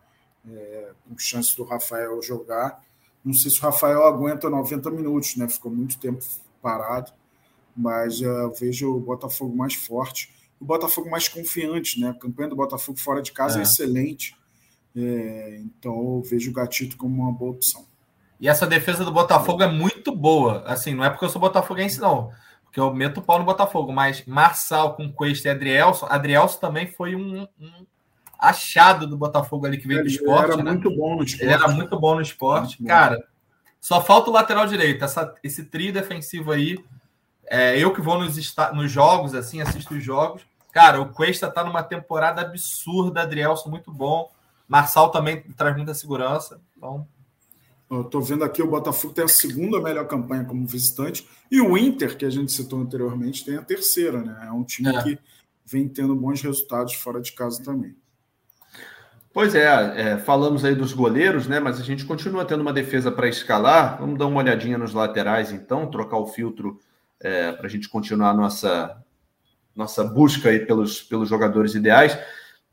é, 0.50 0.92
com 1.08 1.18
chance 1.18 1.56
do 1.56 1.64
Rafael 1.64 2.22
jogar. 2.22 2.82
Não 3.24 3.34
sei 3.34 3.52
se 3.52 3.60
o 3.60 3.64
Rafael 3.64 4.04
aguenta 4.04 4.50
90 4.50 4.90
minutos, 4.92 5.36
né? 5.36 5.48
Ficou 5.48 5.72
muito 5.72 6.00
tempo 6.00 6.24
parado, 6.62 7.12
mas 7.76 8.22
eu 8.22 8.52
vejo 8.54 8.96
o 8.96 9.00
Botafogo 9.00 9.56
mais 9.56 9.76
forte, 9.76 10.34
o 10.60 10.66
Botafogo 10.66 11.10
mais 11.10 11.28
confiante, 11.28 12.00
né? 12.00 12.10
A 12.10 12.14
campanha 12.14 12.50
do 12.50 12.56
Botafogo 12.56 13.00
fora 13.00 13.22
de 13.22 13.32
casa 13.32 13.58
é, 13.58 13.60
é 13.60 13.64
excelente, 13.64 14.36
é, 14.96 15.60
então 15.60 15.94
eu 15.94 16.24
vejo 16.24 16.52
o 16.52 16.54
Gatito 16.54 16.98
como 16.98 17.24
uma 17.24 17.32
boa 17.32 17.52
opção. 17.52 17.86
E 18.42 18.48
essa 18.48 18.66
defesa 18.66 19.06
do 19.06 19.12
Botafogo 19.12 19.62
é 19.62 19.72
muito 19.72 20.16
boa. 20.16 20.64
Assim, 20.66 20.96
não 20.96 21.06
é 21.06 21.12
porque 21.12 21.24
eu 21.24 21.30
sou 21.30 21.40
botafoguense, 21.40 22.00
não. 22.00 22.32
Porque 22.64 22.80
eu 22.80 22.92
meto 22.92 23.20
o 23.20 23.22
pau 23.22 23.38
no 23.38 23.46
Botafogo. 23.46 23.94
Mas 23.94 24.26
Marçal 24.26 24.96
com 24.96 25.14
Cuesta 25.14 25.48
e 25.48 25.52
Adrielson. 25.52 26.08
Adrielson 26.10 26.58
também 26.58 26.88
foi 26.88 27.16
um, 27.16 27.48
um 27.60 27.86
achado 28.42 29.06
do 29.06 29.16
Botafogo 29.16 29.68
ali 29.68 29.78
que 29.78 29.88
veio 29.88 30.02
do 30.02 30.08
esporte. 30.08 30.52
Ele 30.52 30.54
era 30.54 30.64
né? 30.64 30.72
muito 30.72 30.90
bom 30.90 31.16
no 31.16 31.24
esporte. 31.24 31.44
Ele 31.44 31.54
era 31.54 31.68
muito 31.68 32.00
bom 32.00 32.16
no 32.16 32.22
esporte. 32.22 32.84
Cara, 32.84 33.24
só 33.80 34.02
falta 34.02 34.32
o 34.32 34.34
lateral 34.34 34.66
direito. 34.66 35.06
Essa, 35.06 35.36
esse 35.44 35.66
trio 35.66 35.94
defensivo 35.94 36.52
aí. 36.52 36.84
É, 37.46 37.78
eu 37.78 37.94
que 37.94 38.02
vou 38.02 38.18
nos, 38.18 38.56
nos 38.74 38.92
jogos, 38.92 39.36
assim, 39.36 39.62
assisto 39.62 39.94
os 39.94 40.04
jogos. 40.04 40.42
Cara, 40.72 41.00
o 41.02 41.10
Cuesta 41.10 41.52
tá 41.52 41.64
numa 41.64 41.84
temporada 41.84 42.42
absurda, 42.42 43.22
Adrielson 43.22 43.70
muito 43.70 43.92
bom. 43.92 44.32
Marçal 44.68 45.12
também 45.12 45.42
traz 45.56 45.76
muita 45.76 45.94
segurança. 45.94 46.60
Então. 46.76 47.06
Estou 47.92 48.22
vendo 48.22 48.46
aqui 48.46 48.64
o 48.64 48.70
Botafogo 48.70 49.14
tem 49.14 49.26
a 49.26 49.28
segunda 49.28 49.82
melhor 49.82 50.08
campanha 50.08 50.46
como 50.46 50.66
visitante 50.66 51.28
e 51.52 51.60
o 51.60 51.78
Inter, 51.78 52.18
que 52.18 52.24
a 52.24 52.30
gente 52.30 52.50
citou 52.54 52.80
anteriormente, 52.80 53.44
tem 53.44 53.58
a 53.58 53.62
terceira, 53.62 54.22
né? 54.22 54.46
É 54.48 54.52
um 54.52 54.64
time 54.64 54.96
é. 54.96 55.04
que 55.04 55.20
vem 55.66 55.90
tendo 55.90 56.16
bons 56.16 56.42
resultados 56.42 56.94
fora 56.94 57.20
de 57.20 57.34
casa 57.34 57.62
também. 57.62 57.94
Pois 59.34 59.56
é, 59.56 59.66
é, 59.96 60.18
falamos 60.18 60.66
aí 60.66 60.76
dos 60.76 60.92
goleiros, 60.92 61.48
né? 61.48 61.60
Mas 61.60 61.80
a 61.80 61.84
gente 61.84 62.04
continua 62.04 62.44
tendo 62.44 62.62
uma 62.62 62.74
defesa 62.74 63.10
para 63.10 63.30
escalar. 63.30 63.98
Vamos 64.00 64.20
dar 64.20 64.28
uma 64.28 64.40
olhadinha 64.40 64.78
nos 64.78 64.94
laterais, 64.94 65.52
então, 65.54 65.90
trocar 65.90 66.18
o 66.18 66.28
filtro 66.28 66.80
é, 67.20 67.54
para 67.54 67.66
a 67.66 67.70
gente 67.70 67.88
continuar 67.88 68.32
a 68.32 68.34
nossa, 68.34 68.98
nossa 69.74 70.04
busca 70.04 70.50
aí 70.50 70.66
pelos, 70.66 71.02
pelos 71.02 71.30
jogadores 71.30 71.76
ideais. 71.76 72.18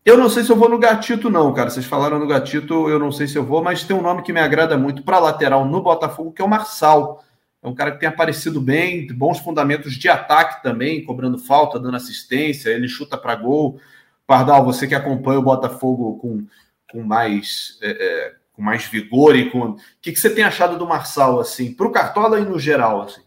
Eu 0.04 0.16
não 0.16 0.28
sei 0.28 0.42
se 0.42 0.50
eu 0.50 0.56
vou 0.56 0.68
no 0.68 0.78
Gatito, 0.78 1.30
não, 1.30 1.52
cara. 1.54 1.70
Vocês 1.70 1.86
falaram 1.86 2.18
no 2.18 2.26
Gatito, 2.26 2.88
eu 2.88 2.98
não 2.98 3.12
sei 3.12 3.28
se 3.28 3.36
eu 3.36 3.44
vou, 3.44 3.62
mas 3.62 3.84
tem 3.84 3.94
um 3.94 4.02
nome 4.02 4.22
que 4.22 4.32
me 4.32 4.40
agrada 4.40 4.76
muito 4.76 5.02
para 5.02 5.18
lateral 5.20 5.64
no 5.64 5.80
Botafogo, 5.80 6.32
que 6.32 6.42
é 6.42 6.44
o 6.44 6.48
Marçal. 6.48 7.22
É 7.62 7.68
um 7.68 7.74
cara 7.74 7.92
que 7.92 8.00
tem 8.00 8.08
aparecido 8.08 8.60
bem, 8.60 9.06
bons 9.08 9.38
fundamentos 9.38 9.94
de 9.94 10.08
ataque 10.08 10.62
também, 10.62 11.04
cobrando 11.04 11.38
falta, 11.38 11.78
dando 11.78 11.96
assistência, 11.96 12.70
ele 12.70 12.88
chuta 12.88 13.16
para 13.16 13.36
gol. 13.36 13.80
Pardal, 14.28 14.62
você 14.62 14.86
que 14.86 14.94
acompanha 14.94 15.38
o 15.38 15.42
Botafogo 15.42 16.18
com, 16.18 16.46
com 16.92 17.02
mais 17.02 17.78
é, 17.80 17.90
é, 17.90 18.34
com 18.52 18.60
mais 18.60 18.84
vigor 18.84 19.34
e 19.34 19.50
com. 19.50 19.70
O 19.70 19.76
que, 20.02 20.12
que 20.12 20.20
você 20.20 20.28
tem 20.28 20.44
achado 20.44 20.76
do 20.76 20.86
Marçal, 20.86 21.40
assim, 21.40 21.72
para 21.72 21.86
o 21.86 21.90
Cartola 21.90 22.38
e 22.38 22.44
no 22.44 22.58
geral? 22.58 23.02
Assim? 23.02 23.22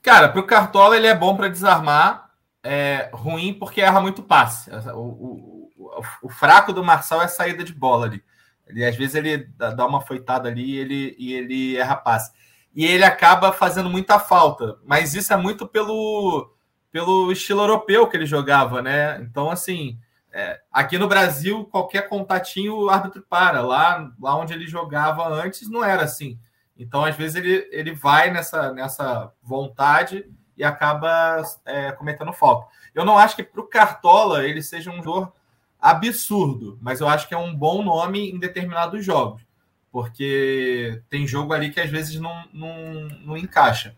Cara, 0.00 0.30
para 0.30 0.40
o 0.40 0.46
Cartola 0.46 0.96
ele 0.96 1.06
é 1.06 1.14
bom 1.14 1.36
para 1.36 1.48
desarmar, 1.48 2.30
é 2.64 3.10
ruim 3.12 3.52
porque 3.52 3.82
erra 3.82 4.00
muito 4.00 4.22
passe. 4.22 4.70
O, 4.94 5.68
o, 5.76 6.02
o, 6.22 6.28
fraco 6.30 6.72
do 6.72 6.82
Marçal 6.82 7.20
é 7.20 7.26
a 7.26 7.28
saída 7.28 7.62
de 7.62 7.74
bola 7.74 8.06
ali. 8.06 8.24
Ele, 8.66 8.84
às 8.84 8.96
vezes 8.96 9.16
ele 9.16 9.48
dá 9.58 9.86
uma 9.86 10.00
foitada 10.00 10.48
ali 10.48 10.64
e 10.64 10.78
ele, 10.78 11.16
e 11.18 11.34
ele 11.34 11.76
erra 11.76 11.96
passe 11.96 12.32
e 12.74 12.86
ele 12.86 13.04
acaba 13.04 13.52
fazendo 13.52 13.90
muita 13.90 14.18
falta. 14.18 14.78
Mas 14.84 15.14
isso 15.14 15.32
é 15.32 15.36
muito 15.36 15.66
pelo, 15.66 16.54
pelo 16.90 17.30
estilo 17.32 17.62
europeu 17.62 18.06
que 18.06 18.16
ele 18.16 18.26
jogava, 18.26 18.80
né? 18.80 19.20
Então, 19.22 19.50
assim, 19.50 19.98
é, 20.32 20.60
aqui 20.72 20.98
no 20.98 21.08
Brasil, 21.08 21.64
qualquer 21.64 22.08
contatinho 22.08 22.76
o 22.76 22.90
árbitro 22.90 23.22
para. 23.28 23.60
Lá, 23.60 24.10
lá 24.20 24.36
onde 24.36 24.52
ele 24.52 24.66
jogava 24.66 25.28
antes, 25.28 25.68
não 25.68 25.84
era 25.84 26.04
assim. 26.04 26.38
Então, 26.76 27.04
às 27.04 27.16
vezes, 27.16 27.36
ele, 27.36 27.68
ele 27.70 27.94
vai 27.94 28.30
nessa, 28.30 28.72
nessa 28.72 29.32
vontade 29.42 30.24
e 30.56 30.64
acaba 30.64 31.42
é, 31.64 31.92
cometendo 31.92 32.32
falta. 32.32 32.66
Eu 32.94 33.04
não 33.04 33.18
acho 33.18 33.36
que 33.36 33.42
para 33.42 33.60
o 33.60 33.66
Cartola 33.66 34.44
ele 34.44 34.62
seja 34.62 34.90
um 34.90 35.02
jogo 35.02 35.32
absurdo, 35.80 36.78
mas 36.80 37.00
eu 37.00 37.08
acho 37.08 37.26
que 37.26 37.34
é 37.34 37.38
um 37.38 37.54
bom 37.54 37.82
nome 37.82 38.30
em 38.30 38.38
determinados 38.38 39.04
jogos 39.04 39.42
porque 39.90 41.02
tem 41.08 41.26
jogo 41.26 41.52
ali 41.52 41.70
que 41.70 41.80
às 41.80 41.90
vezes 41.90 42.20
não, 42.20 42.44
não, 42.52 43.08
não 43.24 43.36
encaixa. 43.36 43.94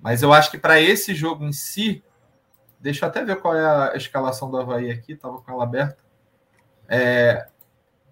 Mas 0.00 0.22
eu 0.22 0.32
acho 0.32 0.50
que 0.50 0.58
para 0.58 0.80
esse 0.80 1.14
jogo 1.14 1.44
em 1.44 1.52
si, 1.52 2.02
deixa 2.84 3.06
eu 3.06 3.08
até 3.08 3.24
ver 3.24 3.36
qual 3.36 3.56
é 3.56 3.92
a 3.92 3.96
escalação 3.96 4.50
do 4.50 4.58
Havaí 4.58 4.90
aqui, 4.90 5.14
estava 5.14 5.40
com 5.40 5.50
ela 5.50 5.64
aberta. 5.64 5.96
É, 6.86 7.46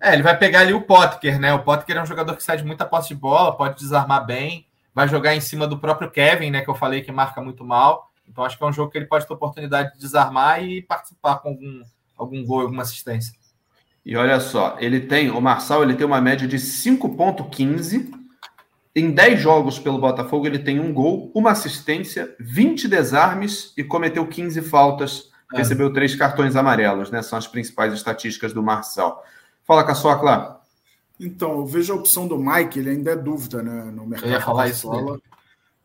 é, 0.00 0.14
ele 0.14 0.22
vai 0.22 0.36
pegar 0.36 0.60
ali 0.60 0.72
o 0.72 0.80
Potker, 0.80 1.38
né? 1.38 1.52
O 1.52 1.62
Potker 1.62 1.94
é 1.94 2.02
um 2.02 2.06
jogador 2.06 2.34
que 2.34 2.42
sai 2.42 2.56
de 2.56 2.64
muita 2.64 2.86
posse 2.86 3.08
de 3.08 3.14
bola, 3.14 3.54
pode 3.54 3.78
desarmar 3.78 4.24
bem, 4.24 4.66
vai 4.94 5.06
jogar 5.06 5.34
em 5.36 5.42
cima 5.42 5.66
do 5.66 5.78
próprio 5.78 6.10
Kevin, 6.10 6.50
né? 6.50 6.62
Que 6.62 6.70
eu 6.70 6.74
falei 6.74 7.02
que 7.02 7.12
marca 7.12 7.42
muito 7.42 7.62
mal. 7.62 8.10
Então 8.26 8.42
acho 8.44 8.56
que 8.56 8.64
é 8.64 8.66
um 8.66 8.72
jogo 8.72 8.90
que 8.90 8.96
ele 8.96 9.04
pode 9.04 9.26
ter 9.26 9.34
oportunidade 9.34 9.92
de 9.92 9.98
desarmar 9.98 10.64
e 10.64 10.80
participar 10.80 11.36
com 11.36 11.50
algum, 11.50 11.82
algum 12.16 12.42
gol, 12.42 12.62
alguma 12.62 12.80
assistência. 12.80 13.34
E 14.06 14.16
olha 14.16 14.40
só, 14.40 14.78
ele 14.80 15.00
tem, 15.00 15.30
o 15.30 15.40
Marçal, 15.40 15.82
ele 15.82 15.94
tem 15.94 16.06
uma 16.06 16.20
média 16.20 16.48
de 16.48 16.56
5,15. 16.56 18.10
Em 18.94 19.10
10 19.10 19.40
jogos 19.40 19.78
pelo 19.78 19.98
Botafogo, 19.98 20.46
ele 20.46 20.58
tem 20.58 20.78
um 20.78 20.92
gol, 20.92 21.30
uma 21.34 21.52
assistência, 21.52 22.34
20 22.38 22.88
desarmes 22.88 23.72
e 23.76 23.82
cometeu 23.82 24.26
15 24.26 24.60
faltas. 24.62 25.30
É. 25.54 25.58
Recebeu 25.58 25.92
três 25.92 26.14
cartões 26.14 26.56
amarelos, 26.56 27.10
né? 27.10 27.22
São 27.22 27.38
as 27.38 27.46
principais 27.46 27.94
estatísticas 27.94 28.52
do 28.52 28.62
Marçal. 28.62 29.24
Fala, 29.64 29.84
Caçocla. 29.84 30.60
Então, 31.18 31.52
eu 31.52 31.66
vejo 31.66 31.92
a 31.92 31.96
opção 31.96 32.26
do 32.28 32.36
Mike, 32.36 32.78
ele 32.78 32.90
ainda 32.90 33.12
é 33.12 33.16
dúvida 33.16 33.62
né, 33.62 33.90
no 33.90 34.06
mercado. 34.06 34.28
Eu 34.28 34.34
ia 34.34 34.40
falar 34.40 34.68
isso 34.68 34.90
dele. 34.90 35.22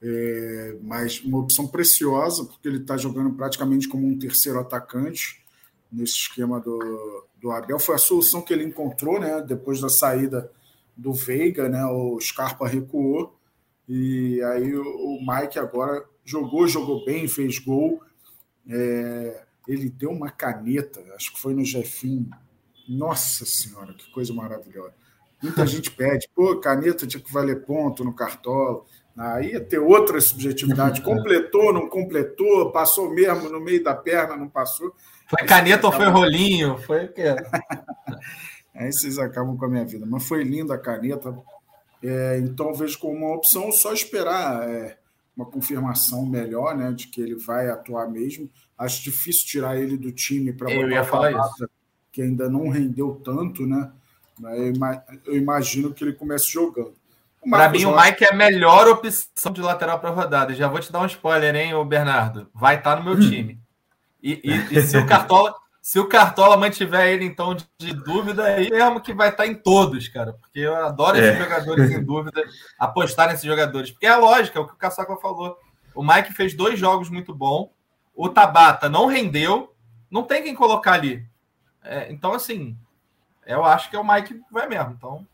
É, 0.02 0.76
mas 0.82 1.22
uma 1.22 1.40
opção 1.40 1.68
preciosa, 1.68 2.44
porque 2.46 2.68
ele 2.68 2.78
está 2.78 2.98
jogando 2.98 3.32
praticamente 3.36 3.88
como 3.88 4.06
um 4.06 4.18
terceiro 4.18 4.60
atacante 4.60 5.44
nesse 5.92 6.14
esquema 6.14 6.60
do, 6.60 7.26
do 7.42 7.52
Abel. 7.52 7.80
Foi 7.80 7.96
a 7.96 8.00
solução 8.00 8.42
que 8.42 8.54
ele 8.54 8.66
encontrou, 8.66 9.20
né? 9.20 9.42
Depois 9.42 9.80
da 9.80 9.90
saída 9.90 10.52
do 10.98 11.14
Veiga, 11.14 11.70
né? 11.70 11.86
O 11.86 12.20
Scarpa 12.20 12.68
recuou 12.68 13.38
e 13.88 14.42
aí 14.44 14.76
o 14.76 15.20
Mike 15.22 15.58
agora 15.58 16.04
jogou, 16.26 16.68
jogou 16.68 17.06
bem, 17.06 17.28
fez 17.28 17.60
gol. 17.60 18.02
É, 18.70 19.44
ele 19.68 19.90
deu 19.90 20.10
uma 20.10 20.30
caneta, 20.30 21.02
acho 21.16 21.34
que 21.34 21.40
foi 21.40 21.54
no 21.54 21.64
Jefim. 21.64 22.30
Nossa 22.90 23.46
Senhora, 23.46 23.94
que 23.94 24.12
coisa 24.12 24.34
maravilhosa. 24.34 24.94
Muita 25.42 25.66
gente 25.68 25.92
pede, 25.92 26.28
pô, 26.36 26.58
caneta 26.60 27.08
tinha 27.08 27.22
que 27.22 27.32
valer 27.32 27.64
ponto 27.64 28.04
no 28.04 28.14
cartola. 28.14 28.84
Aí 29.16 29.52
ia 29.54 29.62
ter 29.62 29.80
outra 29.80 30.20
subjetividade. 30.20 31.02
Completou, 31.04 31.74
não 31.74 31.90
completou, 31.90 32.72
passou 32.72 33.10
mesmo 33.10 33.50
no 33.50 33.60
meio 33.60 33.84
da 33.84 33.96
perna, 33.96 34.36
não 34.36 34.50
passou. 34.50 34.94
Foi 35.28 35.46
caneta 35.46 35.88
ou 35.88 35.94
foi 35.94 36.06
rolinho? 36.06 36.78
Foi 36.80 37.06
o 37.06 37.14
quê? 37.14 37.36
Aí 38.78 38.94
vocês 38.94 39.18
acabam 39.18 39.58
com 39.58 39.66
a 39.66 39.70
minha 39.70 39.86
vida. 39.86 40.06
Mas 40.06 40.28
foi 40.28 40.44
linda 40.44 40.76
a 40.76 40.78
caneta. 40.78 41.36
É, 42.04 42.38
então 42.40 42.74
vejo 42.74 43.00
como 43.00 43.16
uma 43.16 43.36
opção 43.36 43.72
só 43.72 43.92
esperar 43.92 44.70
é, 44.70 44.98
uma 45.36 45.46
confirmação 45.46 46.26
melhor, 46.26 46.78
né, 46.78 46.92
de 46.92 47.08
que 47.08 47.20
ele 47.20 47.36
vai 47.36 47.70
atuar 47.70 48.08
mesmo. 48.08 48.50
Acho 48.78 49.04
difícil 49.04 49.48
tirar 49.48 49.78
ele 49.78 49.98
do 49.98 50.12
time 50.12 50.54
para 50.54 50.74
botar 50.74 51.04
falar 51.06 51.32
isso. 51.32 51.70
que 52.12 52.22
ainda 52.22 52.48
não 52.48 52.70
rendeu 52.70 53.20
tanto, 53.24 53.66
né? 53.66 53.92
Eu 55.26 55.36
imagino 55.36 55.92
que 55.92 56.04
ele 56.04 56.14
comece 56.14 56.52
jogando. 56.52 56.94
Para 57.50 57.70
mim, 57.70 57.86
o 57.86 57.96
Mike 57.96 58.24
é 58.24 58.32
a 58.32 58.36
melhor 58.36 58.88
opção 58.88 59.52
de 59.52 59.62
lateral 59.62 60.00
para 60.00 60.12
rodada. 60.12 60.54
Já 60.54 60.68
vou 60.68 60.80
te 60.80 60.92
dar 60.92 61.02
um 61.02 61.06
spoiler, 61.06 61.56
hein, 61.56 61.74
o 61.74 61.84
Bernardo? 61.84 62.48
Vai 62.54 62.78
estar 62.78 62.98
tá 62.98 63.02
no 63.02 63.06
meu 63.06 63.18
time. 63.28 63.60
E, 64.22 64.40
e, 64.44 64.78
e 64.78 64.82
se 64.82 64.98
o 64.98 65.08
Cartola. 65.08 65.56
Se 65.88 66.02
o 66.02 66.10
Cartola 66.10 66.58
mantiver 66.58 67.08
ele, 67.08 67.24
então, 67.24 67.56
de, 67.56 67.94
dúvida, 67.94 68.44
aí 68.44 68.70
mesmo 68.70 69.00
que 69.00 69.14
vai 69.14 69.30
estar 69.30 69.48
em 69.48 69.56
todos, 69.56 70.10
cara. 70.10 70.34
Porque 70.34 70.60
eu 70.60 70.76
adoro 70.76 71.18
esses 71.18 71.40
é. 71.40 71.42
jogadores 71.42 71.90
em 71.90 72.04
dúvida, 72.04 72.44
apostar 72.78 73.30
nesses 73.30 73.46
jogadores. 73.46 73.90
Porque 73.90 74.06
é 74.06 74.10
a 74.10 74.18
lógica, 74.18 74.60
é 74.60 74.62
o 74.62 74.68
que 74.68 74.74
o 74.74 74.78
Caçaca 74.78 75.16
falou. 75.16 75.58
O 75.96 76.04
Mike 76.04 76.34
fez 76.34 76.54
dois 76.54 76.78
jogos 76.78 77.10
muito 77.10 77.34
bons. 77.34 77.70
O 78.14 78.28
Tabata 78.28 78.90
não 78.90 79.06
rendeu. 79.06 79.74
Não 80.12 80.24
tem 80.24 80.44
quem 80.44 80.54
colocar 80.54 80.92
ali. 80.92 81.26
É, 81.82 82.12
então, 82.12 82.34
assim, 82.34 82.78
eu 83.46 83.64
acho 83.64 83.90
que 83.90 83.96
é 83.96 84.00
o 84.00 84.06
Mike 84.06 84.34
que 84.34 84.54
vai 84.54 84.68
mesmo. 84.68 84.92
Então. 84.92 85.26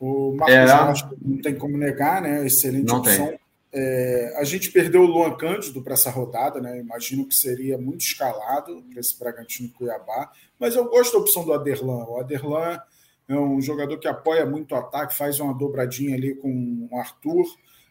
O 0.00 0.34
Marcos 0.34 1.02
é. 1.02 1.16
não 1.20 1.42
tem 1.42 1.54
como 1.54 1.76
negar, 1.76 2.22
né? 2.22 2.46
Excelente 2.46 2.88
não 2.88 3.00
opção. 3.00 3.26
Tem. 3.26 3.40
É, 3.72 4.34
a 4.36 4.44
gente 4.44 4.70
perdeu 4.70 5.02
o 5.02 5.06
Luan 5.06 5.36
Cândido 5.36 5.82
para 5.82 5.94
essa 5.94 6.10
rodada, 6.10 6.60
né? 6.60 6.78
Imagino 6.78 7.26
que 7.26 7.34
seria 7.34 7.76
muito 7.76 8.00
escalado 8.00 8.82
para 8.90 9.00
esse 9.00 9.18
Bragantino 9.18 9.70
Cuiabá, 9.70 10.32
mas 10.58 10.74
eu 10.74 10.88
gosto 10.88 11.12
da 11.12 11.18
opção 11.18 11.44
do 11.44 11.52
Aderlan. 11.52 12.04
O 12.06 12.18
Aderlan 12.18 12.80
é 13.28 13.34
um 13.34 13.60
jogador 13.60 13.98
que 13.98 14.08
apoia 14.08 14.46
muito 14.46 14.72
o 14.72 14.78
ataque, 14.78 15.14
faz 15.14 15.38
uma 15.38 15.52
dobradinha 15.52 16.16
ali 16.16 16.34
com 16.34 16.88
o 16.90 16.98
Arthur. 16.98 17.44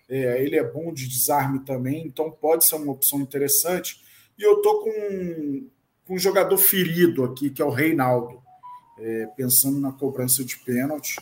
É, 0.10 0.42
ele 0.42 0.58
é 0.58 0.64
bom 0.64 0.92
de 0.92 1.08
desarme 1.08 1.60
também, 1.60 2.08
então 2.08 2.32
pode 2.32 2.66
ser 2.66 2.76
uma 2.76 2.92
opção 2.92 3.20
interessante. 3.20 4.02
E 4.38 4.42
eu 4.44 4.62
tô 4.62 4.82
com, 4.82 5.68
com 6.08 6.16
um 6.16 6.20
jogador 6.20 6.58
ferido 6.58 7.24
aqui, 7.24 7.52
que 7.52 7.62
é 7.62 7.66
o 7.66 7.70
Reinaldo, 7.70 8.42
é, 8.98 9.28
pensando 9.38 9.80
na 9.80 9.92
cobrança 9.92 10.44
de 10.44 10.58
pênalti. 10.58 11.18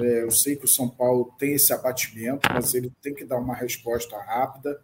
É, 0.00 0.22
eu 0.22 0.30
sei 0.30 0.56
que 0.56 0.64
o 0.64 0.68
São 0.68 0.88
Paulo 0.88 1.32
tem 1.38 1.54
esse 1.54 1.72
abatimento, 1.72 2.48
mas 2.52 2.74
ele 2.74 2.92
tem 3.02 3.14
que 3.14 3.24
dar 3.24 3.38
uma 3.38 3.54
resposta 3.54 4.16
rápida. 4.18 4.80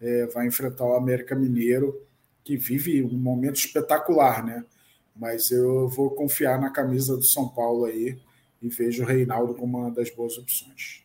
É, 0.00 0.26
vai 0.26 0.46
enfrentar 0.46 0.84
o 0.84 0.94
América 0.94 1.34
Mineiro, 1.34 2.06
que 2.42 2.56
vive 2.56 3.02
um 3.02 3.18
momento 3.18 3.56
espetacular, 3.56 4.44
né? 4.44 4.64
Mas 5.16 5.50
eu 5.50 5.88
vou 5.88 6.10
confiar 6.10 6.60
na 6.60 6.70
camisa 6.70 7.16
do 7.16 7.22
São 7.22 7.48
Paulo 7.48 7.84
aí 7.84 8.18
e 8.60 8.68
vejo 8.68 9.02
o 9.02 9.06
Reinaldo 9.06 9.54
como 9.54 9.78
uma 9.78 9.90
das 9.90 10.10
boas 10.10 10.36
opções. 10.36 11.04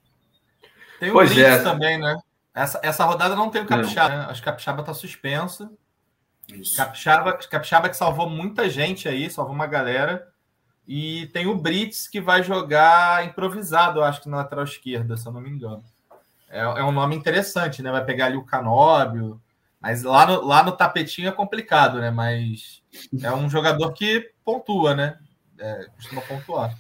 Tem 1.00 1.10
o 1.10 1.14
pois 1.14 1.38
é. 1.38 1.62
também, 1.64 1.98
né? 1.98 2.18
Essa, 2.54 2.80
essa 2.84 3.06
rodada 3.06 3.36
não 3.36 3.50
tem 3.50 3.62
o 3.62 3.66
Capixaba, 3.66 4.16
né? 4.16 4.26
Acho 4.30 4.42
que 4.42 4.46
Capixaba 4.46 4.82
está 4.82 4.94
suspensa. 4.94 5.72
Isso. 6.48 6.76
Capixaba, 6.76 7.34
Capixaba 7.34 7.90
que 7.90 7.96
salvou 7.96 8.30
muita 8.30 8.70
gente 8.70 9.08
aí, 9.08 9.30
salvou 9.30 9.54
uma 9.54 9.68
galera. 9.68 10.29
E 10.92 11.28
tem 11.28 11.46
o 11.46 11.56
Brits 11.56 12.08
que 12.08 12.20
vai 12.20 12.42
jogar 12.42 13.24
improvisado, 13.24 14.00
eu 14.00 14.04
acho 14.04 14.24
que 14.24 14.28
na 14.28 14.38
lateral 14.38 14.64
esquerda, 14.64 15.16
se 15.16 15.28
eu 15.28 15.32
não 15.32 15.40
me 15.40 15.48
engano. 15.48 15.84
É, 16.50 16.62
é 16.62 16.84
um 16.84 16.92
nome 16.92 17.16
interessante, 17.16 17.84
né? 17.84 17.92
Vai 17.92 18.04
pegar 18.04 18.26
ali 18.26 18.38
o 18.38 18.44
Canóbio. 18.44 19.40
Mas 19.80 20.02
lá 20.02 20.26
no, 20.26 20.44
lá 20.44 20.64
no 20.64 20.72
tapetinho 20.72 21.28
é 21.28 21.32
complicado, 21.32 22.00
né? 22.00 22.10
Mas 22.10 22.82
é 23.22 23.32
um 23.32 23.48
jogador 23.48 23.94
que 23.94 24.32
pontua, 24.44 24.96
né? 24.96 25.20
É, 25.60 25.86
costuma 25.96 26.22
pontuar. 26.22 26.76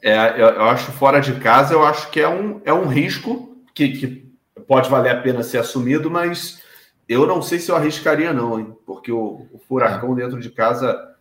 É, 0.00 0.40
eu, 0.40 0.46
eu, 0.46 0.64
acho 0.66 0.92
fora 0.92 1.20
de 1.20 1.32
casa, 1.40 1.74
eu 1.74 1.84
acho 1.84 2.10
que 2.10 2.20
é 2.20 2.28
um, 2.28 2.62
é 2.64 2.72
um 2.72 2.86
risco 2.86 3.60
que, 3.74 3.88
que 3.88 4.32
pode 4.68 4.88
valer 4.88 5.16
a 5.16 5.20
pena 5.20 5.42
ser 5.42 5.58
assumido, 5.58 6.08
mas 6.08 6.62
eu 7.08 7.26
não 7.26 7.42
sei 7.42 7.58
se 7.58 7.72
eu 7.72 7.76
arriscaria, 7.76 8.32
não, 8.32 8.60
hein? 8.60 8.76
Porque 8.86 9.10
o, 9.10 9.48
o 9.52 9.60
furacão 9.66 10.12
é. 10.12 10.22
dentro 10.22 10.38
de 10.38 10.48
casa 10.48 11.16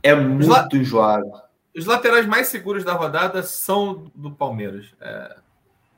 é 0.00 0.14
muito 0.14 0.76
enjoado. 0.76 1.45
Os 1.78 1.86
laterais 1.86 2.26
mais 2.26 2.48
seguros 2.48 2.84
da 2.84 2.92
rodada 2.92 3.42
são 3.42 4.10
do 4.14 4.30
Palmeiras. 4.30 4.94
É, 5.00 5.36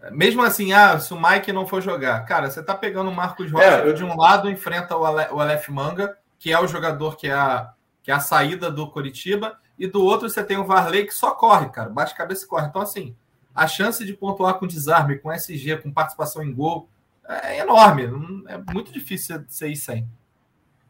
é 0.03 0.11
mesmo 0.11 0.43
assim, 0.43 0.73
ah, 0.73 0.99
se 0.99 1.13
o 1.15 1.21
Mike 1.21 1.53
não 1.53 1.67
for 1.67 1.81
jogar, 1.81 2.25
cara, 2.25 2.51
você 2.51 2.63
tá 2.63 2.75
pegando 2.75 3.11
o 3.11 3.15
Marcos 3.15 3.51
Rocha 3.51 3.65
é, 3.65 3.89
eu... 3.89 3.93
de 3.93 4.05
um 4.05 4.17
lado, 4.17 4.51
enfrenta 4.51 4.97
o, 4.97 5.05
Ale, 5.05 5.33
o 5.33 5.41
Aleph 5.41 5.69
Manga, 5.69 6.17
que 6.39 6.53
é 6.53 6.61
o 6.61 6.67
jogador 6.67 7.17
que 7.17 7.29
é, 7.29 7.33
a, 7.33 7.73
que 8.03 8.11
é 8.11 8.15
a 8.15 8.21
saída 8.21 8.71
do 8.71 8.91
Coritiba, 8.91 9.59
e 9.79 9.87
do 9.87 10.03
outro 10.03 10.29
você 10.29 10.43
tem 10.43 10.57
o 10.57 10.65
Varley 10.65 11.07
que 11.07 11.15
só 11.15 11.31
corre, 11.31 11.69
cara, 11.69 11.89
bate 11.89 12.15
cabeça 12.15 12.45
e 12.45 12.49
corre. 12.49 12.67
Então, 12.67 12.83
assim, 12.83 13.15
a 13.55 13.67
chance 13.67 14.05
de 14.05 14.13
pontuar 14.13 14.55
com 14.55 14.67
desarme, 14.67 15.19
com 15.19 15.33
SG, 15.33 15.77
com 15.77 15.93
participação 15.93 16.43
em 16.43 16.53
gol, 16.53 16.89
é 17.29 17.61
enorme. 17.61 18.05
É 18.49 18.73
muito 18.73 18.93
difícil 18.93 19.45
você 19.47 19.69
ir 19.69 19.77
sem. 19.77 20.09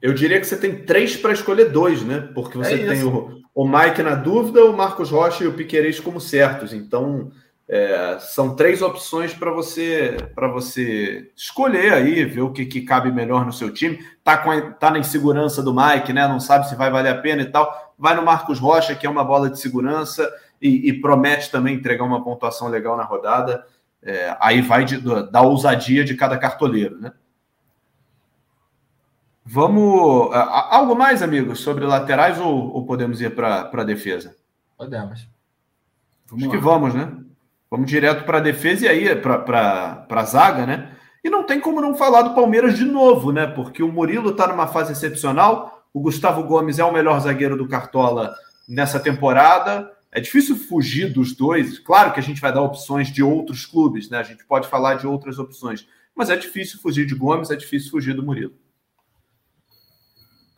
Eu 0.00 0.14
diria 0.14 0.38
que 0.38 0.46
você 0.46 0.56
tem 0.56 0.84
três 0.84 1.16
para 1.16 1.32
escolher 1.32 1.70
dois, 1.70 2.02
né? 2.02 2.20
Porque 2.34 2.56
você 2.56 2.74
é 2.74 2.86
tem 2.86 3.02
o, 3.02 3.42
o 3.58 3.66
Mike 3.66 4.04
na 4.04 4.14
dúvida, 4.14 4.64
o 4.64 4.72
Marcos 4.72 5.10
Rocha 5.10 5.42
e 5.42 5.48
o 5.48 5.52
Piqueires 5.52 5.98
como 5.98 6.20
certos. 6.20 6.72
Então, 6.72 7.32
é, 7.68 8.16
são 8.20 8.54
três 8.54 8.80
opções 8.82 9.34
para 9.34 9.50
você 9.50 10.16
para 10.32 10.46
você 10.46 11.32
escolher 11.34 11.92
aí, 11.92 12.24
ver 12.24 12.42
o 12.42 12.52
que, 12.52 12.64
que 12.66 12.82
cabe 12.82 13.10
melhor 13.10 13.44
no 13.44 13.52
seu 13.52 13.74
time. 13.74 13.98
Tá, 14.22 14.38
com 14.38 14.52
a, 14.52 14.70
tá 14.70 14.92
na 14.92 15.00
insegurança 15.00 15.60
do 15.60 15.74
Mike, 15.74 16.12
né? 16.12 16.28
Não 16.28 16.38
sabe 16.38 16.68
se 16.68 16.76
vai 16.76 16.88
valer 16.88 17.10
a 17.10 17.20
pena 17.20 17.42
e 17.42 17.46
tal. 17.46 17.92
Vai 17.98 18.14
no 18.14 18.22
Marcos 18.22 18.60
Rocha, 18.60 18.94
que 18.94 19.04
é 19.04 19.10
uma 19.10 19.24
bola 19.24 19.50
de 19.50 19.58
segurança 19.58 20.32
e, 20.62 20.88
e 20.88 21.00
promete 21.00 21.50
também 21.50 21.74
entregar 21.74 22.04
uma 22.04 22.22
pontuação 22.22 22.68
legal 22.68 22.96
na 22.96 23.02
rodada. 23.02 23.66
É, 24.00 24.36
aí 24.38 24.62
vai 24.62 24.84
de, 24.84 25.00
da 25.32 25.42
ousadia 25.42 26.04
de 26.04 26.14
cada 26.14 26.38
cartoleiro, 26.38 26.96
né? 27.00 27.10
Vamos. 29.50 30.30
Algo 30.34 30.94
mais, 30.94 31.22
amigos, 31.22 31.60
sobre 31.60 31.86
laterais 31.86 32.38
ou, 32.38 32.70
ou 32.70 32.84
podemos 32.84 33.18
ir 33.22 33.34
para 33.34 33.70
a 33.72 33.84
defesa? 33.84 34.36
Podemos. 34.76 35.26
Vamos 36.26 36.44
Acho 36.44 36.52
lá. 36.52 36.58
que 36.58 36.62
vamos, 36.62 36.94
né? 36.94 37.16
Vamos 37.70 37.88
direto 37.88 38.24
para 38.24 38.38
a 38.38 38.42
defesa 38.42 38.84
e 38.84 38.88
aí 38.88 39.16
para 39.16 40.06
a 40.06 40.24
zaga, 40.24 40.66
né? 40.66 40.90
E 41.24 41.30
não 41.30 41.44
tem 41.44 41.60
como 41.60 41.80
não 41.80 41.94
falar 41.94 42.22
do 42.22 42.34
Palmeiras 42.34 42.76
de 42.76 42.84
novo, 42.84 43.32
né? 43.32 43.46
Porque 43.46 43.82
o 43.82 43.90
Murilo 43.90 44.30
está 44.30 44.46
numa 44.46 44.66
fase 44.66 44.92
excepcional, 44.92 45.82
o 45.94 46.00
Gustavo 46.00 46.42
Gomes 46.44 46.78
é 46.78 46.84
o 46.84 46.92
melhor 46.92 47.18
zagueiro 47.18 47.56
do 47.56 47.66
Cartola 47.66 48.34
nessa 48.68 49.00
temporada. 49.00 49.90
É 50.12 50.20
difícil 50.20 50.56
fugir 50.56 51.10
dos 51.10 51.34
dois. 51.34 51.78
Claro 51.78 52.12
que 52.12 52.20
a 52.20 52.22
gente 52.22 52.40
vai 52.40 52.52
dar 52.52 52.60
opções 52.60 53.08
de 53.08 53.22
outros 53.22 53.64
clubes, 53.64 54.10
né? 54.10 54.18
A 54.18 54.22
gente 54.22 54.44
pode 54.44 54.68
falar 54.68 54.96
de 54.96 55.06
outras 55.06 55.38
opções, 55.38 55.88
mas 56.14 56.28
é 56.28 56.36
difícil 56.36 56.78
fugir 56.80 57.06
de 57.06 57.14
Gomes, 57.14 57.50
é 57.50 57.56
difícil 57.56 57.90
fugir 57.90 58.14
do 58.14 58.22
Murilo. 58.22 58.52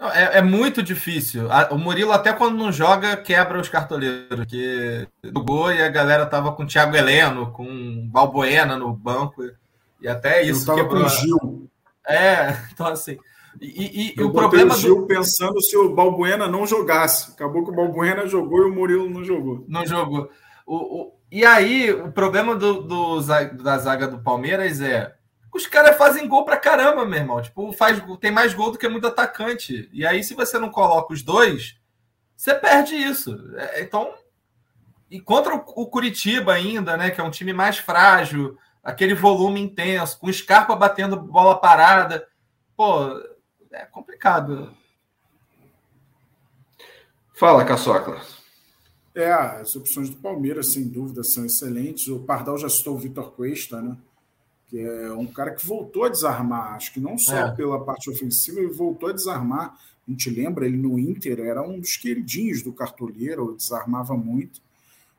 É, 0.01 0.39
é, 0.39 0.43
muito 0.43 0.83
difícil. 0.83 1.49
O 1.71 1.77
Murilo, 1.77 2.13
até 2.13 2.33
quando 2.33 2.57
não 2.57 2.73
joga, 2.73 3.19
quebra 3.19 3.61
os 3.61 3.69
cartoleiros. 3.69 4.47
Que 4.47 5.07
jogou 5.23 5.71
e 5.71 5.83
a 5.83 5.89
galera 5.91 6.25
tava 6.25 6.53
com 6.53 6.63
o 6.63 6.67
Thiago 6.67 6.97
Heleno, 6.97 7.53
com 7.53 8.09
Balbuena 8.09 8.77
no 8.77 8.95
banco. 8.95 9.43
E 10.01 10.09
até 10.09 10.43
isso. 10.43 10.63
Eu 10.63 10.67
tava 10.67 10.79
quebrou. 10.81 11.03
com 11.03 11.07
o 11.07 11.11
Gil. 11.11 11.71
É, 12.09 12.57
então 12.73 12.87
assim. 12.87 13.19
E, 13.61 13.67
e, 13.67 14.15
e 14.17 14.23
o 14.23 14.33
problema. 14.33 14.75
O 14.75 14.79
Gil 14.79 15.03
do... 15.03 15.07
pensando 15.07 15.61
se 15.63 15.77
o 15.77 15.95
Balbuena 15.95 16.49
não 16.49 16.67
jogasse. 16.67 17.33
Acabou 17.33 17.63
que 17.63 17.71
o 17.71 17.77
Balbuena 17.77 18.27
jogou 18.27 18.61
e 18.61 18.71
o 18.71 18.75
Murilo 18.75 19.11
não 19.11 19.23
jogou. 19.23 19.67
Não 19.69 19.85
jogou. 19.85 20.31
O, 20.67 20.77
o... 20.77 21.13
E 21.31 21.45
aí, 21.45 21.93
o 21.93 22.11
problema 22.11 22.57
do, 22.57 22.81
do, 22.83 23.21
da 23.21 23.79
zaga 23.79 24.09
do 24.09 24.19
Palmeiras 24.19 24.81
é 24.81 25.15
os 25.53 25.67
caras 25.67 25.97
fazem 25.97 26.29
gol 26.29 26.45
pra 26.45 26.57
caramba, 26.57 27.05
meu 27.05 27.19
irmão. 27.19 27.43
Tipo, 27.43 27.73
faz, 27.73 28.03
tem 28.21 28.31
mais 28.31 28.55
gol 28.55 28.71
do 28.71 28.79
que 28.79 28.89
muito 28.89 29.07
atacante. 29.07 29.89
E 29.93 30.07
aí, 30.07 30.23
se 30.23 30.35
você 30.35 30.59
não 30.59 30.71
coloca 30.71 31.13
os 31.13 31.23
dois, 31.23 31.77
você 32.37 32.55
perde 32.55 32.95
isso. 32.95 33.37
É, 33.57 33.83
então, 33.83 34.15
e 35.11 35.21
contra 35.21 35.55
o 35.55 35.87
Curitiba 35.87 36.53
ainda, 36.53 36.97
né? 36.97 37.11
Que 37.11 37.21
é 37.21 37.25
um 37.25 37.31
time 37.31 37.53
mais 37.53 37.79
frágil, 37.79 38.57
aquele 38.83 39.15
volume 39.15 39.61
intenso, 39.61 40.19
com 40.19 40.33
Scarpa 40.33 40.77
batendo 40.77 41.21
bola 41.21 41.59
parada. 41.59 42.27
Pô, 42.77 43.21
é 43.73 43.85
complicado. 43.87 44.73
Fala, 47.35 47.65
Caçocla. 47.65 48.21
É, 49.15 49.33
as 49.33 49.75
opções 49.75 50.09
do 50.09 50.17
Palmeiras, 50.17 50.73
sem 50.73 50.89
dúvida, 50.89 51.25
são 51.25 51.45
excelentes. 51.45 52.07
O 52.07 52.21
Pardal 52.21 52.57
já 52.57 52.69
citou 52.69 52.95
o 52.95 52.99
Vitor 52.99 53.33
Cuesta, 53.33 53.81
né? 53.83 53.97
Que 54.71 54.79
é 54.79 55.13
um 55.13 55.27
cara 55.27 55.51
que 55.51 55.67
voltou 55.67 56.05
a 56.05 56.09
desarmar, 56.09 56.75
acho 56.75 56.95
que 56.95 57.01
não 57.01 57.19
só 57.19 57.37
é. 57.37 57.51
pela 57.51 57.85
parte 57.85 58.09
ofensiva, 58.09 58.61
ele 58.61 58.73
voltou 58.73 59.09
a 59.09 59.13
desarmar. 59.13 59.77
A 60.07 60.11
gente 60.11 60.31
lembra, 60.31 60.65
ele 60.65 60.77
no 60.77 60.97
Inter 60.97 61.41
era 61.41 61.61
um 61.61 61.81
dos 61.81 61.97
queridinhos 61.97 62.63
do 62.63 62.73
cartoleiro, 62.73 63.57
desarmava 63.57 64.17
muito. 64.17 64.63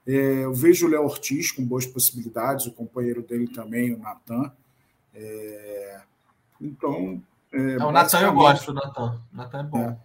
É, 0.07 0.45
eu 0.45 0.53
vejo 0.53 0.87
o 0.87 0.89
Léo 0.89 1.03
Ortiz 1.03 1.51
com 1.51 1.65
boas 1.65 1.85
possibilidades, 1.85 2.65
o 2.65 2.71
companheiro 2.71 3.21
dele 3.21 3.47
também, 3.47 3.93
o 3.93 3.99
Natan. 3.99 4.51
É, 5.13 5.99
então. 6.61 7.21
É, 7.51 7.73
é 7.73 7.85
o 7.85 7.91
Natan 7.91 8.21
eu 8.21 8.33
gosto, 8.33 8.71
o 8.71 8.73
Natan. 8.73 9.21
O 9.33 9.35
Natan 9.35 9.59
é 9.59 9.63
bom. 9.63 9.79
É. 9.79 9.97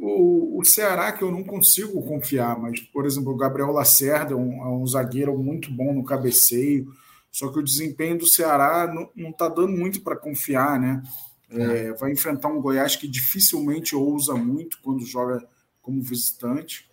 O, 0.00 0.58
o 0.58 0.64
Ceará, 0.64 1.12
que 1.12 1.22
eu 1.22 1.30
não 1.30 1.44
consigo 1.44 2.02
confiar, 2.02 2.58
mas, 2.58 2.80
por 2.80 3.04
exemplo, 3.06 3.32
o 3.32 3.36
Gabriel 3.36 3.70
Lacerda 3.70 4.32
é 4.32 4.36
um, 4.36 4.62
é 4.62 4.68
um 4.68 4.86
zagueiro 4.86 5.38
muito 5.38 5.70
bom 5.70 5.92
no 5.92 6.02
cabeceio. 6.02 6.92
Só 7.30 7.52
que 7.52 7.58
o 7.58 7.64
desempenho 7.64 8.18
do 8.18 8.26
Ceará 8.26 8.92
não 9.14 9.30
está 9.30 9.48
dando 9.48 9.76
muito 9.76 10.00
para 10.00 10.16
confiar, 10.16 10.80
né? 10.80 11.02
É, 11.50 11.62
é, 11.62 11.92
vai 11.94 12.12
enfrentar 12.12 12.48
um 12.48 12.60
Goiás 12.60 12.94
que 12.96 13.08
dificilmente 13.08 13.96
ousa 13.96 14.34
muito 14.34 14.78
quando 14.82 15.04
joga 15.04 15.46
como 15.80 16.02
visitante. 16.02 16.88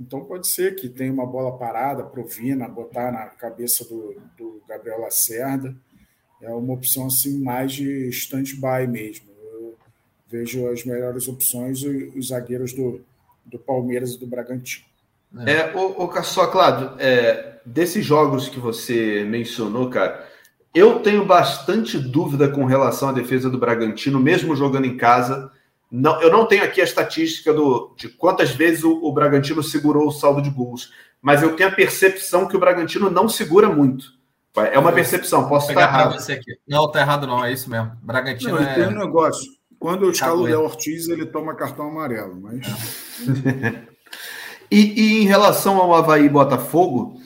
Então 0.00 0.24
pode 0.24 0.48
ser 0.48 0.76
que 0.76 0.88
tenha 0.88 1.12
uma 1.12 1.26
bola 1.26 1.58
parada, 1.58 2.04
Provina, 2.04 2.68
botar 2.68 3.12
na 3.12 3.26
cabeça 3.26 3.84
do, 3.84 4.16
do 4.36 4.62
Gabriel 4.66 5.00
Lacerda. 5.00 5.76
É 6.40 6.50
uma 6.50 6.74
opção 6.74 7.06
assim 7.06 7.38
mais 7.42 7.72
de 7.72 8.08
stand-by 8.08 8.86
mesmo. 8.88 9.26
Eu 9.52 9.76
vejo 10.28 10.68
as 10.68 10.84
melhores 10.84 11.26
opções 11.26 11.82
os 11.82 12.28
zagueiros 12.28 12.72
do, 12.72 13.04
do 13.44 13.58
Palmeiras 13.58 14.12
e 14.14 14.18
do 14.18 14.26
Bragantino. 14.26 14.86
É, 15.46 15.76
o, 15.76 16.04
o 16.04 16.22
só, 16.22 16.46
Cláudio, 16.46 16.92
é, 16.98 17.60
desses 17.64 18.04
jogos 18.04 18.48
que 18.48 18.58
você 18.58 19.24
mencionou, 19.24 19.90
cara, 19.90 20.26
eu 20.74 21.00
tenho 21.00 21.24
bastante 21.24 21.98
dúvida 21.98 22.48
com 22.48 22.64
relação 22.64 23.10
à 23.10 23.12
defesa 23.12 23.50
do 23.50 23.58
Bragantino, 23.58 24.18
mesmo 24.18 24.56
jogando 24.56 24.86
em 24.86 24.96
casa. 24.96 25.50
Não, 25.90 26.20
eu 26.22 26.30
não 26.30 26.46
tenho 26.46 26.64
aqui 26.64 26.80
a 26.80 26.84
estatística 26.84 27.52
do, 27.52 27.94
de 27.96 28.08
quantas 28.08 28.50
vezes 28.50 28.84
o, 28.84 28.92
o 29.04 29.12
Bragantino 29.12 29.62
segurou 29.62 30.08
o 30.08 30.12
saldo 30.12 30.42
de 30.42 30.50
gols, 30.50 30.92
mas 31.20 31.42
eu 31.42 31.56
tenho 31.56 31.68
a 31.68 31.74
percepção 31.74 32.46
que 32.46 32.56
o 32.56 32.60
Bragantino 32.60 33.10
não 33.10 33.28
segura 33.28 33.68
muito. 33.68 34.18
É 34.72 34.78
uma 34.78 34.92
percepção, 34.92 35.48
posso 35.48 35.68
estar 35.68 35.82
errado. 35.82 36.14
Você 36.14 36.32
aqui. 36.32 36.58
Não, 36.66 36.90
tá 36.90 37.00
errado 37.00 37.26
não, 37.26 37.44
é 37.44 37.52
isso 37.52 37.70
mesmo. 37.70 37.92
Bragantino 38.02 38.56
não, 38.56 38.62
é... 38.62 38.74
tem 38.74 38.88
um 38.88 38.98
negócio. 38.98 39.52
Quando 39.78 40.04
eu 40.04 40.10
escalo 40.10 40.42
o 40.42 40.44
Léo 40.44 40.62
Ortiz, 40.62 41.08
ele 41.08 41.26
toma 41.26 41.54
cartão 41.54 41.86
amarelo, 41.88 42.34
mas... 42.40 42.66
É. 43.54 43.82
E, 44.70 45.00
e, 45.00 45.22
em 45.22 45.26
relação 45.26 45.78
ao 45.78 45.94
Havaí 45.94 46.28
Botafogo, 46.28 47.20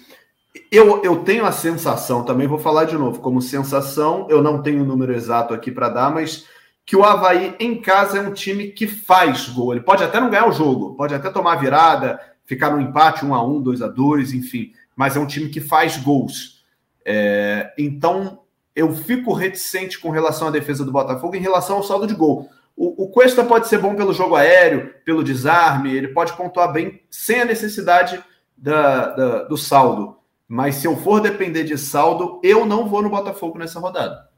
eu, 0.70 1.03
eu 1.03 1.24
tenho 1.24 1.45
a 1.45 1.53
sensação, 1.53 2.24
também 2.24 2.47
vou 2.47 2.59
falar 2.59 2.84
de 2.84 2.97
novo, 2.97 3.20
como 3.20 3.43
sensação, 3.43 4.26
eu 4.30 4.43
não 4.43 4.62
tenho 4.62 4.80
o 4.80 4.82
um 4.82 4.86
número 4.86 5.12
exato 5.12 5.53
aqui 5.53 5.70
para 5.70 5.88
dar, 5.88 6.11
mas 6.11 6.47
que 6.84 6.97
o 6.97 7.05
Havaí 7.05 7.55
em 7.59 7.80
casa 7.80 8.18
é 8.18 8.20
um 8.20 8.32
time 8.32 8.68
que 8.68 8.86
faz 8.86 9.49
gol. 9.49 9.72
Ele 9.72 9.82
pode 9.82 10.03
até 10.03 10.20
não 10.20 10.30
ganhar 10.30 10.49
o 10.49 10.53
jogo, 10.53 10.95
pode 10.95 11.14
até 11.14 11.30
tomar 11.30 11.57
virada, 11.57 12.20
ficar 12.45 12.70
no 12.70 12.80
empate 12.80 13.24
1 13.24 13.34
a 13.34 13.45
1 13.45 13.62
2 13.62 13.82
a 13.82 13.88
2 13.88 14.32
enfim, 14.34 14.72
mas 14.97 15.16
é 15.16 15.20
um 15.20 15.26
time 15.26 15.49
que 15.49 15.61
faz 15.61 15.97
gols. 15.97 16.62
É, 17.05 17.72
então, 17.78 18.40
eu 18.74 18.95
fico 18.95 19.32
reticente 19.32 19.99
com 19.99 20.11
relação 20.11 20.49
à 20.49 20.51
defesa 20.51 20.84
do 20.84 20.93
Botafogo 20.93 21.36
em 21.36 21.40
relação 21.40 21.76
ao 21.76 21.82
saldo 21.82 22.07
de 22.07 22.14
gol. 22.14 22.49
O, 22.77 23.05
o 23.05 23.09
Cuesta 23.11 23.45
pode 23.45 23.68
ser 23.68 23.79
bom 23.79 23.95
pelo 23.95 24.12
jogo 24.12 24.35
aéreo, 24.35 24.95
pelo 25.05 25.23
desarme, 25.23 25.95
ele 25.95 26.09
pode 26.09 26.33
pontuar 26.37 26.73
bem 26.73 27.03
sem 27.11 27.41
a 27.43 27.45
necessidade 27.45 28.23
da, 28.57 29.09
da, 29.09 29.43
do 29.45 29.57
saldo. 29.57 30.16
Mas 30.49 30.77
se 30.77 30.87
eu 30.87 30.97
for 30.97 31.20
depender 31.20 31.64
de 31.64 31.79
saldo, 31.79 32.41
eu 32.43 32.66
não 32.66 32.89
vou 32.89 33.03
no 33.03 33.11
Botafogo 33.11 33.59
nessa 33.59 33.81
rodada. 33.81 34.29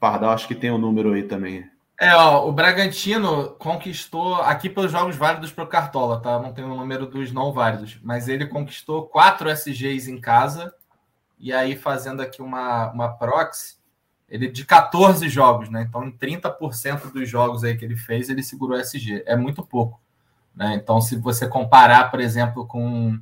Pardal, 0.00 0.30
acho 0.30 0.46
que 0.46 0.54
tem 0.54 0.70
um 0.70 0.78
número 0.78 1.12
aí 1.12 1.24
também. 1.24 1.68
É, 2.00 2.14
ó, 2.14 2.48
o 2.48 2.52
Bragantino 2.52 3.56
conquistou 3.58 4.36
aqui 4.36 4.70
pelos 4.70 4.92
jogos 4.92 5.16
válidos 5.16 5.50
para 5.50 5.64
o 5.64 5.68
Cartola, 5.68 6.20
tá? 6.20 6.38
Não 6.38 6.52
tem 6.52 6.64
o 6.64 6.76
número 6.76 7.06
dos 7.06 7.32
não 7.32 7.52
válidos, 7.52 7.98
mas 8.04 8.28
ele 8.28 8.46
conquistou 8.46 9.06
quatro 9.08 9.50
SGs 9.50 10.08
em 10.08 10.20
casa. 10.20 10.72
E 11.40 11.52
aí, 11.52 11.74
fazendo 11.76 12.20
aqui 12.20 12.40
uma, 12.40 12.92
uma 12.92 13.08
proxy, 13.08 13.77
ele 14.28 14.48
de 14.48 14.64
14 14.64 15.28
jogos, 15.28 15.70
né? 15.70 15.86
Então, 15.88 16.04
em 16.04 16.12
30% 16.12 17.12
dos 17.12 17.28
jogos 17.28 17.64
aí 17.64 17.76
que 17.76 17.84
ele 17.84 17.96
fez, 17.96 18.28
ele 18.28 18.42
segurou 18.42 18.78
SG. 18.78 19.22
É 19.26 19.36
muito 19.36 19.64
pouco. 19.64 20.00
Né? 20.54 20.74
Então, 20.74 21.00
se 21.00 21.16
você 21.16 21.48
comparar, 21.48 22.10
por 22.10 22.20
exemplo, 22.20 22.66
com 22.66 23.18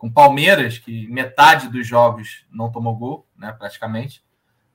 com 0.00 0.10
Palmeiras, 0.10 0.78
que 0.78 1.06
metade 1.08 1.68
dos 1.68 1.86
jogos 1.86 2.46
não 2.50 2.72
tomou 2.72 2.96
gol, 2.96 3.28
né? 3.36 3.52
Praticamente. 3.52 4.24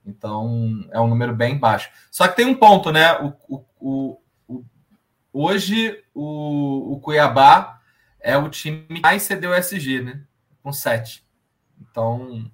Então, 0.04 0.86
é 0.92 1.00
um 1.00 1.08
número 1.08 1.34
bem 1.34 1.58
baixo. 1.58 1.90
Só 2.12 2.28
que 2.28 2.36
tem 2.36 2.46
um 2.46 2.54
ponto, 2.54 2.92
né? 2.92 3.12
O, 3.18 3.34
o, 3.48 3.64
o, 3.80 4.20
o 4.46 4.64
hoje, 5.32 6.00
o, 6.14 6.92
o 6.92 7.00
Cuiabá 7.00 7.80
é 8.20 8.38
o 8.38 8.48
time 8.48 8.82
que 8.82 9.00
mais 9.00 9.24
cedeu 9.24 9.52
SG, 9.52 10.00
né? 10.00 10.22
Com 10.62 10.72
7. 10.72 11.26
Então, 11.80 12.48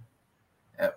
é, 0.78 0.95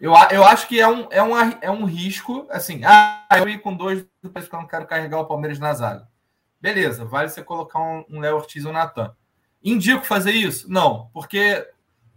eu, 0.00 0.12
eu 0.30 0.44
acho 0.44 0.68
que 0.68 0.80
é 0.80 0.88
um, 0.88 1.08
é, 1.10 1.22
um, 1.22 1.36
é 1.60 1.70
um 1.70 1.84
risco, 1.84 2.46
assim, 2.50 2.82
ah, 2.84 3.26
eu 3.36 3.48
ir 3.48 3.60
com 3.60 3.74
dois 3.74 4.06
depois 4.22 4.48
que 4.48 4.54
eu 4.54 4.60
não 4.60 4.66
quero 4.66 4.86
carregar 4.86 5.20
o 5.20 5.26
Palmeiras 5.26 5.58
na 5.58 5.74
zaga. 5.74 6.08
Beleza, 6.60 7.04
vale 7.04 7.28
você 7.28 7.42
colocar 7.42 7.80
um, 7.80 8.04
um 8.08 8.20
Léo 8.20 8.36
Ortiz 8.36 8.64
ou 8.64 8.72
Natan. 8.72 9.14
Indico 9.62 10.04
fazer 10.04 10.32
isso? 10.32 10.70
Não, 10.70 11.10
porque 11.12 11.66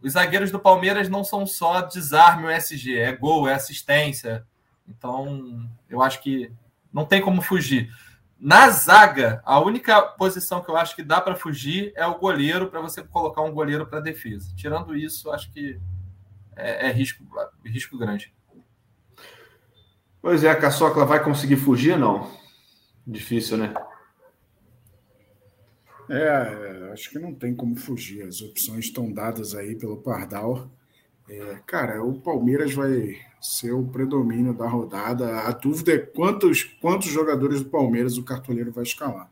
os 0.01 0.13
zagueiros 0.13 0.51
do 0.51 0.59
Palmeiras 0.59 1.09
não 1.09 1.23
são 1.23 1.45
só 1.45 1.81
desarme 1.81 2.45
o 2.45 2.51
SG, 2.51 2.97
é 2.97 3.11
gol, 3.15 3.47
é 3.47 3.53
assistência. 3.53 4.45
Então, 4.87 5.67
eu 5.89 6.01
acho 6.01 6.21
que 6.21 6.51
não 6.91 7.05
tem 7.05 7.21
como 7.21 7.41
fugir. 7.41 7.89
Na 8.39 8.69
zaga, 8.69 9.41
a 9.45 9.59
única 9.59 10.01
posição 10.01 10.61
que 10.61 10.69
eu 10.69 10.75
acho 10.75 10.95
que 10.95 11.03
dá 11.03 11.21
para 11.21 11.35
fugir 11.35 11.93
é 11.95 12.05
o 12.07 12.17
goleiro, 12.17 12.67
para 12.67 12.81
você 12.81 13.03
colocar 13.03 13.41
um 13.41 13.53
goleiro 13.53 13.85
para 13.85 13.99
defesa. 13.99 14.51
Tirando 14.55 14.95
isso, 14.95 15.31
acho 15.31 15.51
que 15.51 15.79
é, 16.55 16.87
é, 16.87 16.91
risco, 16.91 17.23
risco 17.65 17.97
grande. 17.97 18.33
Pois 20.21 20.43
é, 20.43 20.49
a 20.49 20.55
Caçocla 20.55 21.05
vai 21.05 21.23
conseguir 21.23 21.57
fugir 21.57 21.97
não? 21.97 22.29
Difícil, 23.05 23.57
né? 23.57 23.73
É, 26.09 26.91
acho 26.91 27.09
que 27.09 27.17
não 27.17 27.33
tem 27.33 27.55
como 27.55 27.75
fugir. 27.75 28.27
As 28.27 28.41
opções 28.41 28.85
estão 28.85 29.11
dadas 29.11 29.55
aí 29.55 29.75
pelo 29.75 29.97
Pardal. 29.97 30.69
É, 31.29 31.59
cara, 31.65 32.03
o 32.03 32.19
Palmeiras 32.19 32.73
vai 32.73 33.17
ser 33.39 33.71
o 33.71 33.87
predomínio 33.87 34.53
da 34.53 34.67
rodada. 34.67 35.41
A 35.41 35.51
dúvida 35.51 35.93
é 35.93 35.97
quantos, 35.97 36.63
quantos 36.63 37.09
jogadores 37.09 37.61
do 37.61 37.69
Palmeiras 37.69 38.17
o 38.17 38.23
cartoleiro 38.23 38.71
vai 38.71 38.83
escalar. 38.83 39.31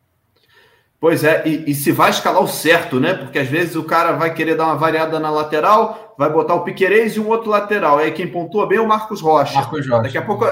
Pois 0.99 1.23
é, 1.23 1.47
e, 1.47 1.71
e, 1.71 1.73
se 1.73 1.93
vai 1.93 2.09
escalar 2.09 2.43
o 2.43 2.47
certo, 2.47 2.99
né? 2.99 3.13
Porque 3.13 3.39
às 3.39 3.47
vezes 3.47 3.75
o 3.75 3.85
cara 3.85 4.11
vai 4.13 4.33
querer 4.33 4.55
dar 4.55 4.65
uma 4.65 4.75
variada 4.75 5.17
na 5.17 5.29
lateral, 5.29 6.13
vai 6.17 6.29
botar 6.29 6.55
o 6.55 6.63
Piquerez 6.63 7.15
e 7.15 7.19
um 7.21 7.29
outro 7.29 7.49
lateral. 7.49 7.99
Aí 7.99 8.11
quem 8.11 8.27
pontua 8.27 8.67
bem 8.67 8.79
é 8.79 8.81
o 8.81 8.87
Marcos 8.87 9.21
Rocha. 9.21 9.55
Marcos 9.55 9.87
Rocha. 9.87 10.03
Daqui 10.03 10.17
a 10.17 10.21
pouco 10.21 10.45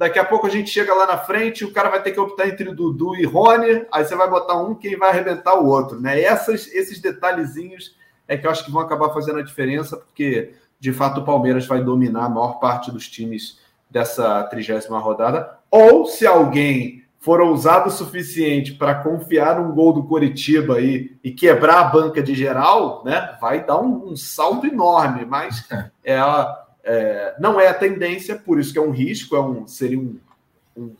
Daqui 0.00 0.18
a 0.18 0.24
pouco 0.24 0.46
a 0.46 0.50
gente 0.50 0.70
chega 0.70 0.94
lá 0.94 1.06
na 1.06 1.18
frente, 1.18 1.62
o 1.62 1.72
cara 1.74 1.90
vai 1.90 2.02
ter 2.02 2.12
que 2.12 2.18
optar 2.18 2.48
entre 2.48 2.72
Dudu 2.74 3.14
e 3.16 3.26
Rony, 3.26 3.84
aí 3.92 4.02
você 4.02 4.14
vai 4.14 4.30
botar 4.30 4.56
um, 4.56 4.74
quem 4.74 4.96
vai 4.96 5.10
arrebentar 5.10 5.60
o 5.60 5.66
outro, 5.66 6.00
né? 6.00 6.18
Essas, 6.18 6.68
esses 6.68 7.00
detalhezinhos 7.00 7.94
é 8.26 8.34
que 8.34 8.46
eu 8.46 8.50
acho 8.50 8.64
que 8.64 8.70
vão 8.70 8.80
acabar 8.80 9.10
fazendo 9.10 9.40
a 9.40 9.42
diferença, 9.42 9.98
porque 9.98 10.54
de 10.78 10.90
fato 10.90 11.20
o 11.20 11.24
Palmeiras 11.24 11.66
vai 11.66 11.84
dominar 11.84 12.24
a 12.24 12.28
maior 12.30 12.58
parte 12.58 12.90
dos 12.90 13.10
times 13.10 13.58
dessa 13.90 14.42
trigésima 14.44 14.98
rodada. 14.98 15.58
Ou 15.70 16.06
se 16.06 16.26
alguém 16.26 17.04
for 17.20 17.40
ousado 17.40 17.88
o 17.88 17.92
suficiente 17.92 18.72
para 18.72 18.94
confiar 18.96 19.60
num 19.60 19.72
gol 19.74 19.92
do 19.92 20.04
Coritiba 20.04 20.76
aí 20.76 21.16
e 21.22 21.30
quebrar 21.30 21.80
a 21.80 21.84
banca 21.84 22.22
de 22.22 22.34
geral, 22.34 23.02
né? 23.04 23.36
Vai 23.40 23.64
dar 23.64 23.78
um, 23.78 24.10
um 24.10 24.16
salto 24.16 24.66
enorme, 24.66 25.24
mas 25.24 25.68
é 26.02 26.18
a 26.18 26.60
é, 26.82 27.34
não 27.38 27.60
é 27.60 27.68
a 27.68 27.74
tendência, 27.74 28.36
por 28.36 28.58
isso 28.58 28.72
que 28.72 28.78
é 28.78 28.82
um 28.82 28.90
risco, 28.90 29.36
é 29.36 29.40
um, 29.40 29.66
seria 29.66 29.98
um, 29.98 30.18
um 30.76 30.94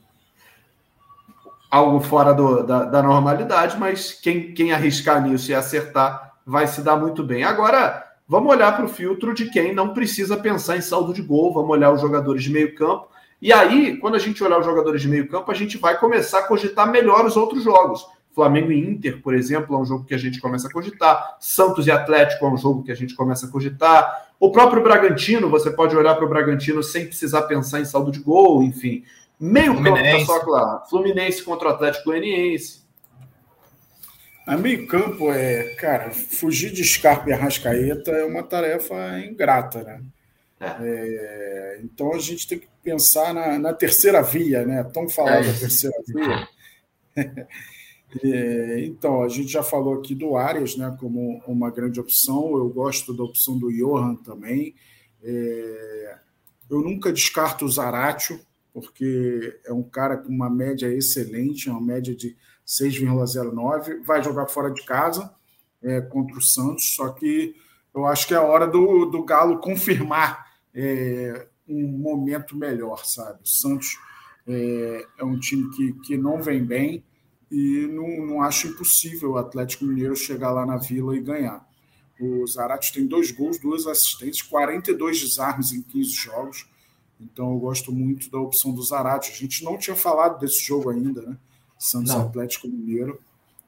algo 1.71 2.01
fora 2.01 2.35
do, 2.35 2.63
da, 2.63 2.85
da, 2.85 3.03
normalidade, 3.03 3.79
mas 3.79 4.13
quem, 4.13 4.53
quem 4.53 4.73
arriscar 4.73 5.23
nisso 5.23 5.51
e 5.51 5.55
acertar 5.55 6.35
vai 6.45 6.67
se 6.67 6.83
dar 6.83 6.97
muito 6.97 7.23
bem. 7.23 7.45
Agora, 7.45 8.05
vamos 8.27 8.53
olhar 8.53 8.77
para 8.77 8.85
o 8.85 8.89
filtro 8.89 9.33
de 9.35 9.51
quem 9.51 9.75
não 9.75 9.95
precisa 9.95 10.37
pensar 10.37 10.77
em 10.77 10.81
saldo 10.81 11.15
de 11.15 11.23
gol, 11.23 11.55
vamos 11.55 11.71
olhar 11.71 11.93
os 11.93 12.01
jogadores 12.01 12.43
de 12.43 12.51
meio 12.51 12.75
campo. 12.75 13.09
E 13.41 13.53
aí, 13.53 13.97
quando 13.97 14.17
a 14.17 14.19
gente 14.19 14.43
olhar 14.45 14.59
os 14.59 14.67
jogadores 14.67 15.01
de 15.01 15.09
meio 15.09 15.29
campo, 15.29 15.51
a 15.51 15.55
gente 15.55 15.79
vai 15.79 15.99
começar 15.99 16.41
a 16.41 16.47
cogitar 16.47 16.91
melhor 16.91 17.25
os 17.25 17.37
outros 17.37 17.65
jogos. 17.65 18.07
Flamengo 18.35 18.71
e 18.71 18.79
Inter, 18.79 19.21
por 19.21 19.35
exemplo, 19.35 19.75
é 19.75 19.79
um 19.79 19.85
jogo 19.85 20.05
que 20.05 20.15
a 20.15 20.19
gente 20.19 20.41
começa 20.41 20.69
a 20.69 20.73
cogitar. 20.73 21.37
Santos 21.41 21.87
e 21.87 21.91
Atlético 21.91 22.45
é 22.45 22.49
um 22.49 22.57
jogo 22.57 22.83
que 22.83 22.93
a 22.93 22.95
gente 22.95 23.15
começa 23.15 23.47
a 23.47 23.51
cogitar. 23.51 24.31
O 24.39 24.51
próprio 24.51 24.83
Bragantino, 24.83 25.49
você 25.49 25.71
pode 25.71 25.97
olhar 25.97 26.15
para 26.15 26.25
o 26.25 26.29
Bragantino 26.29 26.83
sem 26.83 27.07
precisar 27.07 27.43
pensar 27.43 27.81
em 27.81 27.85
saldo 27.85 28.13
de 28.13 28.21
gol, 28.21 28.63
enfim. 28.63 29.05
Meio 29.39 29.75
campo 29.83 30.03
tá 30.03 30.25
só 30.25 30.41
claro. 30.41 30.83
Fluminense 30.89 31.43
contra 31.43 31.69
o 31.69 31.71
Atlético 31.73 32.07
Goianiense. 32.07 32.81
A 34.47 34.57
meio 34.57 34.87
campo 34.87 35.33
é, 35.33 35.75
cara, 35.75 36.11
fugir 36.11 36.73
de 36.73 36.85
Scarpa 36.85 37.31
e 37.31 37.33
Arrascaeta 37.33 38.11
é 38.11 38.25
uma 38.25 38.43
tarefa 38.43 38.95
ingrata, 39.21 39.83
né? 39.83 40.01
É. 40.61 40.77
É, 40.79 41.81
então 41.83 42.13
a 42.13 42.19
gente 42.19 42.47
tem 42.47 42.59
que 42.59 42.69
pensar 42.85 43.33
na, 43.33 43.59
na 43.59 43.73
terceira 43.73 44.23
via, 44.23 44.65
né? 44.65 44.85
Tão 44.85 45.09
falada 45.09 45.47
é 45.47 45.53
terceira 45.53 45.97
via. 46.07 46.49
É, 48.25 48.85
então, 48.87 49.23
a 49.23 49.29
gente 49.29 49.53
já 49.53 49.63
falou 49.63 49.95
aqui 49.95 50.17
do 50.17 50.37
Arias 50.37 50.77
né, 50.77 50.97
como 50.99 51.41
uma 51.47 51.71
grande 51.71 52.01
opção. 52.01 52.57
Eu 52.57 52.69
gosto 52.69 53.15
da 53.15 53.23
opção 53.23 53.57
do 53.57 53.71
Johan 53.71 54.17
também. 54.17 54.75
É, 55.23 56.19
eu 56.69 56.81
nunca 56.81 57.13
descarto 57.13 57.65
o 57.65 57.69
Zaratio, 57.69 58.41
porque 58.75 59.61
é 59.65 59.73
um 59.73 59.85
cara 59.85 60.17
com 60.17 60.29
uma 60.29 60.51
média 60.51 60.93
excelente, 60.93 61.71
uma 61.71 61.81
média 61.81 62.15
de 62.15 62.37
6,09. 62.67 64.03
Vai 64.05 64.25
jogar 64.25 64.49
fora 64.49 64.71
de 64.71 64.85
casa 64.85 65.33
é, 65.81 66.01
contra 66.01 66.37
o 66.37 66.43
Santos, 66.43 66.95
só 66.97 67.11
que 67.11 67.55
eu 67.95 68.07
acho 68.07 68.27
que 68.27 68.35
é 68.35 68.37
a 68.37 68.43
hora 68.43 68.67
do, 68.67 69.07
do 69.07 69.25
Galo 69.25 69.61
confirmar 69.61 70.50
é, 70.75 71.47
um 71.69 71.87
momento 71.87 72.57
melhor, 72.57 73.05
sabe? 73.05 73.41
O 73.43 73.49
Santos 73.49 73.99
é, 74.47 75.07
é 75.19 75.25
um 75.25 75.39
time 75.39 75.71
que, 75.71 75.93
que 76.05 76.17
não 76.17 76.43
vem 76.43 76.65
bem 76.65 77.05
e 77.51 77.87
não, 77.89 78.27
não 78.27 78.43
acho 78.43 78.69
impossível 78.69 79.33
o 79.33 79.37
Atlético 79.37 79.85
Mineiro 79.85 80.15
chegar 80.15 80.53
lá 80.53 80.65
na 80.65 80.77
Vila 80.77 81.17
e 81.17 81.21
ganhar. 81.21 81.69
O 82.21 82.47
Zarate 82.47 82.93
tem 82.93 83.07
dois 83.07 83.31
gols, 83.31 83.59
duas 83.59 83.87
assistências, 83.87 84.43
42 84.43 85.21
desarmes 85.21 85.73
em 85.73 85.83
15 85.83 86.11
jogos. 86.13 86.67
Então 87.19 87.51
eu 87.53 87.59
gosto 87.59 87.91
muito 87.93 88.31
da 88.31 88.39
opção 88.39 88.73
do 88.73 88.83
Zarate. 88.83 89.33
A 89.33 89.35
gente 89.35 89.65
não 89.65 89.79
tinha 89.79 89.97
falado 89.97 90.39
desse 90.39 90.63
jogo 90.63 90.91
ainda, 90.91 91.23
né? 91.23 91.37
Santos 91.79 92.13
não. 92.13 92.23
Atlético 92.23 92.69
Mineiro. 92.69 93.21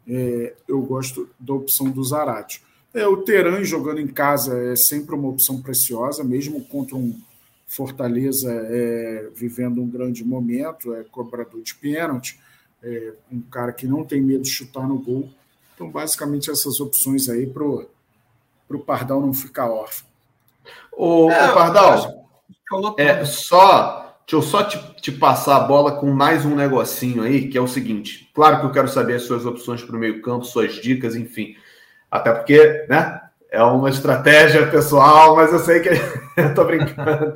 É, 0.06 0.54
eu 0.68 0.80
gosto 0.82 1.28
da 1.38 1.54
opção 1.54 1.90
do 1.90 2.02
Zarate. 2.04 2.62
É, 2.94 3.06
o 3.06 3.18
Teran 3.18 3.64
jogando 3.64 4.00
em 4.00 4.06
casa 4.06 4.56
é 4.72 4.76
sempre 4.76 5.14
uma 5.14 5.28
opção 5.28 5.60
preciosa, 5.60 6.22
mesmo 6.22 6.64
contra 6.64 6.96
um 6.96 7.18
Fortaleza 7.66 8.52
é, 8.52 9.30
vivendo 9.34 9.80
um 9.80 9.88
grande 9.88 10.22
momento, 10.22 10.94
é 10.94 11.02
cobrador 11.04 11.62
de 11.62 11.74
pênalti 11.74 12.38
é, 12.82 13.12
um 13.30 13.40
cara 13.40 13.72
que 13.72 13.86
não 13.86 14.04
tem 14.04 14.20
medo 14.20 14.42
de 14.42 14.50
chutar 14.50 14.86
no 14.86 14.98
gol. 14.98 15.30
Então, 15.74 15.88
basicamente, 15.88 16.50
essas 16.50 16.80
opções 16.80 17.28
aí 17.28 17.46
para 17.46 17.64
o 17.64 18.78
Pardal 18.84 19.20
não 19.20 19.32
ficar 19.32 19.70
órfão. 19.70 20.06
Ô, 20.92 21.30
é, 21.30 21.54
Pardal, 21.54 22.28
é, 22.98 23.24
só, 23.24 24.16
deixa 24.26 24.36
eu 24.36 24.42
só 24.42 24.64
te, 24.64 24.78
te, 25.00 25.12
passar 25.12 25.56
a 25.56 25.60
bola 25.60 25.92
com 25.92 26.10
mais 26.10 26.44
um 26.44 26.54
negocinho 26.54 27.22
aí, 27.22 27.48
que 27.48 27.56
é 27.56 27.60
o 27.60 27.68
seguinte. 27.68 28.30
Claro 28.34 28.60
que 28.60 28.66
eu 28.66 28.72
quero 28.72 28.88
saber 28.88 29.14
as 29.14 29.22
suas 29.22 29.46
opções 29.46 29.82
para 29.82 29.96
o 29.96 29.98
meio 29.98 30.20
campo, 30.20 30.44
suas 30.44 30.74
dicas, 30.74 31.14
enfim. 31.14 31.56
Até 32.12 32.30
porque, 32.30 32.84
né, 32.90 33.22
é 33.50 33.62
uma 33.62 33.88
estratégia 33.88 34.66
pessoal, 34.66 35.34
mas 35.34 35.50
eu 35.50 35.58
sei 35.60 35.80
que 35.80 35.88
eu 36.36 36.54
tô 36.54 36.62
brincando. 36.62 37.32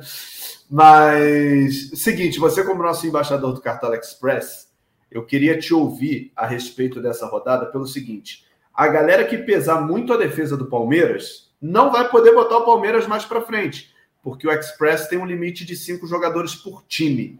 Mas, 0.69 1.89
seguinte, 1.95 2.37
você 2.37 2.63
como 2.63 2.83
nosso 2.83 3.07
embaixador 3.07 3.53
do 3.53 3.61
Cartel 3.61 3.95
Express, 3.95 4.67
eu 5.09 5.25
queria 5.25 5.57
te 5.57 5.73
ouvir 5.73 6.31
a 6.35 6.45
respeito 6.45 7.01
dessa 7.01 7.25
rodada 7.25 7.65
pelo 7.65 7.87
seguinte: 7.87 8.45
a 8.71 8.87
galera 8.87 9.25
que 9.25 9.39
pesar 9.39 9.81
muito 9.81 10.13
a 10.13 10.17
defesa 10.17 10.55
do 10.55 10.67
Palmeiras 10.67 11.51
não 11.59 11.91
vai 11.91 12.07
poder 12.09 12.35
botar 12.35 12.57
o 12.57 12.65
Palmeiras 12.65 13.07
mais 13.07 13.25
para 13.25 13.41
frente, 13.41 13.91
porque 14.21 14.47
o 14.47 14.51
Express 14.51 15.07
tem 15.07 15.17
um 15.17 15.25
limite 15.25 15.65
de 15.65 15.75
cinco 15.75 16.05
jogadores 16.05 16.53
por 16.53 16.83
time. 16.87 17.39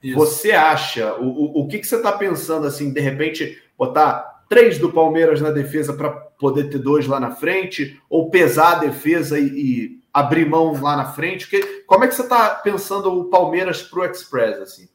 Isso. 0.00 0.14
Você 0.14 0.52
acha, 0.52 1.14
o, 1.14 1.26
o, 1.26 1.62
o 1.62 1.68
que, 1.68 1.80
que 1.80 1.86
você 1.86 1.96
está 1.96 2.12
pensando 2.12 2.64
assim, 2.64 2.92
de 2.92 3.00
repente, 3.00 3.60
botar 3.76 4.35
três 4.48 4.78
do 4.78 4.92
Palmeiras 4.92 5.40
na 5.40 5.50
defesa 5.50 5.92
para 5.92 6.10
poder 6.10 6.70
ter 6.70 6.78
dois 6.78 7.06
lá 7.06 7.18
na 7.18 7.32
frente, 7.32 8.00
ou 8.08 8.30
pesar 8.30 8.76
a 8.76 8.78
defesa 8.80 9.38
e, 9.38 9.46
e 9.46 10.00
abrir 10.12 10.48
mão 10.48 10.72
lá 10.80 10.96
na 10.96 11.12
frente? 11.12 11.48
Que, 11.48 11.84
como 11.86 12.04
é 12.04 12.08
que 12.08 12.14
você 12.14 12.22
está 12.22 12.50
pensando 12.56 13.12
o 13.12 13.24
Palmeiras 13.30 13.82
para 13.82 14.00
o 14.00 14.04
Express? 14.04 14.60
Assim? 14.60 14.88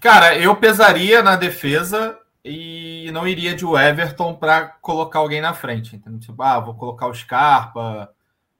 Cara, 0.00 0.38
eu 0.38 0.54
pesaria 0.56 1.22
na 1.22 1.36
defesa 1.36 2.18
e 2.44 3.10
não 3.12 3.26
iria 3.26 3.54
de 3.54 3.64
Everton 3.64 4.34
para 4.34 4.66
colocar 4.80 5.18
alguém 5.18 5.40
na 5.40 5.54
frente, 5.54 5.96
entendeu? 5.96 6.20
Tipo, 6.20 6.42
ah, 6.42 6.60
vou 6.60 6.74
colocar 6.74 7.08
o 7.08 7.14
Scarpa, 7.14 8.10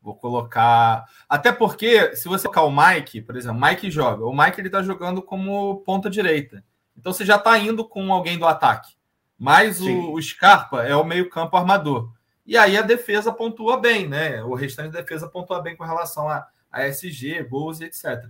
vou 0.02 0.16
colocar. 0.16 1.04
Até 1.28 1.52
porque, 1.52 2.14
se 2.16 2.28
você 2.28 2.48
colocar 2.48 2.62
o 2.62 2.74
Mike, 2.74 3.22
por 3.22 3.36
exemplo, 3.36 3.60
Mike 3.60 3.90
joga. 3.90 4.24
O 4.24 4.36
Mike 4.36 4.60
ele 4.60 4.70
tá 4.70 4.82
jogando 4.82 5.22
como 5.22 5.82
ponta 5.84 6.10
direita. 6.10 6.64
Então 6.96 7.12
você 7.12 7.24
já 7.24 7.38
tá 7.38 7.56
indo 7.56 7.84
com 7.84 8.12
alguém 8.12 8.36
do 8.36 8.46
ataque. 8.46 8.97
Mas 9.38 9.80
o, 9.80 10.12
o, 10.12 10.20
Scarpa 10.20 10.82
é 10.82 10.96
o 10.96 11.04
meio-campo 11.04 11.56
armador. 11.56 12.12
E 12.44 12.56
aí 12.56 12.76
a 12.76 12.82
defesa 12.82 13.30
pontua 13.30 13.76
bem, 13.76 14.08
né? 14.08 14.42
O 14.42 14.54
restante 14.54 14.92
da 14.92 15.00
defesa 15.00 15.28
pontua 15.28 15.60
bem 15.60 15.76
com 15.76 15.84
relação 15.84 16.28
a, 16.28 16.46
a 16.72 16.86
SG, 16.88 17.44
gols 17.44 17.80
e 17.80 17.84
etc. 17.84 18.26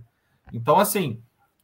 Então, 0.53 0.79
assim, 0.79 1.21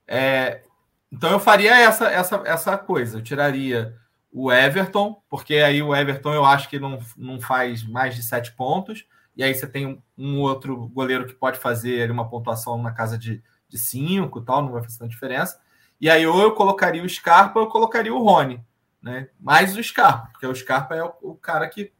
é, 0.08 0.64
então 1.12 1.32
eu 1.32 1.40
faria 1.40 1.78
essa, 1.78 2.08
essa, 2.08 2.42
essa 2.46 2.78
coisa. 2.78 3.18
Eu 3.18 3.24
tiraria 3.24 3.96
o 4.32 4.52
Everton, 4.52 5.22
porque 5.30 5.56
aí 5.56 5.82
o 5.82 5.96
Everton 5.96 6.34
eu 6.34 6.44
acho 6.44 6.68
que 6.68 6.80
não, 6.80 7.00
não 7.16 7.40
faz 7.40 7.84
mais 7.84 8.16
de 8.16 8.24
sete 8.24 8.52
pontos, 8.52 9.06
e 9.36 9.44
aí 9.44 9.54
você 9.54 9.68
tem 9.68 9.86
um, 9.86 10.02
um 10.18 10.40
outro 10.42 10.88
goleiro 10.90 11.26
que 11.26 11.34
pode 11.34 11.58
fazer 11.60 12.12
uma 12.12 12.28
pontuação 12.28 12.82
na 12.82 12.92
casa 12.92 13.18
de, 13.18 13.42
de 13.70 13.78
cinco 13.78 14.42
tal, 14.42 14.62
não 14.62 14.72
vai 14.72 14.84
fazer 14.84 14.98
tanta 14.98 15.12
diferença. 15.12 15.60
E 16.02 16.10
aí 16.10 16.28
ou 16.28 16.42
eu 16.42 16.52
colocaria 16.52 17.04
o 17.04 17.10
Scarpa 17.10 17.60
ou 17.60 17.66
eu 17.66 17.72
colocaria 17.72 18.14
o 18.14 18.24
Rony, 18.24 18.62
né? 19.06 19.30
Mais 19.40 19.78
o 19.78 19.84
Scarpa, 19.84 20.30
porque 20.32 20.48
o 20.48 20.56
Scarpa 20.56 20.96
é 20.96 21.04
o, 21.04 21.14
o 21.22 21.36
cara 21.36 21.70
que 21.70 21.94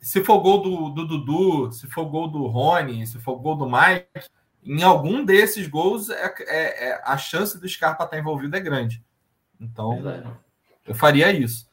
se 0.00 0.22
for 0.24 0.40
gol 0.40 0.60
do, 0.60 0.88
do 0.90 1.06
Dudu, 1.06 1.72
se 1.72 1.86
for 1.86 2.06
gol 2.06 2.26
do 2.26 2.46
Rony, 2.46 3.06
se 3.06 3.20
for 3.20 3.38
gol 3.38 3.54
do 3.54 3.70
Mike, 3.70 4.28
em 4.64 4.82
algum 4.82 5.24
desses 5.24 5.68
gols 5.68 6.10
é, 6.10 6.34
é, 6.40 6.88
é 6.88 7.02
a 7.04 7.16
chance 7.16 7.58
do 7.58 7.68
Scarpa 7.68 8.02
estar 8.02 8.18
envolvido 8.18 8.56
é 8.56 8.60
grande. 8.60 9.02
Então, 9.60 10.02
Verdade. 10.02 10.28
eu 10.84 10.94
faria 10.94 11.30
isso. 11.30 11.70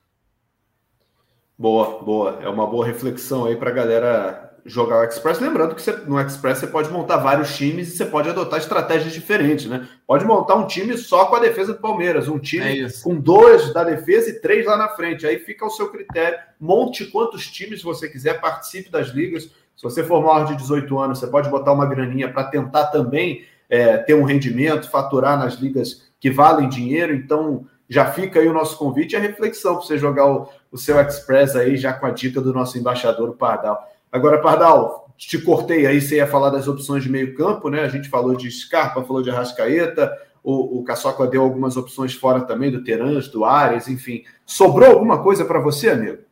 Boa, 1.58 2.04
boa. 2.04 2.40
É 2.44 2.48
uma 2.48 2.68
boa 2.68 2.86
reflexão 2.86 3.46
aí 3.46 3.56
para 3.56 3.72
a 3.72 3.74
galera 3.74 4.51
jogar 4.66 5.00
o 5.00 5.04
Express, 5.04 5.40
lembrando 5.40 5.76
que 5.76 5.82
você, 5.82 5.92
no 5.92 6.20
Express 6.20 6.60
você 6.60 6.68
pode 6.68 6.90
montar 6.90 7.18
vários 7.18 7.56
times 7.56 7.88
e 7.88 7.98
você 7.98 8.06
pode 8.06 8.30
adotar 8.30 8.60
estratégias 8.60 9.14
diferentes, 9.14 9.66
né? 9.66 9.88
Pode 10.06 10.26
montar 10.26 10.56
um 10.56 10.68
time 10.68 10.98
só 10.98 11.26
com 11.26 11.36
a 11.36 11.40
defesa 11.40 11.74
do 11.74 11.80
Palmeiras, 11.80 12.28
um 12.28 12.40
time 12.40 12.86
é 12.86 12.88
com 13.04 13.16
dois 13.16 13.74
da 13.74 13.84
defesa 13.84 14.30
e 14.30 14.40
três 14.40 14.66
lá 14.66 14.78
na 14.78 14.90
frente. 14.90 15.26
Aí 15.26 15.40
fica 15.40 15.66
ao 15.66 15.72
seu 15.72 15.90
critério. 15.90 16.38
Monte 16.60 17.06
quantos 17.06 17.48
times 17.48 17.82
você 17.82 18.08
quiser, 18.08 18.40
participe 18.40 18.90
das 18.90 19.08
ligas. 19.10 19.44
Se 19.76 19.84
você 19.84 20.04
for 20.04 20.22
maior 20.22 20.46
de 20.46 20.56
18 20.56 21.00
anos, 21.00 21.20
você 21.20 21.28
pode 21.28 21.50
botar 21.50 21.72
uma 21.72 21.86
graninha 21.86 22.32
para 22.32 22.44
tentar 22.44 22.88
também 22.88 23.46
é, 23.70 23.98
ter 23.98 24.14
um 24.14 24.24
rendimento, 24.24 24.90
faturar 24.90 25.40
nas 25.40 25.56
ligas 25.56 26.12
que 26.20 26.30
valem 26.30 26.70
dinheiro. 26.70 27.16
Então, 27.16 27.66
já 27.90 28.06
fica 28.06 28.40
aí 28.40 28.48
o 28.48 28.54
nosso 28.54 28.78
convite 28.78 29.14
e 29.14 29.16
a 29.16 29.20
reflexão 29.20 29.76
para 29.76 29.86
você 29.86 29.98
jogar 29.98 30.26
o, 30.26 30.48
o 30.72 30.78
seu 30.78 31.00
Express 31.02 31.56
aí, 31.56 31.76
já 31.76 31.92
com 31.92 32.06
a 32.06 32.12
dica 32.12 32.40
do 32.40 32.54
nosso 32.54 32.78
embaixador, 32.78 33.30
o 33.30 33.34
Pardal. 33.34 33.91
Agora, 34.12 34.42
Pardal, 34.42 35.14
te 35.18 35.38
cortei 35.40 35.86
aí, 35.86 36.02
você 36.02 36.18
ia 36.18 36.28
falar 36.28 36.50
das 36.50 36.68
opções 36.68 37.04
de 37.04 37.10
meio 37.10 37.36
campo, 37.36 37.70
né? 37.70 37.82
A 37.82 37.88
gente 37.88 38.10
falou 38.10 38.36
de 38.36 38.52
Scarpa, 38.52 39.04
falou 39.04 39.22
de 39.22 39.30
Arrascaeta, 39.30 40.12
o, 40.44 40.80
o 40.80 40.84
Caçocla 40.84 41.28
deu 41.28 41.44
algumas 41.44 41.78
opções 41.78 42.14
fora 42.14 42.42
também, 42.42 42.72
do 42.72 42.84
Terans, 42.84 43.28
do 43.28 43.46
Ares, 43.46 43.88
enfim. 43.88 44.24
Sobrou 44.46 44.92
alguma 44.92 45.22
coisa 45.22 45.46
para 45.46 45.60
você, 45.60 45.92
amigo? 45.92 46.24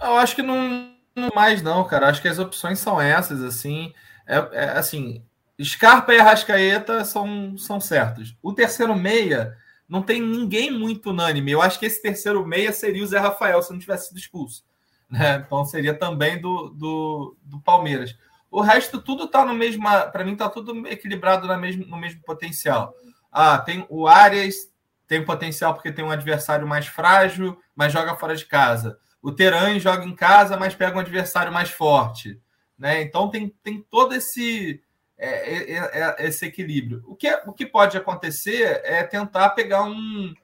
Eu 0.00 0.16
acho 0.16 0.36
que 0.36 0.42
não, 0.42 0.90
não, 1.14 1.30
mais 1.34 1.62
não, 1.62 1.84
cara. 1.84 2.08
Acho 2.08 2.22
que 2.22 2.28
as 2.28 2.38
opções 2.38 2.78
são 2.78 3.00
essas, 3.00 3.42
assim. 3.42 3.92
É, 4.26 4.36
é, 4.52 4.64
assim, 4.70 5.22
Scarpa 5.62 6.14
e 6.14 6.20
Arrascaeta 6.20 7.04
são, 7.04 7.56
são 7.58 7.80
certos. 7.80 8.36
O 8.42 8.52
terceiro 8.52 8.94
meia 8.94 9.56
não 9.88 10.02
tem 10.02 10.20
ninguém 10.20 10.70
muito 10.70 11.10
unânime. 11.10 11.50
Eu 11.50 11.62
acho 11.62 11.78
que 11.78 11.86
esse 11.86 12.00
terceiro 12.00 12.46
meia 12.46 12.72
seria 12.72 13.02
o 13.02 13.06
Zé 13.06 13.18
Rafael 13.18 13.62
se 13.62 13.72
não 13.72 13.78
tivesse 13.78 14.08
sido 14.08 14.18
expulso. 14.18 14.64
Né? 15.08 15.42
Então 15.46 15.64
seria 15.64 15.94
também 15.94 16.40
do, 16.40 16.70
do, 16.70 17.36
do 17.42 17.60
Palmeiras. 17.60 18.16
O 18.50 18.60
resto 18.60 19.00
tudo 19.00 19.24
está 19.24 19.44
no 19.44 19.54
mesmo, 19.54 19.84
para 20.12 20.24
mim 20.24 20.32
está 20.32 20.48
tudo 20.48 20.86
equilibrado 20.86 21.46
na 21.46 21.56
mesmo, 21.56 21.86
no 21.86 21.96
mesmo 21.96 22.22
potencial. 22.22 22.94
Ah, 23.30 23.58
tem 23.58 23.86
o 23.88 24.06
Arias 24.06 24.70
tem 25.06 25.24
potencial 25.24 25.72
porque 25.74 25.92
tem 25.92 26.04
um 26.04 26.10
adversário 26.10 26.66
mais 26.66 26.86
frágil, 26.86 27.56
mas 27.74 27.92
joga 27.92 28.16
fora 28.16 28.34
de 28.34 28.44
casa. 28.44 28.98
O 29.22 29.30
Teran 29.32 29.78
joga 29.78 30.04
em 30.04 30.14
casa, 30.14 30.56
mas 30.56 30.74
pega 30.74 30.96
um 30.96 31.00
adversário 31.00 31.52
mais 31.52 31.70
forte, 31.70 32.40
né? 32.78 33.02
Então 33.02 33.30
tem, 33.30 33.54
tem 33.62 33.80
todo 33.88 34.14
esse 34.14 34.82
é, 35.18 35.74
é, 35.74 35.76
é, 35.76 36.26
esse 36.26 36.44
equilíbrio. 36.44 37.02
O 37.06 37.14
que, 37.14 37.28
é, 37.28 37.42
o 37.46 37.52
que 37.52 37.64
pode 37.64 37.96
acontecer 37.96 38.80
é 38.84 39.02
tentar 39.02 39.50
pegar 39.50 39.84
um, 39.84 40.34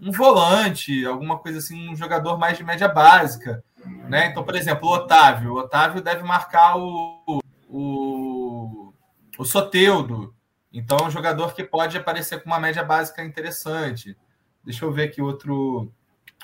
um 0.00 0.10
volante, 0.10 1.04
alguma 1.04 1.38
coisa 1.38 1.58
assim, 1.58 1.88
um 1.88 1.96
jogador 1.96 2.38
mais 2.38 2.56
de 2.56 2.64
média 2.64 2.88
básica, 2.88 3.62
né? 3.84 4.26
Então, 4.26 4.44
por 4.44 4.54
exemplo, 4.54 4.88
o 4.88 4.92
Otávio. 4.92 5.52
O 5.52 5.58
Otávio 5.58 6.02
deve 6.02 6.22
marcar 6.22 6.76
o, 6.76 7.40
o, 7.68 8.92
o 9.38 9.44
Soteudo. 9.44 10.34
Então, 10.72 10.98
é 10.98 11.04
um 11.04 11.10
jogador 11.10 11.54
que 11.54 11.64
pode 11.64 11.96
aparecer 11.96 12.42
com 12.42 12.50
uma 12.50 12.60
média 12.60 12.82
básica 12.82 13.24
interessante. 13.24 14.16
Deixa 14.64 14.84
eu 14.84 14.92
ver 14.92 15.04
aqui 15.04 15.20
outro, 15.20 15.92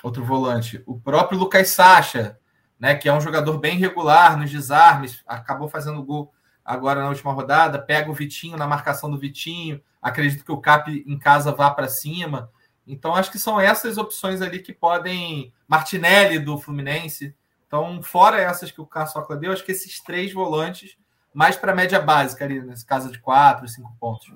outro 0.03 0.23
volante. 0.23 0.83
O 0.85 0.99
próprio 0.99 1.39
Lucas 1.39 1.69
Sacha, 1.69 2.37
né, 2.79 2.95
que 2.95 3.09
é 3.09 3.13
um 3.13 3.21
jogador 3.21 3.57
bem 3.57 3.77
regular 3.77 4.37
nos 4.37 4.51
desarmes, 4.51 5.23
acabou 5.25 5.67
fazendo 5.67 6.03
gol 6.03 6.33
agora 6.63 7.01
na 7.01 7.09
última 7.09 7.31
rodada. 7.31 7.79
Pega 7.79 8.11
o 8.11 8.13
Vitinho 8.13 8.57
na 8.57 8.67
marcação 8.67 9.09
do 9.09 9.17
Vitinho. 9.17 9.81
Acredito 10.01 10.45
que 10.45 10.51
o 10.51 10.61
Cap 10.61 10.91
em 10.91 11.17
casa 11.17 11.51
vá 11.51 11.71
para 11.71 11.87
cima. 11.87 12.51
Então, 12.89 13.13
acho 13.13 13.31
que 13.31 13.37
são 13.37 13.59
essas 13.59 13.97
opções 13.97 14.41
ali 14.41 14.59
que 14.59 14.73
podem. 14.73 15.53
Martinelli 15.67 16.39
do 16.39 16.57
Fluminense. 16.57 17.35
Então, 17.67 18.01
fora 18.01 18.41
essas 18.41 18.71
que 18.71 18.81
o 18.81 18.85
Caçocla 18.85 19.37
deu, 19.37 19.51
acho 19.51 19.63
que 19.63 19.71
esses 19.71 20.01
três 20.01 20.33
volantes, 20.33 20.97
mais 21.31 21.55
para 21.55 21.71
a 21.71 21.75
média 21.75 21.99
básica 21.99 22.43
ali, 22.43 22.59
nesse 22.59 22.83
caso 22.83 23.11
de 23.11 23.19
quatro, 23.19 23.67
cinco 23.67 23.95
pontos. 23.99 24.27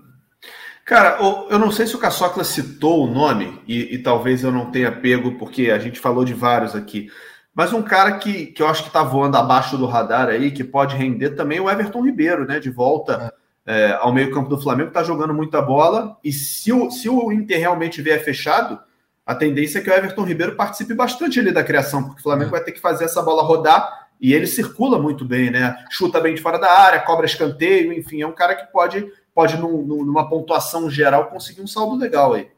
Cara, 0.85 1.17
eu 1.49 1.57
não 1.57 1.71
sei 1.71 1.87
se 1.87 1.95
o 1.95 1.99
Caçocla 1.99 2.43
citou 2.43 3.05
o 3.05 3.11
nome, 3.11 3.59
e, 3.67 3.95
e, 3.95 3.97
talvez 3.97 4.43
eu 4.43 4.51
não 4.51 4.69
tenha 4.69 4.91
pego, 4.91 5.37
porque 5.39 5.71
a 5.71 5.79
gente 5.79 5.99
falou 5.99 6.23
de 6.23 6.33
vários 6.33 6.75
aqui. 6.75 7.09
Mas 7.55 7.73
um 7.73 7.81
cara 7.81 8.17
que, 8.17 8.47
que 8.47 8.61
eu 8.61 8.67
acho 8.67 8.83
que 8.83 8.89
está 8.89 9.01
voando 9.01 9.37
abaixo 9.37 9.77
do 9.77 9.87
radar 9.87 10.27
aí, 10.27 10.51
que 10.51 10.63
pode 10.63 10.95
render 10.95 11.31
também, 11.31 11.57
é 11.57 11.61
o 11.61 11.69
Everton 11.69 12.03
Ribeiro, 12.03 12.45
né? 12.45 12.59
De 12.59 12.69
volta. 12.69 13.33
É 13.65 13.93
ao 13.93 14.11
meio-campo 14.11 14.49
do 14.49 14.61
Flamengo, 14.61 14.89
está 14.89 15.03
jogando 15.03 15.33
muita 15.33 15.61
bola. 15.61 16.17
E 16.23 16.31
se 16.33 16.71
o, 16.71 16.91
se 16.91 17.07
o 17.07 17.31
Inter 17.31 17.59
realmente 17.59 18.01
vier 18.01 18.23
fechado, 18.23 18.79
a 19.25 19.33
tendência 19.33 19.79
é 19.79 19.81
que 19.81 19.89
o 19.89 19.93
Everton 19.93 20.23
Ribeiro 20.23 20.55
participe 20.55 20.93
bastante 20.93 21.39
ali 21.39 21.51
da 21.51 21.63
criação, 21.63 22.03
porque 22.03 22.19
o 22.19 22.23
Flamengo 22.23 22.49
é. 22.49 22.51
vai 22.51 22.63
ter 22.63 22.73
que 22.73 22.81
fazer 22.81 23.05
essa 23.05 23.21
bola 23.21 23.41
rodar 23.41 24.09
e 24.19 24.33
ele 24.33 24.47
circula 24.47 24.99
muito 24.99 25.23
bem, 25.23 25.49
né? 25.49 25.85
Chuta 25.89 26.19
bem 26.19 26.35
de 26.35 26.41
fora 26.41 26.57
da 26.57 26.71
área, 26.71 27.01
cobra 27.01 27.25
escanteio, 27.25 27.93
enfim, 27.93 28.21
é 28.21 28.27
um 28.27 28.33
cara 28.33 28.55
que 28.55 28.71
pode, 28.71 29.09
pode 29.33 29.57
num, 29.57 29.81
numa 29.81 30.29
pontuação 30.29 30.89
geral, 30.89 31.27
conseguir 31.27 31.61
um 31.61 31.67
saldo 31.67 31.95
legal 31.95 32.33
aí. 32.33 32.49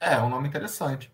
É, 0.00 0.18
um 0.18 0.28
nome 0.28 0.48
interessante. 0.48 1.12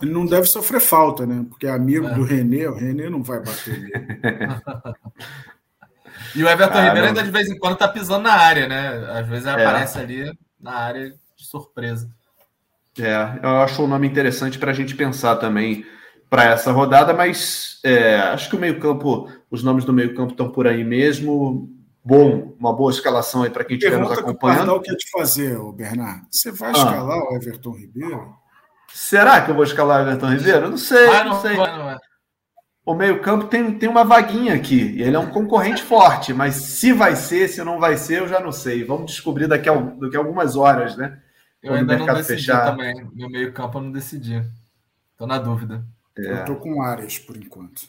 Ele 0.00 0.12
não 0.12 0.24
deve 0.24 0.46
sofrer 0.46 0.80
falta, 0.80 1.26
né? 1.26 1.44
Porque 1.48 1.66
é 1.66 1.70
amigo 1.70 2.06
é. 2.06 2.14
do 2.14 2.24
Renê, 2.24 2.66
o 2.66 2.74
Renê 2.74 3.10
não 3.10 3.22
vai 3.22 3.40
bater 3.40 3.78
nele. 3.80 3.92
E 6.34 6.42
o 6.42 6.48
Everton 6.48 6.80
Ribeiro 6.80 7.06
ainda 7.08 7.22
de 7.22 7.30
vez 7.30 7.48
em 7.48 7.58
quando 7.58 7.76
tá 7.76 7.88
pisando 7.88 8.24
na 8.24 8.34
área, 8.34 8.68
né? 8.68 8.88
Às 9.10 9.28
vezes 9.28 9.46
é. 9.46 9.50
aparece 9.50 9.98
ali 9.98 10.32
na 10.60 10.72
área 10.72 11.10
de 11.10 11.46
surpresa. 11.46 12.10
É, 12.98 13.38
eu 13.42 13.60
acho 13.60 13.82
um 13.82 13.86
nome 13.86 14.06
interessante 14.06 14.58
para 14.58 14.72
a 14.72 14.74
gente 14.74 14.94
pensar 14.94 15.36
também 15.36 15.86
para 16.28 16.44
essa 16.44 16.72
rodada, 16.72 17.14
mas 17.14 17.78
é, 17.84 18.16
acho 18.16 18.50
que 18.50 18.56
o 18.56 18.58
meio-campo, 18.58 19.30
os 19.50 19.62
nomes 19.62 19.84
do 19.84 19.92
meio-campo 19.92 20.32
estão 20.32 20.50
por 20.50 20.66
aí 20.66 20.84
mesmo. 20.84 21.70
Bom, 22.04 22.54
uma 22.58 22.72
boa 22.72 22.90
escalação 22.90 23.42
aí 23.42 23.50
para 23.50 23.64
quem 23.64 23.76
estiver 23.76 23.98
nos 23.98 24.12
acompanhando. 24.12 24.72
O 24.72 24.80
que 24.80 24.90
eu 24.90 24.96
te 24.96 25.10
fazer, 25.10 25.58
Bernardo? 25.74 26.26
Você 26.30 26.50
vai 26.50 26.70
ah. 26.70 26.72
escalar 26.72 27.18
o 27.18 27.36
Everton 27.36 27.72
Ribeiro? 27.72 28.34
Será 28.92 29.42
que 29.42 29.50
eu 29.50 29.54
vou 29.54 29.64
escalar 29.64 30.00
o 30.00 30.02
Everton 30.08 30.30
Ribeiro? 30.30 30.66
Eu 30.66 30.70
não 30.70 30.78
sei, 30.78 31.06
ah, 31.08 31.24
não, 31.24 31.32
não, 31.32 31.40
sei. 31.40 31.56
Vai, 31.56 31.78
não 31.78 31.90
é 31.90 31.98
o 32.88 32.94
meio-campo 32.94 33.48
tem, 33.48 33.78
tem 33.78 33.86
uma 33.86 34.02
vaguinha 34.02 34.54
aqui. 34.54 34.92
E 34.96 35.02
ele 35.02 35.14
é 35.14 35.18
um 35.18 35.28
concorrente 35.28 35.82
forte, 35.82 36.32
mas 36.32 36.54
se 36.54 36.90
vai 36.90 37.14
ser, 37.14 37.46
se 37.46 37.62
não 37.62 37.78
vai 37.78 37.98
ser, 37.98 38.20
eu 38.20 38.28
já 38.28 38.40
não 38.40 38.50
sei. 38.50 38.82
Vamos 38.82 39.10
descobrir 39.10 39.46
daqui 39.46 39.68
a, 39.68 39.74
daqui 39.74 40.16
a 40.16 40.20
algumas 40.20 40.56
horas, 40.56 40.96
né? 40.96 41.18
Eu 41.62 41.74
Quando 41.74 41.90
ainda 41.90 41.98
não 41.98 42.14
decidi 42.14 42.40
fechar. 42.40 42.64
também. 42.64 43.06
Meu 43.12 43.28
meio-campo 43.28 43.76
eu 43.76 43.82
não 43.82 43.92
decidi. 43.92 44.42
Estou 45.12 45.26
na 45.26 45.36
dúvida. 45.36 45.84
É. 46.16 46.30
Eu 46.30 46.36
estou 46.36 46.56
com 46.56 46.80
áreas 46.80 47.18
por 47.18 47.36
enquanto. 47.36 47.82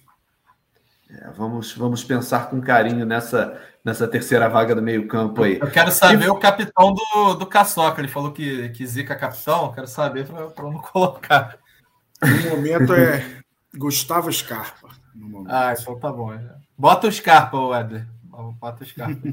É, 1.10 1.30
vamos, 1.30 1.72
vamos 1.72 2.04
pensar 2.04 2.50
com 2.50 2.60
carinho 2.60 3.06
nessa, 3.06 3.58
nessa 3.86 4.06
terceira 4.06 4.50
vaga 4.50 4.76
do 4.76 4.82
meio-campo 4.82 5.43
aí. 5.43 5.60
Eu 5.62 5.72
quero 5.72 5.93
saber 5.93 6.26
e... 6.26 6.30
o 6.30 6.36
capitão 6.36 6.93
do, 6.93 7.36
do 7.36 7.45
Caçoca. 7.45 8.02
Ele 8.02 8.10
falou 8.10 8.34
que, 8.34 8.68
que 8.70 8.86
zica 8.86 9.16
capitão. 9.16 9.68
Eu 9.68 9.72
quero 9.72 9.88
saber 9.88 10.28
para 10.28 10.64
não 10.66 10.74
colocar. 10.91 11.58
No 12.22 12.50
momento 12.50 12.93
é 12.93 13.39
Gustavo 13.76 14.32
Scarpa. 14.32 14.89
Ah, 15.47 15.74
então 15.78 15.99
tá 15.99 16.11
bom. 16.11 16.32
Bota 16.78 17.07
o 17.07 17.11
Scarpa, 17.11 17.57
Eder. 17.80 18.07
Bota 18.59 18.84
o 18.84 18.86
Scarpa. 18.86 19.22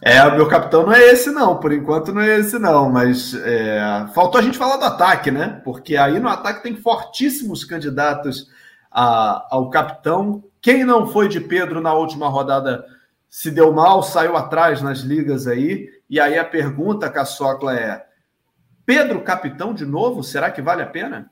é, 0.00 0.22
o 0.24 0.36
meu 0.36 0.48
capitão 0.48 0.86
não 0.86 0.92
é 0.92 1.00
esse, 1.10 1.30
não. 1.30 1.58
Por 1.58 1.72
enquanto 1.72 2.12
não 2.12 2.20
é 2.20 2.38
esse, 2.38 2.58
não. 2.58 2.90
Mas 2.90 3.34
é... 3.34 4.06
faltou 4.14 4.40
a 4.40 4.42
gente 4.42 4.58
falar 4.58 4.76
do 4.76 4.84
ataque, 4.84 5.30
né? 5.30 5.60
Porque 5.64 5.96
aí 5.96 6.18
no 6.20 6.28
ataque 6.28 6.62
tem 6.62 6.76
fortíssimos 6.76 7.64
candidatos 7.64 8.48
a, 8.90 9.46
ao 9.50 9.68
capitão. 9.70 10.44
Quem 10.60 10.84
não 10.84 11.08
foi 11.08 11.28
de 11.28 11.40
Pedro 11.40 11.80
na 11.80 11.92
última 11.92 12.28
rodada 12.28 12.84
se 13.28 13.50
deu 13.50 13.72
mal, 13.72 14.02
saiu 14.02 14.36
atrás 14.36 14.82
nas 14.82 15.00
ligas 15.00 15.46
aí. 15.46 15.88
E 16.08 16.20
aí 16.20 16.38
a 16.38 16.44
pergunta, 16.44 17.10
Caçocla, 17.10 17.74
é: 17.74 18.06
Pedro 18.84 19.22
capitão 19.22 19.72
de 19.72 19.86
novo? 19.86 20.22
Será 20.22 20.50
que 20.50 20.60
vale 20.60 20.82
a 20.82 20.86
pena? 20.86 21.30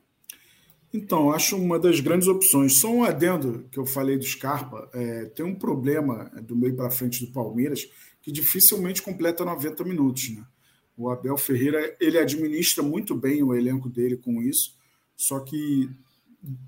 Então, 0.93 1.31
acho 1.31 1.57
uma 1.57 1.79
das 1.79 2.01
grandes 2.01 2.27
opções. 2.27 2.79
Só 2.79 2.93
um 2.93 3.05
adendo 3.05 3.67
que 3.71 3.79
eu 3.79 3.87
falei 3.87 4.19
do 4.19 4.25
Scarpa, 4.25 4.89
é, 4.93 5.27
tem 5.27 5.47
um 5.47 5.55
problema 5.55 6.31
do 6.43 6.57
meio 6.57 6.75
para 6.75 6.91
frente 6.91 7.25
do 7.25 7.33
Palmeiras 7.33 7.89
que 8.23 8.33
dificilmente 8.33 9.01
completa 9.01 9.45
90 9.45 9.85
minutos. 9.85 10.31
Né? 10.31 10.45
O 10.97 11.09
Abel 11.09 11.37
Ferreira 11.37 11.97
ele 12.01 12.19
administra 12.19 12.83
muito 12.83 13.15
bem 13.15 13.43
o 13.43 13.55
elenco 13.55 13.89
dele 13.89 14.17
com 14.17 14.43
isso, 14.43 14.77
só 15.17 15.41
que 15.41 15.89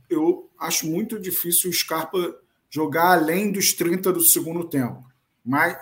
eu 0.09 0.51
acho 0.59 0.87
muito 0.87 1.19
difícil 1.19 1.71
o 1.71 1.73
Scarpa 1.73 2.35
jogar 2.71 3.13
além 3.13 3.51
dos 3.51 3.73
30 3.73 4.13
do 4.13 4.21
segundo 4.21 4.65
tempo. 4.65 5.05
Mais, 5.45 5.77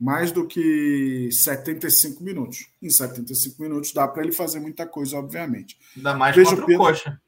mais 0.00 0.32
do 0.32 0.46
que 0.46 1.28
75 1.30 2.22
minutos. 2.24 2.66
Em 2.80 2.88
75 2.90 3.60
minutos 3.62 3.92
dá 3.92 4.08
para 4.08 4.22
ele 4.22 4.32
fazer 4.32 4.58
muita 4.58 4.86
coisa, 4.86 5.16
obviamente. 5.18 5.78
Ainda 5.96 6.14
mais 6.14 6.34
vejo 6.34 6.50
contra 6.50 6.64
o 6.64 6.66
Pedro, 6.66 6.84
Coxa. 6.84 7.20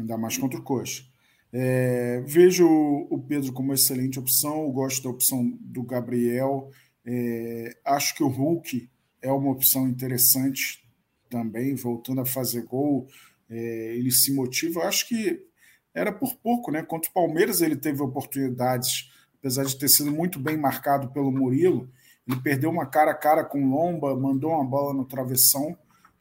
Ainda 0.00 0.16
mais 0.16 0.36
contra 0.36 0.58
o 0.58 0.62
Coxa. 0.62 1.04
É, 1.52 2.22
vejo 2.26 2.66
o 2.66 3.18
Pedro 3.26 3.52
como 3.52 3.68
uma 3.68 3.74
excelente 3.74 4.18
opção, 4.18 4.70
gosto 4.70 5.02
da 5.02 5.10
opção 5.10 5.58
do 5.60 5.82
Gabriel. 5.82 6.70
É, 7.04 7.76
acho 7.84 8.14
que 8.14 8.22
o 8.22 8.28
Hulk 8.28 8.88
é 9.20 9.30
uma 9.30 9.50
opção 9.50 9.88
interessante 9.88 10.84
também, 11.28 11.74
voltando 11.74 12.20
a 12.20 12.26
fazer 12.26 12.64
gol. 12.64 13.06
É, 13.48 13.94
ele 13.96 14.10
se 14.10 14.32
motiva. 14.32 14.82
Acho 14.84 15.08
que 15.08 15.44
era 15.92 16.12
por 16.12 16.36
pouco, 16.36 16.70
né? 16.70 16.82
Contra 16.82 17.10
o 17.10 17.14
Palmeiras 17.14 17.60
ele 17.60 17.76
teve 17.76 18.00
oportunidades 18.00 19.10
apesar 19.40 19.64
de 19.64 19.76
ter 19.76 19.88
sido 19.88 20.12
muito 20.12 20.38
bem 20.38 20.56
marcado 20.56 21.08
pelo 21.08 21.32
Murilo, 21.32 21.90
ele 22.28 22.40
perdeu 22.40 22.70
uma 22.70 22.86
cara 22.86 23.10
a 23.10 23.14
cara 23.14 23.42
com 23.42 23.70
Lomba, 23.70 24.14
mandou 24.14 24.52
uma 24.52 24.64
bola 24.64 24.94
no 24.94 25.04
travessão, 25.04 25.76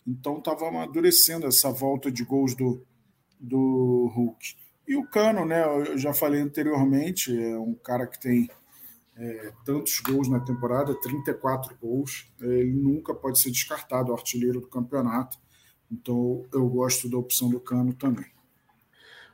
então 0.08 0.38
estava 0.40 0.70
amadurecendo 0.70 1.46
essa 1.46 1.70
volta 1.70 2.10
de 2.10 2.24
gols 2.24 2.56
do, 2.56 2.84
do 3.40 4.12
Hulk. 4.16 4.56
E 4.88 4.96
o 4.96 5.08
Cano, 5.08 5.46
né? 5.46 5.64
Eu 5.64 5.98
já 5.98 6.14
falei 6.14 6.42
anteriormente, 6.42 7.32
é 7.40 7.58
um 7.58 7.76
cara 7.76 8.08
que 8.08 8.20
tem 8.20 8.50
é, 9.16 9.54
tantos 9.64 10.00
gols 10.00 10.28
na 10.28 10.40
temporada, 10.40 11.00
34 11.00 11.78
gols. 11.80 12.28
Ele 12.42 12.74
nunca 12.74 13.14
pode 13.14 13.40
ser 13.40 13.52
descartado, 13.52 14.12
o 14.12 14.16
artilheiro 14.16 14.62
do 14.62 14.68
campeonato. 14.68 15.38
Então 15.92 16.44
eu 16.52 16.68
gosto 16.68 17.10
da 17.10 17.18
opção 17.18 17.50
do 17.50 17.60
Cano 17.60 17.94
também. 17.94 18.26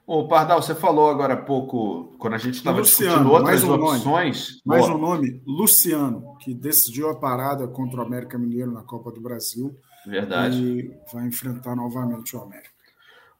Ô, 0.07 0.27
Pardal, 0.27 0.61
você 0.61 0.75
falou 0.75 1.09
agora 1.09 1.33
há 1.33 1.37
pouco, 1.37 2.15
quando 2.19 2.35
a 2.35 2.37
gente 2.37 2.55
estava 2.55 2.79
discutindo 2.81 3.31
outras 3.31 3.63
um 3.63 3.73
opções. 3.73 4.05
Nome, 4.05 4.61
mais 4.63 4.87
um 4.87 4.97
nome, 4.99 5.41
Luciano, 5.47 6.37
que 6.37 6.53
decidiu 6.53 7.09
a 7.09 7.15
parada 7.15 7.67
contra 7.67 8.01
o 8.01 8.05
América 8.05 8.37
Mineiro 8.37 8.71
na 8.71 8.83
Copa 8.83 9.11
do 9.11 9.19
Brasil. 9.19 9.75
Verdade. 10.05 10.61
E 10.61 10.93
vai 11.11 11.25
enfrentar 11.25 11.75
novamente 11.75 12.35
o 12.35 12.41
América. 12.41 12.74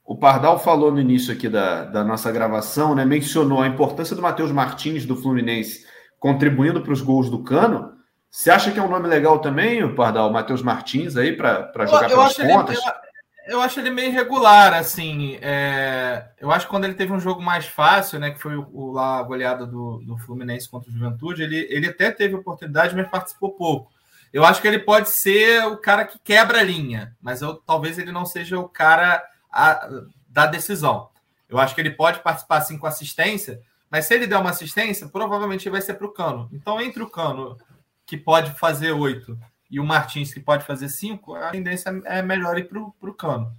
O 0.06 0.16
Pardal 0.16 0.60
falou 0.60 0.92
no 0.92 1.02
início 1.02 1.34
aqui 1.34 1.50
da, 1.50 1.86
da 1.86 2.04
nossa 2.04 2.32
gravação, 2.32 2.94
né? 2.94 3.04
Mencionou 3.04 3.62
a 3.62 3.68
importância 3.68 4.16
do 4.16 4.22
Matheus 4.22 4.52
Martins 4.52 5.04
do 5.04 5.16
Fluminense 5.16 5.84
contribuindo 6.20 6.82
para 6.82 6.94
os 6.94 7.02
gols 7.02 7.30
do 7.30 7.44
Cano. 7.44 7.94
Você 8.30 8.52
acha 8.52 8.72
que 8.72 8.80
é 8.80 8.84
um 8.84 8.90
nome 8.90 9.08
legal 9.08 9.40
também, 9.40 9.84
o 9.84 9.96
Pardal, 9.96 10.32
Matheus 10.32 10.62
Martins, 10.62 11.16
aí, 11.16 11.36
para 11.36 11.72
jogar 11.86 12.04
eu, 12.04 12.10
eu 12.10 12.18
pelas 12.18 12.36
contas? 12.36 12.78
Ele, 12.78 13.06
eu 13.48 13.62
acho 13.62 13.80
ele 13.80 13.90
meio 13.90 14.10
irregular, 14.10 14.74
assim. 14.74 15.38
É... 15.42 16.26
Eu 16.40 16.52
acho 16.52 16.66
que 16.66 16.72
quando 16.72 16.86
ele 16.86 16.94
teve 16.94 17.14
um 17.14 17.20
jogo 17.20 17.42
mais 17.42 17.66
fácil, 17.66 18.20
né? 18.20 18.32
Que 18.32 18.40
foi 18.40 18.56
o, 18.56 18.68
o 18.74 18.92
lá 18.92 19.20
a 19.20 19.24
goleada 19.24 19.66
do, 19.66 20.02
do 20.06 20.18
Fluminense 20.18 20.70
contra 20.70 20.90
o 20.90 20.94
Juventude, 20.94 21.44
ele, 21.44 21.68
ele 21.70 21.88
até 21.88 22.12
teve 22.12 22.36
oportunidade, 22.36 22.96
mas 22.96 23.08
participou 23.08 23.52
pouco. 23.52 23.92
Eu 24.32 24.44
acho 24.44 24.62
que 24.62 24.68
ele 24.68 24.80
pode 24.80 25.10
ser 25.10 25.66
o 25.66 25.78
cara 25.78 26.06
que 26.06 26.20
quebra 26.20 26.60
a 26.60 26.64
linha, 26.64 27.16
mas 27.22 27.42
eu, 27.42 27.56
talvez 27.56 27.98
ele 27.98 28.12
não 28.12 28.26
seja 28.26 28.60
o 28.60 28.68
cara 28.68 29.24
a, 29.56 29.90
da 30.28 30.46
decisão. 30.46 31.10
Eu 31.48 31.58
acho 31.58 31.74
que 31.74 31.82
ele 31.82 31.92
pode 31.92 32.20
participar 32.20 32.58
assim 32.58 32.78
com 32.78 32.86
assistência, 32.86 33.62
mas 33.90 34.06
se 34.06 34.14
ele 34.14 34.28
der 34.28 34.38
uma 34.38 34.50
assistência, 34.50 35.08
provavelmente 35.08 35.70
vai 35.70 35.82
ser 35.82 35.94
para 35.94 36.08
o 36.08 36.12
Cano. 36.12 36.50
Então, 36.52 36.82
entre 36.82 37.02
o 37.02 37.10
Cano, 37.10 37.58
que 38.06 38.18
pode 38.18 38.52
fazer 38.60 38.92
oito, 38.92 39.40
e 39.70 39.80
o 39.80 39.86
Martins, 39.86 40.34
que 40.34 40.40
pode 40.40 40.66
fazer 40.66 40.90
cinco, 40.90 41.34
a 41.34 41.52
tendência 41.52 41.90
é 42.06 42.22
melhor 42.22 42.58
ir 42.58 42.68
para 42.68 42.80
o 42.80 43.14
Cano. 43.14 43.52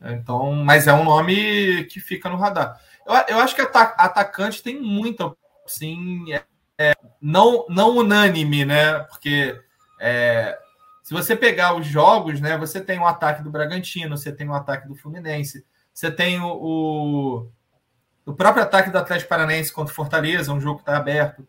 Então, 0.00 0.52
mas 0.52 0.86
é 0.86 0.92
um 0.92 1.04
nome 1.04 1.84
que 1.84 1.98
fica 1.98 2.28
no 2.28 2.36
radar. 2.36 2.80
Eu, 3.06 3.36
eu 3.36 3.40
acho 3.40 3.54
que 3.54 3.62
atacante 3.62 4.62
tem 4.62 4.80
muita, 4.80 5.34
sim, 5.66 6.32
é, 6.32 6.44
é, 6.78 6.94
não, 7.20 7.66
não 7.68 7.96
unânime, 7.96 8.64
né? 8.64 9.00
Porque 9.00 9.60
é, 10.00 10.56
se 11.08 11.14
você 11.14 11.34
pegar 11.34 11.74
os 11.74 11.86
jogos, 11.86 12.38
né? 12.38 12.58
Você 12.58 12.82
tem 12.82 12.98
o 12.98 13.06
ataque 13.06 13.42
do 13.42 13.50
Bragantino, 13.50 14.14
você 14.14 14.30
tem 14.30 14.46
o 14.46 14.52
ataque 14.52 14.86
do 14.86 14.94
Fluminense, 14.94 15.64
você 15.90 16.10
tem 16.10 16.38
o, 16.38 16.46
o, 16.46 17.50
o 18.26 18.34
próprio 18.34 18.62
ataque 18.62 18.90
do 18.90 18.98
Atlético 18.98 19.30
Paranaense 19.30 19.72
contra 19.72 19.90
o 19.90 19.94
Fortaleza, 19.94 20.52
um 20.52 20.60
jogo 20.60 20.76
que 20.76 20.82
está 20.82 20.98
aberto. 20.98 21.48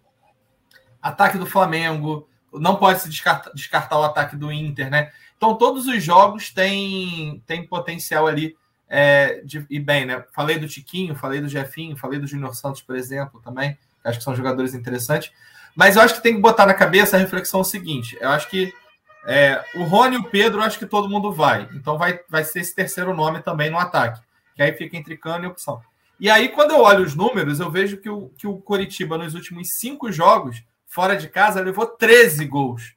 Ataque 1.01 1.37
do 1.37 1.45
Flamengo, 1.45 2.29
não 2.53 2.77
pode 2.77 3.01
se 3.01 3.09
descartar, 3.09 3.51
descartar, 3.51 3.99
o 3.99 4.03
ataque 4.03 4.37
do 4.37 4.49
Inter, 4.49 4.89
né? 4.89 5.11
Então 5.35 5.57
todos 5.57 5.87
os 5.87 6.01
jogos 6.01 6.51
têm, 6.53 7.43
têm 7.45 7.67
potencial 7.67 8.27
ali 8.27 8.55
é, 8.87 9.41
de 9.41 9.67
ir 9.69 9.81
bem, 9.81 10.05
né? 10.05 10.23
Falei 10.33 10.57
do 10.57 10.69
Tiquinho, 10.69 11.17
falei 11.17 11.41
do 11.41 11.49
Jefinho, 11.49 11.97
falei 11.97 12.17
do 12.17 12.27
Júnior 12.27 12.55
Santos, 12.55 12.81
por 12.81 12.95
exemplo, 12.95 13.41
também. 13.41 13.77
Acho 14.05 14.19
que 14.19 14.23
são 14.23 14.33
jogadores 14.33 14.73
interessantes. 14.73 15.33
Mas 15.75 15.97
eu 15.97 16.01
acho 16.01 16.13
que 16.13 16.23
tem 16.23 16.35
que 16.35 16.41
botar 16.41 16.65
na 16.65 16.73
cabeça 16.73 17.17
a 17.17 17.19
reflexão 17.19 17.61
seguinte: 17.61 18.17
eu 18.21 18.29
acho 18.29 18.49
que 18.49 18.73
é, 19.31 19.63
o 19.75 19.83
Rony 19.83 20.15
e 20.15 20.19
o 20.19 20.23
Pedro, 20.23 20.59
acho 20.59 20.79
que 20.79 20.87
todo 20.87 21.07
mundo 21.07 21.31
vai. 21.31 21.69
Então 21.75 21.99
vai, 21.99 22.19
vai 22.27 22.43
ser 22.43 22.61
esse 22.61 22.73
terceiro 22.73 23.13
nome 23.13 23.43
também 23.43 23.69
no 23.69 23.77
ataque. 23.77 24.19
Que 24.55 24.63
aí 24.63 24.73
fica 24.73 24.97
entre 24.97 25.15
cano 25.15 25.45
e 25.45 25.47
opção. 25.47 25.79
E 26.19 26.31
aí, 26.31 26.49
quando 26.49 26.71
eu 26.71 26.79
olho 26.79 27.03
os 27.05 27.13
números, 27.13 27.59
eu 27.59 27.69
vejo 27.69 27.97
que 27.97 28.09
o, 28.09 28.29
que 28.29 28.47
o 28.47 28.57
Coritiba, 28.57 29.19
nos 29.19 29.35
últimos 29.35 29.77
cinco 29.77 30.11
jogos, 30.11 30.63
fora 30.87 31.15
de 31.15 31.29
casa, 31.29 31.61
levou 31.61 31.85
13 31.85 32.43
gols. 32.45 32.95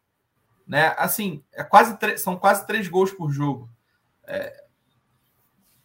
Né? 0.67 0.95
Assim, 0.97 1.45
é 1.53 1.63
quase 1.63 1.99
são 2.17 2.35
quase 2.35 2.67
três 2.67 2.89
gols 2.89 3.13
por 3.13 3.31
jogo. 3.31 3.69
É... 4.27 4.65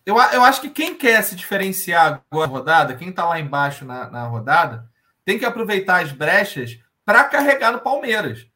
Eu, 0.05 0.15
eu 0.15 0.43
acho 0.45 0.61
que 0.61 0.69
quem 0.69 0.95
quer 0.95 1.21
se 1.23 1.35
diferenciar 1.35 2.23
agora 2.31 2.47
na 2.47 2.53
rodada, 2.53 2.95
quem 2.95 3.09
está 3.09 3.25
lá 3.25 3.37
embaixo 3.37 3.83
na, 3.83 4.09
na 4.09 4.23
rodada, 4.23 4.89
tem 5.25 5.37
que 5.37 5.43
aproveitar 5.43 6.01
as 6.01 6.13
brechas 6.13 6.79
para 7.03 7.25
carregar 7.25 7.73
no 7.73 7.81
Palmeiras. 7.81 8.47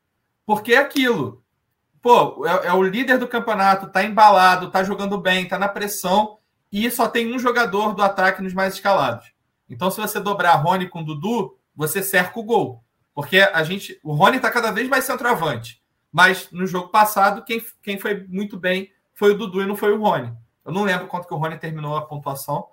Porque 0.45 0.73
é 0.73 0.77
aquilo. 0.77 1.40
Pô, 2.01 2.45
é, 2.45 2.67
é 2.67 2.73
o 2.73 2.81
líder 2.81 3.17
do 3.17 3.27
campeonato, 3.27 3.89
tá 3.89 4.03
embalado, 4.03 4.71
tá 4.71 4.83
jogando 4.83 5.17
bem, 5.17 5.47
tá 5.47 5.59
na 5.59 5.67
pressão, 5.67 6.37
e 6.71 6.89
só 6.89 7.07
tem 7.07 7.33
um 7.33 7.39
jogador 7.39 7.93
do 7.93 8.01
ataque 8.01 8.41
nos 8.41 8.53
mais 8.53 8.73
escalados. 8.73 9.31
Então, 9.69 9.91
se 9.91 10.01
você 10.01 10.19
dobrar 10.19 10.55
Rony 10.55 10.89
com 10.89 11.03
Dudu, 11.03 11.57
você 11.75 12.01
cerca 12.01 12.39
o 12.39 12.43
gol. 12.43 12.83
Porque 13.13 13.39
a 13.39 13.63
gente. 13.63 13.99
O 14.03 14.13
Rony 14.13 14.37
está 14.37 14.49
cada 14.49 14.71
vez 14.71 14.87
mais 14.87 15.05
centroavante. 15.05 15.81
Mas 16.11 16.49
no 16.51 16.65
jogo 16.65 16.89
passado, 16.89 17.43
quem, 17.43 17.63
quem 17.81 17.97
foi 17.97 18.25
muito 18.27 18.57
bem 18.57 18.91
foi 19.13 19.31
o 19.31 19.37
Dudu 19.37 19.61
e 19.61 19.65
não 19.65 19.75
foi 19.75 19.93
o 19.93 20.01
Rony. 20.01 20.33
Eu 20.65 20.71
não 20.71 20.83
lembro 20.83 21.07
quanto 21.07 21.27
que 21.27 21.33
o 21.33 21.37
Rony 21.37 21.57
terminou 21.57 21.95
a 21.95 22.05
pontuação, 22.05 22.67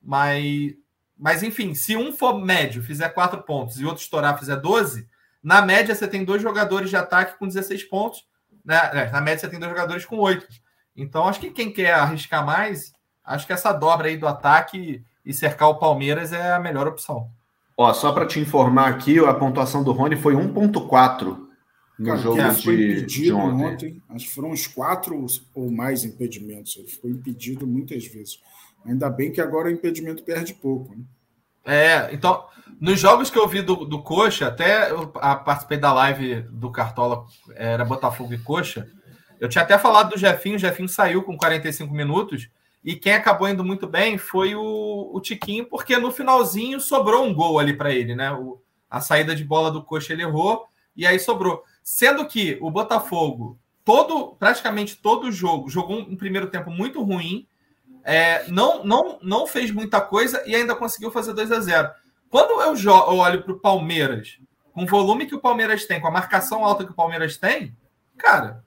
mas, 0.00 0.74
mas 1.16 1.42
enfim, 1.42 1.74
se 1.74 1.96
um 1.96 2.12
for 2.12 2.38
médio, 2.38 2.82
fizer 2.82 3.08
quatro 3.10 3.42
pontos 3.42 3.80
e 3.80 3.84
outro 3.84 4.02
estourar, 4.02 4.38
fizer 4.38 4.56
12, 4.56 5.08
na 5.42 5.60
média 5.60 5.94
você 5.94 6.06
tem 6.06 6.24
dois 6.24 6.40
jogadores 6.40 6.88
de 6.88 6.96
ataque 6.96 7.38
com 7.38 7.46
16 7.46 7.84
pontos. 7.84 8.24
Né? 8.64 8.76
É, 8.92 9.10
na 9.10 9.20
média 9.20 9.40
você 9.40 9.48
tem 9.48 9.58
dois 9.58 9.70
jogadores 9.70 10.04
com 10.04 10.16
8. 10.16 10.46
Então, 10.96 11.28
acho 11.28 11.40
que 11.40 11.50
quem 11.50 11.72
quer 11.72 11.92
arriscar 11.92 12.44
mais, 12.44 12.92
acho 13.24 13.46
que 13.46 13.52
essa 13.52 13.72
dobra 13.72 14.08
aí 14.08 14.16
do 14.16 14.26
ataque 14.26 15.04
e 15.24 15.32
cercar 15.34 15.68
o 15.68 15.78
Palmeiras 15.78 16.32
é 16.32 16.52
a 16.52 16.60
melhor 16.60 16.86
opção. 16.86 17.30
Ó, 17.76 17.92
só 17.92 18.12
para 18.12 18.26
te 18.26 18.38
informar 18.38 18.88
aqui, 18.88 19.18
a 19.18 19.34
pontuação 19.34 19.82
do 19.82 19.92
Rony 19.92 20.16
foi 20.16 20.34
1.4 20.34 21.44
no 21.98 22.06
Cara, 22.06 22.18
jogo 22.18 22.36
de, 22.60 23.06
de 23.06 23.32
ontem. 23.32 23.66
ontem. 23.66 24.02
Acho 24.10 24.26
que 24.26 24.34
foram 24.34 24.50
uns 24.50 24.66
quatro 24.66 25.26
ou 25.54 25.70
mais 25.70 26.04
impedimentos. 26.04 26.76
Ele 26.76 26.88
foi 26.88 27.10
impedido 27.10 27.66
muitas 27.66 28.04
vezes. 28.06 28.40
Ainda 28.84 29.08
bem 29.10 29.32
que 29.32 29.40
agora 29.40 29.68
o 29.68 29.72
impedimento 29.72 30.22
perde 30.22 30.54
pouco. 30.54 30.94
Né? 30.94 31.04
É, 31.64 32.10
então, 32.12 32.46
nos 32.80 33.00
jogos 33.00 33.30
que 33.30 33.38
eu 33.38 33.48
vi 33.48 33.62
do, 33.62 33.76
do 33.84 34.02
Coxa, 34.02 34.48
até 34.48 34.90
eu 34.90 35.08
participei 35.08 35.78
da 35.78 35.92
live 35.92 36.42
do 36.50 36.70
Cartola, 36.70 37.24
era 37.54 37.84
Botafogo 37.84 38.34
e 38.34 38.38
Coxa. 38.38 38.86
Eu 39.40 39.48
tinha 39.48 39.62
até 39.62 39.78
falado 39.78 40.10
do 40.10 40.18
Jefinho, 40.18 40.56
o 40.56 40.58
Jefinho 40.58 40.88
saiu 40.88 41.22
com 41.22 41.36
45 41.36 41.92
minutos. 41.94 42.48
E 42.84 42.94
quem 42.94 43.14
acabou 43.14 43.48
indo 43.48 43.64
muito 43.64 43.86
bem 43.86 44.18
foi 44.18 44.54
o, 44.54 45.10
o 45.12 45.20
Tiquinho, 45.20 45.64
porque 45.64 45.96
no 45.96 46.10
finalzinho 46.10 46.78
sobrou 46.78 47.24
um 47.24 47.32
gol 47.32 47.58
ali 47.58 47.74
para 47.74 47.90
ele, 47.90 48.14
né? 48.14 48.30
O, 48.32 48.60
a 48.90 49.00
saída 49.00 49.34
de 49.34 49.42
bola 49.42 49.70
do 49.70 49.82
Coxa 49.82 50.12
ele 50.12 50.22
errou 50.22 50.66
e 50.94 51.06
aí 51.06 51.18
sobrou. 51.18 51.62
Sendo 51.82 52.26
que 52.26 52.58
o 52.60 52.70
Botafogo, 52.70 53.58
todo 53.84 54.36
praticamente 54.38 54.96
todo 54.96 55.32
jogo, 55.32 55.70
jogou 55.70 55.98
um 55.98 56.16
primeiro 56.16 56.48
tempo 56.48 56.70
muito 56.70 57.02
ruim, 57.02 57.46
é, 58.04 58.46
não, 58.48 58.84
não, 58.84 59.18
não 59.22 59.46
fez 59.46 59.70
muita 59.70 60.00
coisa 60.00 60.42
e 60.46 60.54
ainda 60.54 60.76
conseguiu 60.76 61.10
fazer 61.10 61.32
2 61.32 61.50
a 61.50 61.60
0 61.60 61.90
Quando 62.28 62.60
eu, 62.60 62.74
eu 62.76 63.18
olho 63.18 63.42
para 63.42 63.52
o 63.52 63.58
Palmeiras, 63.58 64.38
com 64.72 64.84
o 64.84 64.86
volume 64.86 65.26
que 65.26 65.34
o 65.34 65.40
Palmeiras 65.40 65.86
tem, 65.86 66.00
com 66.00 66.08
a 66.08 66.12
marcação 66.12 66.64
alta 66.64 66.84
que 66.84 66.92
o 66.92 66.94
Palmeiras 66.94 67.38
tem, 67.38 67.74
cara, 68.18 68.62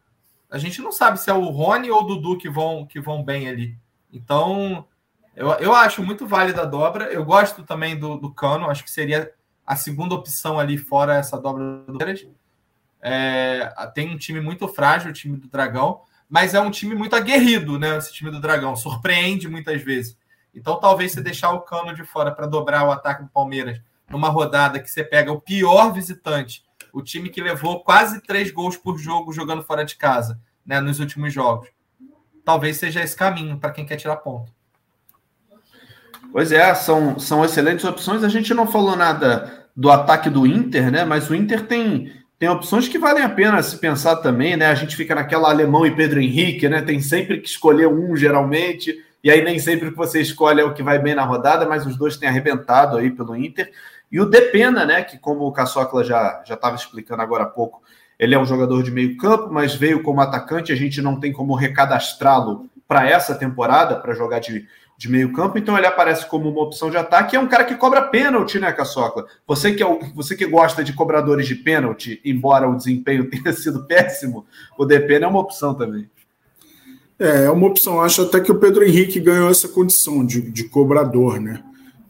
a 0.49 0.57
gente 0.57 0.81
não 0.81 0.91
sabe 0.91 1.19
se 1.19 1.29
é 1.29 1.33
o 1.33 1.49
Rony 1.49 1.91
ou 1.91 2.01
o 2.01 2.03
Dudu 2.03 2.37
que 2.37 2.49
vão, 2.49 2.85
que 2.85 2.99
vão 2.99 3.23
bem 3.23 3.47
ali. 3.47 3.77
Então, 4.11 4.87
eu, 5.35 5.51
eu 5.55 5.75
acho 5.75 6.01
muito 6.01 6.25
válida 6.25 6.63
a 6.63 6.65
dobra. 6.65 7.05
Eu 7.05 7.23
gosto 7.23 7.63
também 7.63 7.97
do, 7.99 8.17
do 8.17 8.33
Cano, 8.33 8.69
acho 8.69 8.83
que 8.83 8.89
seria 8.89 9.31
a 9.65 9.75
segunda 9.75 10.15
opção 10.15 10.57
ali, 10.57 10.77
fora 10.77 11.17
essa 11.17 11.39
dobra 11.39 11.63
do 11.63 11.85
Palmeiras. 11.85 12.25
É, 13.01 13.69
tem 13.93 14.09
um 14.09 14.17
time 14.17 14.39
muito 14.39 14.67
frágil, 14.67 15.11
o 15.11 15.13
time 15.13 15.37
do 15.37 15.47
Dragão, 15.47 16.01
mas 16.29 16.53
é 16.53 16.59
um 16.59 16.71
time 16.71 16.95
muito 16.95 17.15
aguerrido, 17.15 17.79
né? 17.79 17.97
Esse 17.97 18.13
time 18.13 18.29
do 18.29 18.39
Dragão 18.39 18.75
surpreende 18.75 19.47
muitas 19.47 19.81
vezes. 19.81 20.17
Então, 20.53 20.79
talvez 20.79 21.11
você 21.11 21.21
deixar 21.21 21.51
o 21.51 21.61
Cano 21.61 21.93
de 21.93 22.03
fora 22.03 22.31
para 22.31 22.47
dobrar 22.47 22.85
o 22.85 22.91
ataque 22.91 23.23
do 23.23 23.29
Palmeiras 23.29 23.79
numa 24.09 24.29
rodada 24.29 24.79
que 24.79 24.89
você 24.89 25.03
pega 25.03 25.31
o 25.31 25.41
pior 25.41 25.93
visitante, 25.93 26.63
o 26.91 27.01
time 27.01 27.29
que 27.29 27.41
levou 27.41 27.83
quase 27.83 28.21
três 28.21 28.51
gols 28.51 28.77
por 28.77 28.97
jogo 28.97 29.31
jogando 29.31 29.63
fora 29.63 29.85
de 29.85 29.95
casa, 29.95 30.39
né? 30.65 30.79
Nos 30.79 30.99
últimos 30.99 31.33
jogos. 31.33 31.69
Talvez 32.43 32.77
seja 32.77 33.01
esse 33.01 33.15
caminho 33.15 33.57
para 33.57 33.71
quem 33.71 33.85
quer 33.85 33.97
tirar 33.97 34.17
ponto. 34.17 34.51
Pois 36.31 36.51
é, 36.51 36.73
são, 36.75 37.19
são 37.19 37.43
excelentes 37.43 37.85
opções. 37.85 38.23
A 38.23 38.29
gente 38.29 38.53
não 38.53 38.67
falou 38.67 38.95
nada 38.95 39.69
do 39.75 39.91
ataque 39.91 40.29
do 40.29 40.45
Inter, 40.45 40.91
né? 40.91 41.05
Mas 41.05 41.29
o 41.29 41.35
Inter 41.35 41.67
tem, 41.67 42.11
tem 42.39 42.49
opções 42.49 42.87
que 42.87 42.99
valem 42.99 43.23
a 43.23 43.29
pena 43.29 43.61
se 43.63 43.77
pensar 43.77 44.17
também, 44.17 44.55
né? 44.55 44.67
A 44.67 44.75
gente 44.75 44.95
fica 44.95 45.15
naquela 45.15 45.49
alemão 45.49 45.85
e 45.85 45.95
Pedro 45.95 46.21
Henrique, 46.21 46.69
né? 46.69 46.81
Tem 46.81 46.99
sempre 47.01 47.39
que 47.39 47.47
escolher 47.47 47.87
um, 47.87 48.15
geralmente, 48.15 48.95
e 49.23 49.31
aí 49.31 49.43
nem 49.43 49.57
sempre 49.57 49.89
que 49.89 49.97
você 49.97 50.21
escolhe 50.21 50.61
é 50.61 50.63
o 50.63 50.73
que 50.73 50.83
vai 50.83 50.99
bem 50.99 51.15
na 51.15 51.23
rodada, 51.23 51.65
mas 51.65 51.85
os 51.85 51.97
dois 51.97 52.15
têm 52.15 52.29
arrebentado 52.29 52.97
aí 52.97 53.09
pelo 53.09 53.35
Inter. 53.35 53.71
E 54.11 54.21
o 54.21 54.25
Depena, 54.25 54.85
né? 54.85 55.01
Que 55.03 55.17
como 55.17 55.45
o 55.45 55.51
Caçocla 55.51 56.03
já 56.03 56.43
estava 56.47 56.75
explicando 56.75 57.23
agora 57.23 57.43
há 57.43 57.47
pouco, 57.47 57.81
ele 58.19 58.35
é 58.35 58.39
um 58.39 58.45
jogador 58.45 58.83
de 58.83 58.91
meio 58.91 59.17
campo, 59.17 59.49
mas 59.51 59.73
veio 59.73 60.03
como 60.03 60.21
atacante, 60.21 60.71
a 60.71 60.75
gente 60.75 61.01
não 61.01 61.19
tem 61.19 61.31
como 61.31 61.55
recadastrá-lo 61.55 62.69
para 62.87 63.07
essa 63.09 63.35
temporada, 63.35 63.95
para 63.95 64.13
jogar 64.13 64.39
de 64.39 64.67
de 64.97 65.09
meio 65.09 65.31
campo, 65.31 65.57
então 65.57 65.77
ele 65.77 65.85
aparece 65.85 66.27
como 66.27 66.49
uma 66.49 66.63
opção 66.63 66.89
de 66.89 66.97
ataque. 66.97 67.35
É 67.35 67.39
um 67.39 67.47
cara 67.47 67.63
que 67.63 67.75
cobra 67.75 68.01
pênalti, 68.01 68.59
né, 68.59 68.71
Caçocla? 68.71 69.27
Você 69.45 69.73
que, 69.73 69.83
é 69.83 69.99
você 70.15 70.35
que 70.35 70.45
gosta 70.47 70.83
de 70.83 70.93
cobradores 70.93 71.47
de 71.47 71.55
pênalti, 71.55 72.19
embora 72.25 72.67
o 72.67 72.75
desempenho 72.75 73.29
tenha 73.31 73.53
sido 73.53 73.85
péssimo, 73.85 74.45
o 74.77 74.85
Depena 74.85 75.25
é 75.25 75.29
uma 75.29 75.39
opção 75.39 75.75
também. 75.75 76.09
É, 77.19 77.45
é 77.45 77.51
uma 77.51 77.67
opção. 77.67 78.01
Acho 78.01 78.23
até 78.23 78.39
que 78.39 78.51
o 78.51 78.59
Pedro 78.59 78.83
Henrique 78.83 79.19
ganhou 79.19 79.49
essa 79.49 79.67
condição 79.67 80.25
de, 80.25 80.41
de 80.41 80.63
cobrador, 80.65 81.39
né? 81.39 81.63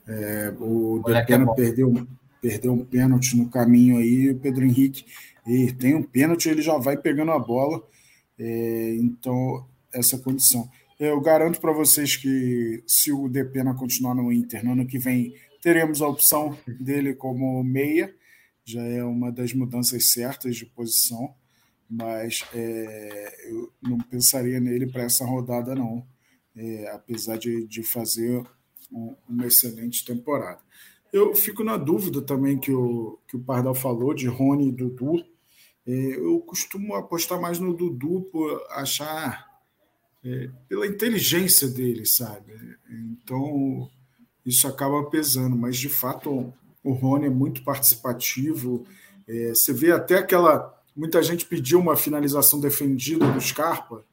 É, 0.08 0.54
o 0.60 1.04
Depena 1.06 1.52
é 1.52 1.56
perdeu, 1.56 2.08
perdeu 2.42 2.72
um 2.72 2.86
pênalti 2.86 3.36
no 3.36 3.50
caminho 3.50 3.98
aí, 3.98 4.30
o 4.30 4.40
Pedro 4.40 4.64
Henrique 4.64 5.04
e 5.48 5.72
tem 5.72 5.96
um 5.96 6.04
pênalti, 6.04 6.50
ele 6.50 6.62
já 6.62 6.78
vai 6.78 6.98
pegando 6.98 7.32
a 7.32 7.40
bola. 7.40 7.82
É, 8.38 8.96
então, 9.00 9.66
essa 9.94 10.18
condição. 10.18 10.70
Eu 11.00 11.22
garanto 11.22 11.62
para 11.62 11.72
vocês 11.72 12.16
que 12.16 12.84
se 12.88 13.12
o 13.12 13.30
Depena 13.30 13.76
continuar 13.76 14.16
no 14.16 14.32
Inter 14.32 14.66
no 14.66 14.72
ano 14.72 14.88
que 14.88 14.98
vem, 14.98 15.36
teremos 15.62 16.02
a 16.02 16.08
opção 16.08 16.58
dele 16.68 17.14
como 17.14 17.64
meia. 17.64 18.16
Já 18.66 18.82
é 18.82 19.04
uma 19.04 19.32
das 19.32 19.54
mudanças 19.54 20.12
certas 20.12 20.56
de 20.56 20.66
posição, 20.66 21.36
mas 21.88 22.44
é, 22.52 23.52
eu 23.52 23.72
não 23.80 24.00
pensaria 24.00 24.60
nele 24.60 24.88
para 24.88 25.04
essa 25.04 25.24
rodada, 25.24 25.76
não. 25.76 26.04
É, 26.56 26.90
apesar 26.90 27.38
de, 27.38 27.68
de 27.68 27.84
fazer 27.84 28.44
um, 28.92 29.16
uma 29.30 29.46
excelente 29.46 30.04
temporada. 30.04 30.60
Eu 31.14 31.36
fico 31.36 31.64
na 31.64 31.78
dúvida 31.78 32.24
também 32.24 32.58
que 32.58 32.72
o, 32.72 33.20
que 33.28 33.38
o 33.38 33.40
Pardal 33.40 33.76
falou 33.76 34.16
de 34.16 34.28
Rony 34.28 34.70
e 34.70 34.72
Dudu. 34.72 35.24
É, 35.86 35.92
eu 36.16 36.40
costumo 36.40 36.96
apostar 36.96 37.40
mais 37.40 37.60
no 37.60 37.72
Dudu 37.72 38.22
por 38.32 38.66
achar 38.72 39.47
é, 40.28 40.50
pela 40.68 40.86
inteligência 40.86 41.70
dele, 41.70 42.06
sabe? 42.06 42.52
Então, 42.90 43.90
isso 44.46 44.68
acaba 44.68 45.10
pesando, 45.10 45.56
mas 45.56 45.78
de 45.78 45.88
fato 45.88 46.54
o 46.84 46.92
Rony 46.92 47.28
é 47.28 47.30
muito 47.30 47.64
participativo. 47.64 48.86
É, 49.26 49.50
você 49.50 49.72
vê 49.72 49.92
até 49.92 50.18
aquela. 50.18 50.76
Muita 50.94 51.24
gente 51.24 51.46
pediu 51.46 51.80
uma 51.80 51.96
finalização 51.96 52.60
defendida 52.60 53.32
do 53.32 53.40
Scarpa. 53.40 54.04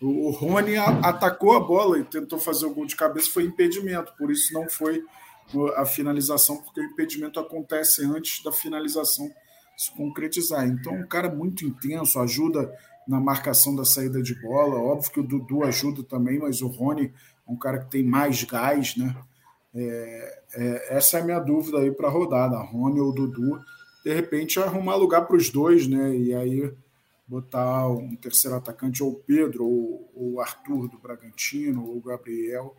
O, 0.00 0.28
o 0.28 0.30
Rony 0.30 0.76
a, 0.76 0.86
atacou 1.00 1.56
a 1.56 1.60
bola 1.60 1.98
e 1.98 2.04
tentou 2.04 2.38
fazer 2.38 2.66
o 2.66 2.74
gol 2.74 2.86
de 2.86 2.94
cabeça, 2.94 3.30
foi 3.30 3.44
impedimento, 3.44 4.12
por 4.16 4.30
isso 4.30 4.52
não 4.52 4.68
foi 4.68 5.02
a 5.76 5.84
finalização, 5.86 6.58
porque 6.58 6.80
o 6.80 6.84
impedimento 6.84 7.40
acontece 7.40 8.04
antes 8.04 8.44
da 8.44 8.52
finalização 8.52 9.28
se 9.76 9.90
concretizar. 9.92 10.68
Então, 10.68 10.92
um 10.92 11.06
cara 11.06 11.28
muito 11.28 11.64
intenso, 11.64 12.20
ajuda 12.20 12.70
na 13.08 13.18
marcação 13.18 13.74
da 13.74 13.86
saída 13.86 14.22
de 14.22 14.34
bola. 14.34 14.78
Óbvio 14.78 15.10
que 15.10 15.20
o 15.20 15.26
Dudu 15.26 15.64
ajuda 15.64 16.02
também, 16.02 16.38
mas 16.38 16.60
o 16.60 16.68
Rony 16.68 17.06
é 17.06 17.50
um 17.50 17.56
cara 17.56 17.78
que 17.78 17.90
tem 17.90 18.04
mais 18.04 18.44
gás, 18.44 18.94
né? 18.96 19.16
É, 19.74 20.42
é, 20.54 20.96
essa 20.96 21.16
é 21.16 21.20
a 21.22 21.24
minha 21.24 21.40
dúvida 21.40 21.78
aí 21.78 21.90
para 21.90 22.08
a 22.08 22.10
rodada. 22.10 22.58
Rony 22.58 23.00
ou 23.00 23.14
Dudu, 23.14 23.60
de 24.04 24.12
repente 24.12 24.60
arrumar 24.60 24.96
lugar 24.96 25.26
para 25.26 25.36
os 25.36 25.48
dois, 25.48 25.88
né? 25.88 26.14
E 26.14 26.34
aí 26.34 26.70
botar 27.26 27.88
um 27.88 28.14
terceiro 28.16 28.56
atacante, 28.56 29.02
ou 29.02 29.14
Pedro, 29.14 29.64
ou 29.64 30.10
o 30.14 30.40
Arthur 30.40 30.88
do 30.88 30.98
Bragantino, 30.98 31.86
ou 31.86 32.00
Gabriel, 32.00 32.74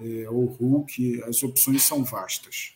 é, 0.00 0.28
ou 0.28 0.44
Hulk. 0.46 1.22
As 1.24 1.42
opções 1.42 1.82
são 1.82 2.04
vastas. 2.04 2.74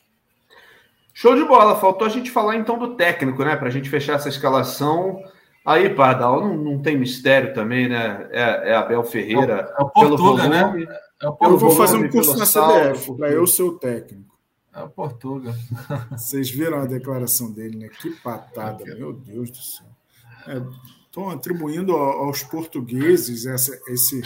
Show 1.13 1.35
de 1.35 1.45
bola. 1.45 1.79
Faltou 1.79 2.07
a 2.07 2.11
gente 2.11 2.31
falar 2.31 2.57
então 2.57 2.79
do 2.79 2.97
técnico, 2.97 3.45
né? 3.45 3.57
Para 3.57 3.69
a 3.69 3.71
gente 3.71 3.91
fechar 3.91 4.15
essa 4.15 4.29
escalação. 4.29 5.23
Aí, 5.67 5.93
Pardal, 5.93 6.41
não, 6.41 6.57
não 6.57 6.79
tem 6.81 6.97
mistério 6.97 7.53
também, 7.53 7.89
né? 7.89 8.29
É, 8.31 8.71
é 8.71 8.77
Abel 8.77 9.03
Ferreira. 9.03 9.75
É 9.77 9.83
o, 9.83 9.91
Portuga, 9.91 10.49
né? 10.49 10.87
É 11.21 11.29
o 11.29 11.37
eu 11.43 11.59
vou 11.59 11.73
fazer 11.73 11.97
um 11.97 12.09
curso 12.09 12.37
na 12.37 12.45
CBF 12.47 13.17
para 13.17 13.33
eu 13.33 13.45
ser 13.49 13.65
o 13.65 13.77
técnico. 13.77 14.39
É 14.73 14.81
o 14.85 14.89
Portuga. 14.89 15.53
Vocês 16.13 16.49
viram 16.49 16.79
a 16.79 16.87
declaração 16.87 17.51
dele, 17.51 17.79
né? 17.79 17.89
Que 18.01 18.11
patada, 18.11 18.85
meu 18.85 19.13
Deus 19.13 19.51
do 19.51 19.57
céu. 19.57 19.87
Estão 21.05 21.33
é, 21.33 21.35
atribuindo 21.35 21.97
aos 21.97 22.45
portugueses 22.45 23.45
essa, 23.45 23.77
esse, 23.89 24.23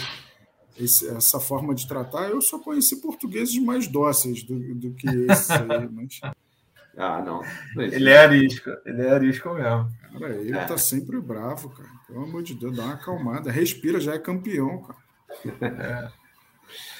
esse, 0.77 1.07
essa 1.07 1.39
forma 1.39 1.73
de 1.73 1.87
tratar. 1.87 2.29
Eu 2.29 2.39
só 2.39 2.59
conheci 2.59 3.01
portugueses 3.01 3.57
mais 3.57 3.87
dóceis 3.87 4.43
do, 4.43 4.75
do 4.75 4.91
que 4.91 5.07
esse 5.07 5.53
aí, 5.53 5.89
mas... 5.91 6.21
Ah, 6.97 7.21
não. 7.21 7.41
Ele 7.77 8.09
é 8.09 8.17
arisco, 8.17 8.69
ele 8.85 9.01
é 9.01 9.11
arisco 9.11 9.53
mesmo. 9.53 9.89
Cara, 10.19 10.35
ele 10.35 10.57
é. 10.57 10.65
tá 10.65 10.77
sempre 10.77 11.19
bravo, 11.21 11.69
cara. 11.69 11.89
Pelo 12.07 12.23
amor 12.23 12.43
de 12.43 12.53
Deus, 12.53 12.75
dá 12.75 12.83
uma 12.83 12.93
acalmada. 12.93 13.51
Respira, 13.51 13.99
já 13.99 14.13
é 14.13 14.19
campeão, 14.19 14.81
cara. 14.81 14.99
É. 15.61 16.21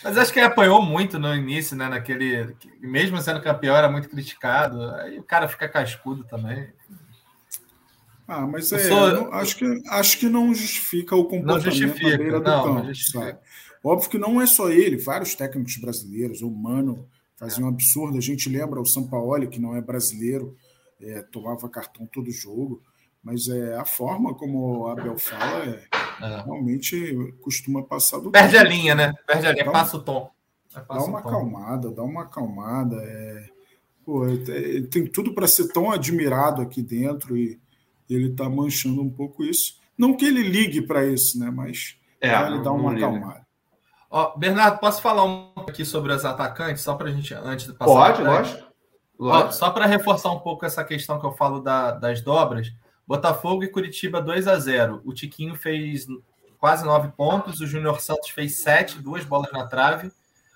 Mas 0.03 0.17
acho 0.17 0.33
que 0.33 0.39
ele 0.39 0.47
apanhou 0.47 0.81
muito 0.81 1.19
no 1.19 1.33
início, 1.35 1.75
né? 1.75 1.87
Naquele. 1.87 2.55
Mesmo 2.79 3.21
sendo 3.21 3.41
campeão, 3.41 3.75
era 3.75 3.89
muito 3.89 4.09
criticado. 4.09 4.81
Aí 4.95 5.19
o 5.19 5.23
cara 5.23 5.47
fica 5.47 5.67
cascudo 5.69 6.23
também. 6.23 6.69
Ah, 8.27 8.47
mas 8.47 8.71
é, 8.71 8.79
sou... 8.79 9.11
não, 9.11 9.33
acho, 9.33 9.57
que, 9.57 9.81
acho 9.89 10.17
que 10.17 10.29
não 10.29 10.53
justifica 10.53 11.15
o 11.15 11.25
comportamento 11.25 11.65
não 11.65 11.71
justifica, 11.71 12.17
beira 12.17 12.39
do 12.39 12.49
não, 12.49 12.63
campo, 12.63 12.87
não 12.87 13.37
Óbvio 13.83 14.09
que 14.09 14.17
não 14.17 14.41
é 14.41 14.45
só 14.45 14.69
ele, 14.69 14.95
vários 14.95 15.35
técnicos 15.35 15.75
brasileiros, 15.77 16.41
o 16.41 16.49
Mano 16.49 17.09
fazia 17.41 17.65
um 17.65 17.69
absurdo. 17.69 18.19
A 18.19 18.21
gente 18.21 18.47
lembra 18.47 18.79
o 18.79 18.85
Sampaoli, 18.85 19.47
que 19.47 19.59
não 19.59 19.75
é 19.75 19.81
brasileiro, 19.81 20.55
é, 21.01 21.23
tomava 21.23 21.67
cartão 21.67 22.05
todo 22.05 22.29
jogo. 22.29 22.83
Mas 23.23 23.47
é 23.47 23.75
a 23.75 23.85
forma 23.85 24.35
como 24.35 24.81
o 24.81 24.87
Abel 24.87 25.17
fala 25.17 25.65
é, 25.65 25.83
é. 26.21 26.43
realmente 26.43 27.35
costuma 27.41 27.83
passar 27.83 28.19
do 28.19 28.31
Perde 28.31 28.57
a 28.57 28.63
linha, 28.63 28.95
né? 28.95 29.13
Perde 29.27 29.47
a 29.47 29.51
linha, 29.51 29.65
dá, 29.65 29.71
passa 29.71 29.97
o 29.97 30.03
tom. 30.03 30.29
Passa 30.71 30.87
dá 30.87 31.03
uma 31.03 31.19
acalmada, 31.19 31.91
dá 31.91 32.03
uma 32.03 32.23
acalmada. 32.23 32.95
É, 32.97 33.49
pô, 34.05 34.27
é, 34.27 34.81
tem 34.89 35.05
tudo 35.05 35.33
para 35.33 35.47
ser 35.47 35.71
tão 35.71 35.91
admirado 35.91 36.61
aqui 36.61 36.81
dentro 36.81 37.37
e 37.37 37.59
ele 38.09 38.31
está 38.31 38.49
manchando 38.49 39.01
um 39.01 39.09
pouco 39.09 39.43
isso. 39.43 39.79
Não 39.97 40.15
que 40.15 40.25
ele 40.25 40.41
ligue 40.41 40.81
para 40.81 41.05
isso, 41.05 41.37
né? 41.39 41.51
Mas 41.51 41.97
é, 42.19 42.29
ele 42.47 42.63
dá 42.63 42.71
uma 42.71 42.93
acalmada. 42.93 43.45
Ó, 44.11 44.37
Bernardo, 44.37 44.77
posso 44.79 45.01
falar 45.01 45.23
um 45.23 45.53
aqui 45.55 45.85
sobre 45.85 46.11
os 46.11 46.25
atacantes, 46.25 46.83
só 46.83 46.95
para 46.95 47.07
a 47.07 47.11
gente, 47.11 47.33
antes 47.33 47.65
de 47.65 47.73
passar? 47.73 47.93
Pode, 47.93 48.21
lógico. 48.21 48.71
Ó, 49.17 49.51
só 49.51 49.69
para 49.69 49.85
reforçar 49.85 50.31
um 50.31 50.39
pouco 50.39 50.65
essa 50.65 50.83
questão 50.83 51.17
que 51.17 51.25
eu 51.25 51.31
falo 51.31 51.61
da, 51.61 51.91
das 51.91 52.19
dobras, 52.21 52.73
Botafogo 53.07 53.63
e 53.63 53.69
Curitiba 53.69 54.21
2 54.21 54.47
a 54.47 54.59
0 54.59 55.01
O 55.05 55.13
Tiquinho 55.13 55.55
fez 55.55 56.07
quase 56.57 56.85
nove 56.85 57.09
pontos, 57.15 57.61
o 57.61 57.65
Júnior 57.65 58.01
Santos 58.01 58.29
fez 58.29 58.59
sete, 58.61 58.99
duas 58.99 59.23
bolas 59.23 59.51
na 59.51 59.65
trave. 59.65 60.11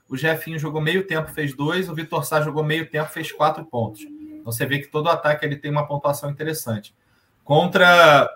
O 0.08 0.16
Jefinho 0.16 0.60
jogou 0.60 0.82
meio 0.82 1.08
tempo, 1.08 1.32
fez 1.32 1.56
dois. 1.56 1.89
O 1.89 1.95
Vitor 1.95 2.24
Sá 2.26 2.41
jogou 2.41 2.64
meio 2.64 2.89
tempo, 2.89 3.10
fez 3.10 3.32
quatro 3.32 3.66
pontos. 3.66 4.01
Então 4.01 4.51
você 4.51 4.66
vê 4.66 4.80
que 4.80 4.88
todo 4.88 5.10
ataque 5.10 5.45
ele 5.45 5.56
tem 5.56 5.72
uma 5.72 5.88
pontuação 5.88 6.30
interessante. 6.30 6.93
Contra, 7.43 8.30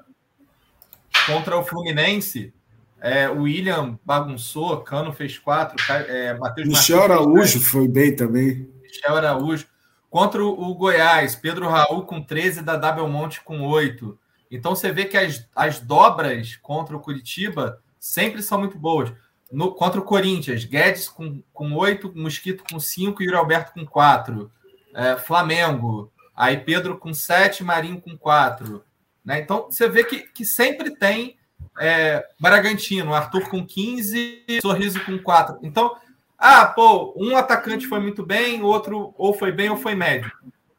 contra 1.28 1.58
o 1.58 1.64
Fluminense, 1.64 2.54
é, 3.02 3.30
o 3.30 3.44
William 3.44 3.98
bagunçou, 4.04 4.82
Cano 4.82 5.14
fez 5.14 5.38
quatro, 5.38 5.78
é, 5.90 6.34
Matheus 6.38 6.68
Michel 6.68 7.04
Araújo 7.04 7.60
foi 7.62 7.88
bem 7.88 8.16
também. 8.16 8.70
Michel 8.82 9.16
Araújo. 9.16 9.66
Contra 10.10 10.44
o 10.44 10.74
Goiás, 10.74 11.36
Pedro 11.36 11.70
Raul 11.70 12.02
com 12.04 12.22
13, 12.22 12.64
da 12.64 13.08
Monte 13.08 13.42
com 13.42 13.62
8. 13.62 14.18
Então 14.50 14.76
você 14.76 14.92
vê 14.92 15.06
que 15.06 15.16
as, 15.16 15.48
as 15.56 15.80
dobras 15.80 16.56
contra 16.56 16.98
o 16.98 17.00
Curitiba 17.00 17.80
sempre 18.00 18.42
são 18.42 18.58
muito 18.58 18.78
boas. 18.78 19.14
No, 19.52 19.72
contra 19.72 20.00
o 20.00 20.04
Corinthians, 20.04 20.66
Guedes 20.66 21.08
com, 21.08 21.44
com 21.54 21.74
8, 21.74 22.12
Mosquito 22.16 22.64
com 22.70 22.80
5 22.80 23.22
e 23.22 23.26
Yuri 23.26 23.38
Alberto 23.38 23.74
com 23.74 23.86
4. 23.86 24.52
É, 24.96 25.16
Flamengo, 25.16 26.12
aí 26.36 26.58
Pedro 26.58 26.98
com 26.98 27.14
7, 27.14 27.64
Marinho 27.64 28.02
com 28.02 28.18
4. 28.18 28.84
Né? 29.24 29.40
Então, 29.40 29.68
você 29.70 29.88
vê 29.88 30.04
que, 30.04 30.22
que 30.22 30.44
sempre 30.44 30.96
tem 30.96 31.39
é, 31.80 32.26
Bragantino, 32.40 33.14
Arthur 33.14 33.50
com 33.50 33.66
15, 33.66 34.46
Sorriso 34.62 35.04
com 35.06 35.18
4. 35.18 35.60
Então, 35.64 35.96
ah, 36.38 36.66
pô, 36.66 37.14
um 37.18 37.36
atacante 37.36 37.88
foi 37.88 38.00
muito 38.00 38.26
bem, 38.26 38.62
outro 38.62 39.14
ou 39.18 39.34
foi 39.34 39.52
bem 39.52 39.70
ou 39.70 39.78
foi 39.78 39.96
médio. 39.96 40.32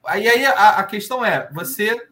Aí, 0.04 0.28
aí 0.28 0.46
a, 0.46 0.78
a 0.78 0.84
questão 0.84 1.24
é, 1.24 1.48
você 1.52 2.08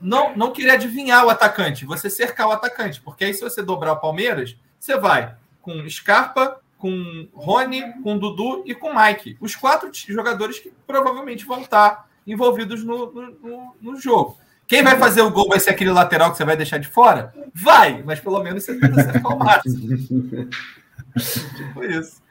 não, 0.00 0.36
não 0.36 0.52
querer 0.52 0.70
adivinhar 0.72 1.24
o 1.24 1.30
atacante, 1.30 1.84
você 1.84 2.10
cercar 2.10 2.48
o 2.48 2.52
atacante, 2.52 3.00
porque 3.00 3.24
aí 3.24 3.34
se 3.34 3.42
você 3.42 3.62
dobrar 3.62 3.92
o 3.92 4.00
Palmeiras, 4.00 4.56
você 4.78 4.96
vai 4.96 5.34
com 5.62 5.88
Scarpa, 5.88 6.60
com 6.76 7.28
Rony, 7.32 7.94
com 8.02 8.18
Dudu 8.18 8.62
e 8.66 8.74
com 8.74 8.92
Mike. 8.94 9.38
Os 9.40 9.56
quatro 9.56 9.88
jogadores 9.92 10.58
que 10.58 10.72
provavelmente 10.86 11.46
vão 11.46 11.62
estar 11.62 12.08
envolvidos 12.26 12.84
no, 12.84 13.10
no, 13.10 13.76
no 13.80 14.00
jogo. 14.00 14.36
Quem 14.66 14.82
vai 14.82 14.98
fazer 14.98 15.22
o 15.22 15.30
gol 15.30 15.48
vai 15.48 15.60
ser 15.60 15.70
aquele 15.70 15.90
lateral 15.90 16.30
que 16.30 16.36
você 16.36 16.44
vai 16.44 16.56
deixar 16.56 16.78
de 16.78 16.88
fora? 16.88 17.32
Vai, 17.54 18.02
mas 18.04 18.20
pelo 18.20 18.42
menos 18.42 18.64
você 18.64 18.78
tenta 18.78 19.00
acertar 19.00 19.36
o 19.36 19.38
máximo. 19.38 19.98
tipo 21.56 21.84
isso. 21.84 22.22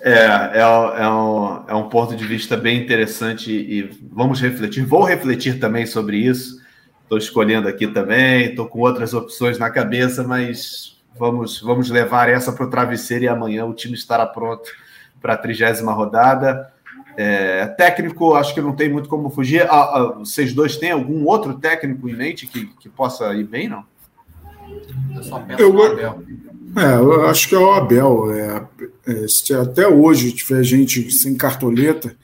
É, 0.00 0.12
é, 0.12 0.60
é, 0.60 1.08
um, 1.08 1.64
é 1.68 1.74
um 1.74 1.88
ponto 1.88 2.14
de 2.14 2.24
vista 2.24 2.56
bem 2.56 2.80
interessante 2.80 3.50
e 3.50 3.90
vamos 4.12 4.40
refletir. 4.40 4.84
Vou 4.84 5.02
refletir 5.02 5.58
também 5.58 5.86
sobre 5.86 6.18
isso. 6.18 6.60
Estou 7.02 7.18
escolhendo 7.18 7.66
aqui 7.66 7.86
também, 7.86 8.50
estou 8.50 8.66
com 8.66 8.80
outras 8.80 9.14
opções 9.14 9.58
na 9.58 9.70
cabeça, 9.70 10.22
mas 10.22 10.96
vamos, 11.18 11.60
vamos 11.60 11.90
levar 11.90 12.28
essa 12.28 12.52
para 12.52 12.66
o 12.66 12.70
travesseiro 12.70 13.24
e 13.24 13.28
amanhã 13.28 13.64
o 13.64 13.74
time 13.74 13.94
estará 13.94 14.26
pronto 14.26 14.70
para 15.20 15.32
a 15.32 15.36
trigésima 15.38 15.92
rodada. 15.92 16.72
É, 17.20 17.66
técnico, 17.66 18.34
acho 18.34 18.54
que 18.54 18.60
não 18.60 18.76
tem 18.76 18.88
muito 18.88 19.08
como 19.08 19.28
fugir. 19.28 19.62
Ah, 19.62 19.72
ah, 19.72 20.12
vocês 20.20 20.52
dois 20.52 20.76
têm 20.76 20.92
algum 20.92 21.26
outro 21.26 21.58
técnico 21.58 22.08
em 22.08 22.14
mente 22.14 22.46
que, 22.46 22.66
que 22.66 22.88
possa 22.88 23.34
ir 23.34 23.42
bem, 23.42 23.68
não? 23.68 23.84
Eu 25.16 25.22
só 25.24 25.40
penso 25.40 25.60
eu, 25.60 25.72
no 25.72 25.82
Abel. 25.82 26.22
É, 26.76 26.94
eu 26.94 27.26
acho 27.26 27.48
que 27.48 27.56
é 27.56 27.58
o 27.58 27.72
Abel. 27.72 28.32
É, 28.32 28.68
é, 29.08 29.26
se 29.26 29.52
até 29.52 29.88
hoje 29.88 30.30
tiver 30.30 30.62
gente 30.62 31.10
sem 31.10 31.36
cartoleta, 31.36 32.16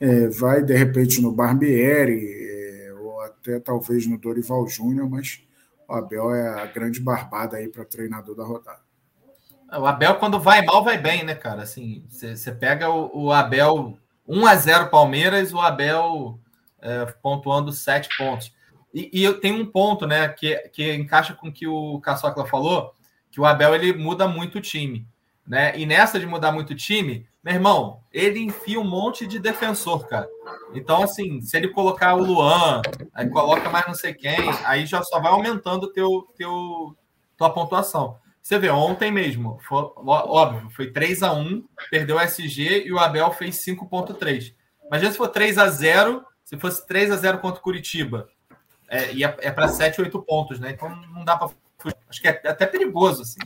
é, 0.00 0.28
vai 0.28 0.62
de 0.62 0.74
repente 0.74 1.20
no 1.20 1.30
Barbieri, 1.30 2.26
é, 2.26 2.94
ou 2.94 3.20
até 3.20 3.60
talvez 3.60 4.06
no 4.06 4.16
Dorival 4.16 4.66
Júnior, 4.66 5.10
mas 5.10 5.42
o 5.86 5.92
Abel 5.92 6.34
é 6.34 6.62
a 6.62 6.64
grande 6.64 7.00
barbada 7.00 7.58
aí 7.58 7.68
para 7.68 7.84
treinador 7.84 8.34
da 8.34 8.44
rodada. 8.44 8.80
O 9.78 9.84
Abel, 9.84 10.14
quando 10.14 10.40
vai 10.40 10.64
mal, 10.64 10.82
vai 10.82 10.96
bem, 10.96 11.22
né, 11.22 11.34
cara? 11.34 11.64
Assim, 11.64 12.02
você 12.08 12.50
pega 12.50 12.88
o, 12.88 13.26
o 13.26 13.30
Abel 13.30 13.98
1 14.28 14.46
a 14.46 14.54
0 14.54 14.90
Palmeiras, 14.90 15.52
o 15.52 15.58
Abel 15.58 16.38
é, 16.80 17.06
pontuando 17.22 17.72
7 17.72 18.08
pontos. 18.16 18.52
E, 18.92 19.10
e, 19.12 19.24
eu 19.24 19.40
tenho 19.40 19.60
um 19.60 19.66
ponto, 19.66 20.06
né, 20.06 20.28
que, 20.28 20.56
que 20.72 20.94
encaixa 20.94 21.34
com 21.34 21.48
o 21.48 21.52
que 21.52 21.66
o 21.66 22.00
Caçocla 22.00 22.46
falou, 22.46 22.92
que 23.30 23.40
o 23.40 23.46
Abel 23.46 23.74
ele 23.74 23.92
muda 23.92 24.26
muito 24.26 24.58
o 24.58 24.60
time, 24.60 25.06
né? 25.46 25.78
E 25.78 25.84
nessa 25.84 26.18
de 26.18 26.26
mudar 26.26 26.52
muito 26.52 26.70
o 26.70 26.76
time, 26.76 27.26
meu 27.44 27.54
irmão, 27.54 28.00
ele 28.12 28.40
enfia 28.40 28.80
um 28.80 28.88
monte 28.88 29.26
de 29.26 29.38
defensor, 29.38 30.06
cara. 30.06 30.28
Então, 30.74 31.02
assim, 31.02 31.40
se 31.40 31.56
ele 31.56 31.68
colocar 31.68 32.14
o 32.14 32.22
Luan, 32.22 32.82
aí 33.14 33.28
coloca 33.28 33.70
mais 33.70 33.86
não 33.86 33.94
sei 33.94 34.14
quem, 34.14 34.50
aí 34.64 34.86
já 34.86 35.02
só 35.02 35.20
vai 35.20 35.30
aumentando 35.32 35.92
teu, 35.92 36.26
teu, 36.36 36.96
tua 37.36 37.50
pontuação. 37.50 38.18
Você 38.48 38.58
vê, 38.58 38.70
ontem 38.70 39.12
mesmo, 39.12 39.60
foi, 39.68 39.90
óbvio, 39.94 40.70
foi 40.70 40.90
3 40.90 41.22
a 41.22 41.34
1 41.34 41.62
perdeu 41.90 42.16
o 42.16 42.20
SG 42.20 42.84
e 42.86 42.90
o 42.90 42.98
Abel 42.98 43.30
fez 43.30 43.62
5,3. 43.62 44.54
Imagina 44.86 45.12
se 45.12 45.18
for 45.18 45.28
3 45.28 45.58
a 45.58 45.68
0 45.68 46.24
se 46.46 46.56
fosse 46.56 46.86
3 46.86 47.10
a 47.10 47.16
0 47.16 47.40
contra 47.40 47.60
o 47.60 47.62
Curitiba. 47.62 48.26
É, 48.88 49.12
e 49.12 49.22
é, 49.22 49.36
é 49.40 49.50
para 49.50 49.68
7, 49.68 50.00
8 50.00 50.18
pontos, 50.22 50.58
né? 50.58 50.70
Então 50.70 50.88
não 51.14 51.26
dá 51.26 51.36
para. 51.36 51.50
Acho 52.08 52.22
que 52.22 52.26
é 52.26 52.40
até 52.46 52.64
perigoso, 52.64 53.20
assim. 53.20 53.38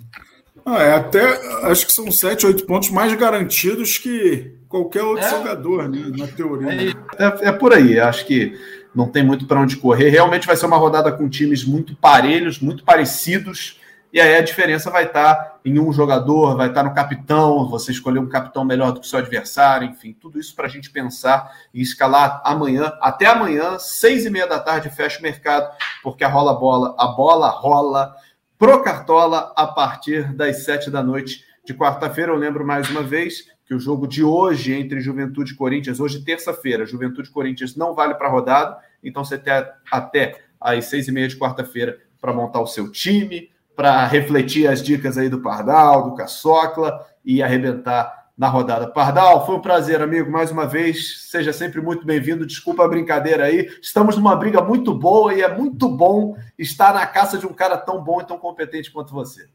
Ah, 0.65 0.81
é 0.81 0.95
até. 0.95 1.21
Acho 1.67 1.85
que 1.85 1.93
são 1.93 2.09
7, 2.09 2.47
8 2.47 2.65
pontos 2.65 2.89
mais 2.91 3.13
garantidos 3.15 3.99
que 3.99 4.55
qualquer 4.69 5.03
outro 5.03 5.27
é. 5.27 5.31
jogador, 5.31 5.89
né? 5.89 6.13
Na 6.17 6.29
teoria. 6.29 6.95
É, 7.19 7.25
é, 7.25 7.49
é 7.49 7.53
por 7.53 7.73
aí. 7.73 7.99
Acho 7.99 8.25
que 8.25 8.57
não 8.95 9.09
tem 9.09 9.25
muito 9.25 9.49
para 9.49 9.59
onde 9.59 9.79
correr. 9.79 10.11
Realmente 10.11 10.47
vai 10.47 10.57
ser 10.57 10.67
uma 10.67 10.77
rodada 10.77 11.11
com 11.11 11.29
times 11.29 11.65
muito 11.65 11.97
parelhos, 11.97 12.61
muito 12.61 12.85
parecidos 12.85 13.82
e 14.13 14.21
aí 14.21 14.35
a 14.35 14.43
diferença 14.43 14.91
vai 14.91 15.05
estar 15.05 15.59
em 15.65 15.79
um 15.79 15.91
jogador, 15.93 16.55
vai 16.57 16.69
estar 16.69 16.83
no 16.83 16.93
capitão, 16.93 17.67
você 17.69 17.93
escolher 17.93 18.19
um 18.19 18.29
capitão 18.29 18.63
melhor 18.65 18.93
do 18.93 19.01
que 19.01 19.07
o 19.07 19.09
seu 19.09 19.19
adversário, 19.19 19.89
enfim, 19.89 20.13
tudo 20.13 20.39
isso 20.39 20.55
para 20.55 20.67
a 20.67 20.69
gente 20.69 20.91
pensar 20.91 21.51
e 21.73 21.81
escalar 21.81 22.43
amanhã, 22.45 22.93
até 23.01 23.27
amanhã, 23.27 23.79
seis 23.79 24.27
e 24.27 24.31
meia 24.31 24.47
da 24.47 24.61
tarde, 24.61 24.91
fecha 24.91 25.19
o 25.19 25.23
mercado, 25.23 25.75
porque 26.03 26.25
a 26.25 26.29
rola 26.29 26.53
bola, 26.53 26.95
a 26.99 27.07
bola 27.07 27.49
rola 27.49 28.15
pro 28.59 28.83
Cartola 28.83 29.53
a 29.57 29.67
partir 29.67 30.35
das 30.35 30.65
sete 30.65 30.91
da 30.91 31.03
noite 31.03 31.45
de 31.65 31.73
quarta-feira. 31.73 32.33
Eu 32.33 32.37
lembro 32.37 32.67
mais 32.67 32.91
uma 32.91 33.03
vez 33.03 33.47
que 33.65 33.75
o 33.75 33.81
jogo 33.81 34.07
de 34.07 34.23
hoje 34.23 34.75
entre 34.75 35.01
Juventude 35.01 35.53
e 35.53 35.57
Corinthians, 35.57 36.01
hoje 36.01 36.23
terça-feira, 36.23 36.85
Juventude 36.85 37.31
e 37.31 37.33
Corinthians 37.33 37.77
não 37.77 37.95
vale 37.95 38.15
para 38.15 38.29
rodada, 38.29 38.77
então 39.03 39.25
você 39.25 39.39
tem 39.39 39.53
até 39.91 40.43
às 40.61 40.85
seis 40.85 41.09
e 41.09 41.13
meia 41.13 41.29
de 41.29 41.39
quarta-feira 41.39 41.99
para 42.21 42.33
montar 42.33 42.61
o 42.61 42.67
seu 42.67 42.93
time, 42.93 43.51
para 43.83 44.07
refletir 44.07 44.69
as 44.69 44.81
dicas 44.81 45.19
aí 45.19 45.29
do 45.29 45.41
Pardal, 45.41 46.05
do 46.05 46.15
Caçocla 46.15 47.05
e 47.25 47.43
arrebentar 47.43 48.29
na 48.39 48.47
rodada. 48.47 48.87
Pardal, 48.87 49.45
foi 49.45 49.57
um 49.57 49.61
prazer, 49.61 50.01
amigo, 50.01 50.31
mais 50.31 50.53
uma 50.53 50.69
vez. 50.69 51.29
Seja 51.29 51.53
sempre 51.53 51.81
muito 51.81 52.07
bem-vindo. 52.07 52.47
Desculpa 52.47 52.85
a 52.85 52.89
brincadeira 52.89 53.47
aí. 53.47 53.69
Estamos 53.83 54.17
numa 54.17 54.37
briga 54.37 54.63
muito 54.63 54.95
boa 54.95 55.35
e 55.35 55.43
é 55.43 55.53
muito 55.53 55.89
bom 55.89 56.37
estar 56.57 56.95
na 56.95 57.05
caça 57.09 57.37
de 57.37 57.45
um 57.45 57.53
cara 57.53 57.77
tão 57.77 58.01
bom 58.01 58.21
e 58.21 58.25
tão 58.25 58.39
competente 58.39 58.89
quanto 58.89 59.13
você. 59.13 59.49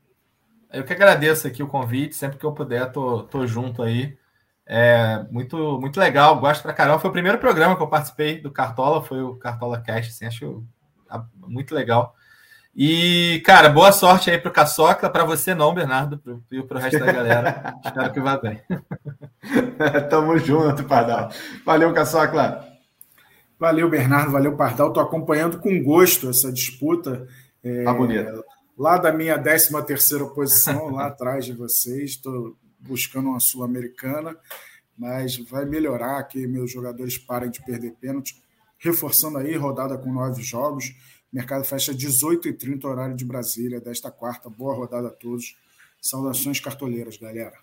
Eu 0.73 0.83
que 0.83 0.91
agradeço 0.91 1.47
aqui 1.47 1.63
o 1.63 1.67
convite. 1.69 2.13
Sempre 2.13 2.37
que 2.37 2.45
eu 2.45 2.51
puder, 2.51 2.91
tô, 2.91 3.23
tô 3.23 3.47
junto 3.47 3.81
aí. 3.81 4.17
É 4.65 5.25
muito, 5.31 5.79
muito 5.79 6.01
legal. 6.01 6.37
Gosto 6.37 6.63
pra 6.63 6.73
caramba. 6.73 6.99
Foi 6.99 7.09
o 7.09 7.13
primeiro 7.13 7.37
programa 7.37 7.77
que 7.77 7.81
eu 7.81 7.87
participei 7.87 8.41
do 8.41 8.51
Cartola, 8.51 9.01
foi 9.01 9.21
o 9.23 9.37
Cartola 9.37 9.79
Cast. 9.79 10.11
Assim, 10.11 10.25
acho 10.25 10.65
muito 11.47 11.73
legal. 11.73 12.13
E, 12.79 13.41
cara, 13.43 13.69
boa 13.69 13.91
sorte 13.91 14.29
aí 14.29 14.37
pro 14.37 14.51
Caçoca, 14.51 15.09
para 15.09 15.25
você 15.25 15.55
não, 15.55 15.73
Bernardo, 15.73 16.19
pro, 16.19 16.43
e 16.51 16.61
pro 16.61 16.77
resto 16.77 16.99
da 16.99 17.11
galera. 17.11 17.73
Espero 17.83 18.13
que 18.13 18.19
vá 18.19 18.37
bem. 18.37 18.61
Tamo 20.11 20.37
junto, 20.37 20.83
Pardal. 20.83 21.31
Valeu, 21.65 21.91
Caçoca. 21.91 22.63
Valeu, 23.59 23.89
Bernardo, 23.89 24.31
valeu, 24.31 24.55
Pardal. 24.55 24.93
Tô 24.93 24.99
acompanhando 24.99 25.57
com 25.57 25.81
gosto 25.81 26.29
essa 26.29 26.53
disputa. 26.53 27.27
É, 27.63 27.83
tá 27.83 27.91
bonito. 27.91 28.45
Lá 28.77 28.99
da 28.99 29.11
minha 29.11 29.41
13 29.41 29.83
terceira 29.83 30.27
posição, 30.27 30.91
lá 30.91 31.07
atrás 31.09 31.45
de 31.45 31.53
vocês, 31.53 32.11
estou 32.11 32.55
buscando 32.79 33.29
uma 33.29 33.39
Sul-Americana, 33.39 34.37
mas 34.95 35.35
vai 35.49 35.65
melhorar 35.65 36.21
que 36.25 36.45
meus 36.45 36.71
jogadores 36.71 37.17
parem 37.17 37.49
de 37.49 37.59
perder 37.65 37.95
pênalti, 37.99 38.39
reforçando 38.77 39.39
aí, 39.39 39.55
rodada 39.55 39.97
com 39.97 40.13
nove 40.13 40.43
jogos 40.43 40.93
mercado 41.31 41.63
fecha 41.63 41.93
18h30, 41.93 42.85
horário 42.85 43.15
de 43.15 43.25
Brasília, 43.25 43.79
desta 43.79 44.11
quarta. 44.11 44.49
Boa 44.49 44.75
rodada 44.75 45.07
a 45.07 45.11
todos. 45.11 45.57
Saudações 46.01 46.59
cartoleiras, 46.59 47.17
galera. 47.17 47.53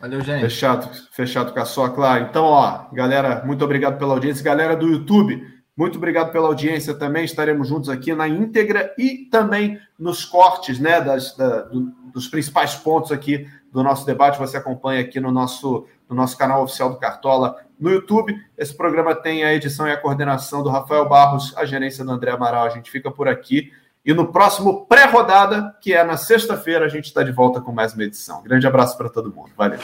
Valeu, 0.00 0.20
gente. 0.20 0.40
Fechado, 0.40 0.88
fechado 1.12 1.52
com 1.52 1.60
a 1.60 1.64
sua, 1.64 1.90
claro. 1.90 2.24
Então, 2.24 2.44
ó, 2.44 2.88
galera, 2.92 3.44
muito 3.44 3.64
obrigado 3.64 3.98
pela 3.98 4.14
audiência. 4.14 4.44
Galera 4.44 4.76
do 4.76 4.86
YouTube, 4.86 5.44
muito 5.76 5.96
obrigado 5.96 6.32
pela 6.32 6.46
audiência 6.46 6.94
também. 6.94 7.24
Estaremos 7.24 7.68
juntos 7.68 7.88
aqui 7.88 8.14
na 8.14 8.28
íntegra 8.28 8.94
e 8.96 9.28
também 9.30 9.78
nos 9.98 10.24
cortes, 10.24 10.78
né, 10.78 11.00
das, 11.00 11.36
da, 11.36 11.62
do, 11.62 11.92
dos 12.12 12.28
principais 12.28 12.74
pontos 12.74 13.10
aqui 13.10 13.48
do 13.72 13.82
nosso 13.82 14.06
debate. 14.06 14.38
Você 14.38 14.56
acompanha 14.56 15.00
aqui 15.00 15.20
no 15.20 15.32
nosso, 15.32 15.86
no 16.08 16.14
nosso 16.14 16.38
canal 16.38 16.62
oficial 16.62 16.90
do 16.90 16.98
Cartola 16.98 17.56
no 17.78 17.90
YouTube. 17.90 18.34
Esse 18.56 18.74
programa 18.74 19.14
tem 19.14 19.44
a 19.44 19.54
edição 19.54 19.86
e 19.86 19.92
a 19.92 19.96
coordenação 19.96 20.62
do 20.62 20.70
Rafael 20.70 21.08
Barros, 21.08 21.56
a 21.56 21.64
gerência 21.64 22.04
do 22.04 22.10
André 22.10 22.32
Amaral. 22.32 22.66
A 22.66 22.70
gente 22.70 22.90
fica 22.90 23.10
por 23.10 23.28
aqui. 23.28 23.72
E 24.04 24.14
no 24.14 24.32
próximo 24.32 24.86
pré-rodada, 24.86 25.76
que 25.80 25.92
é 25.92 26.02
na 26.02 26.16
sexta-feira, 26.16 26.86
a 26.86 26.88
gente 26.88 27.06
está 27.06 27.22
de 27.22 27.32
volta 27.32 27.60
com 27.60 27.72
mais 27.72 27.94
uma 27.94 28.04
edição. 28.04 28.42
Grande 28.42 28.66
abraço 28.66 28.96
para 28.96 29.08
todo 29.08 29.32
mundo. 29.32 29.50
Valeu. 29.56 29.78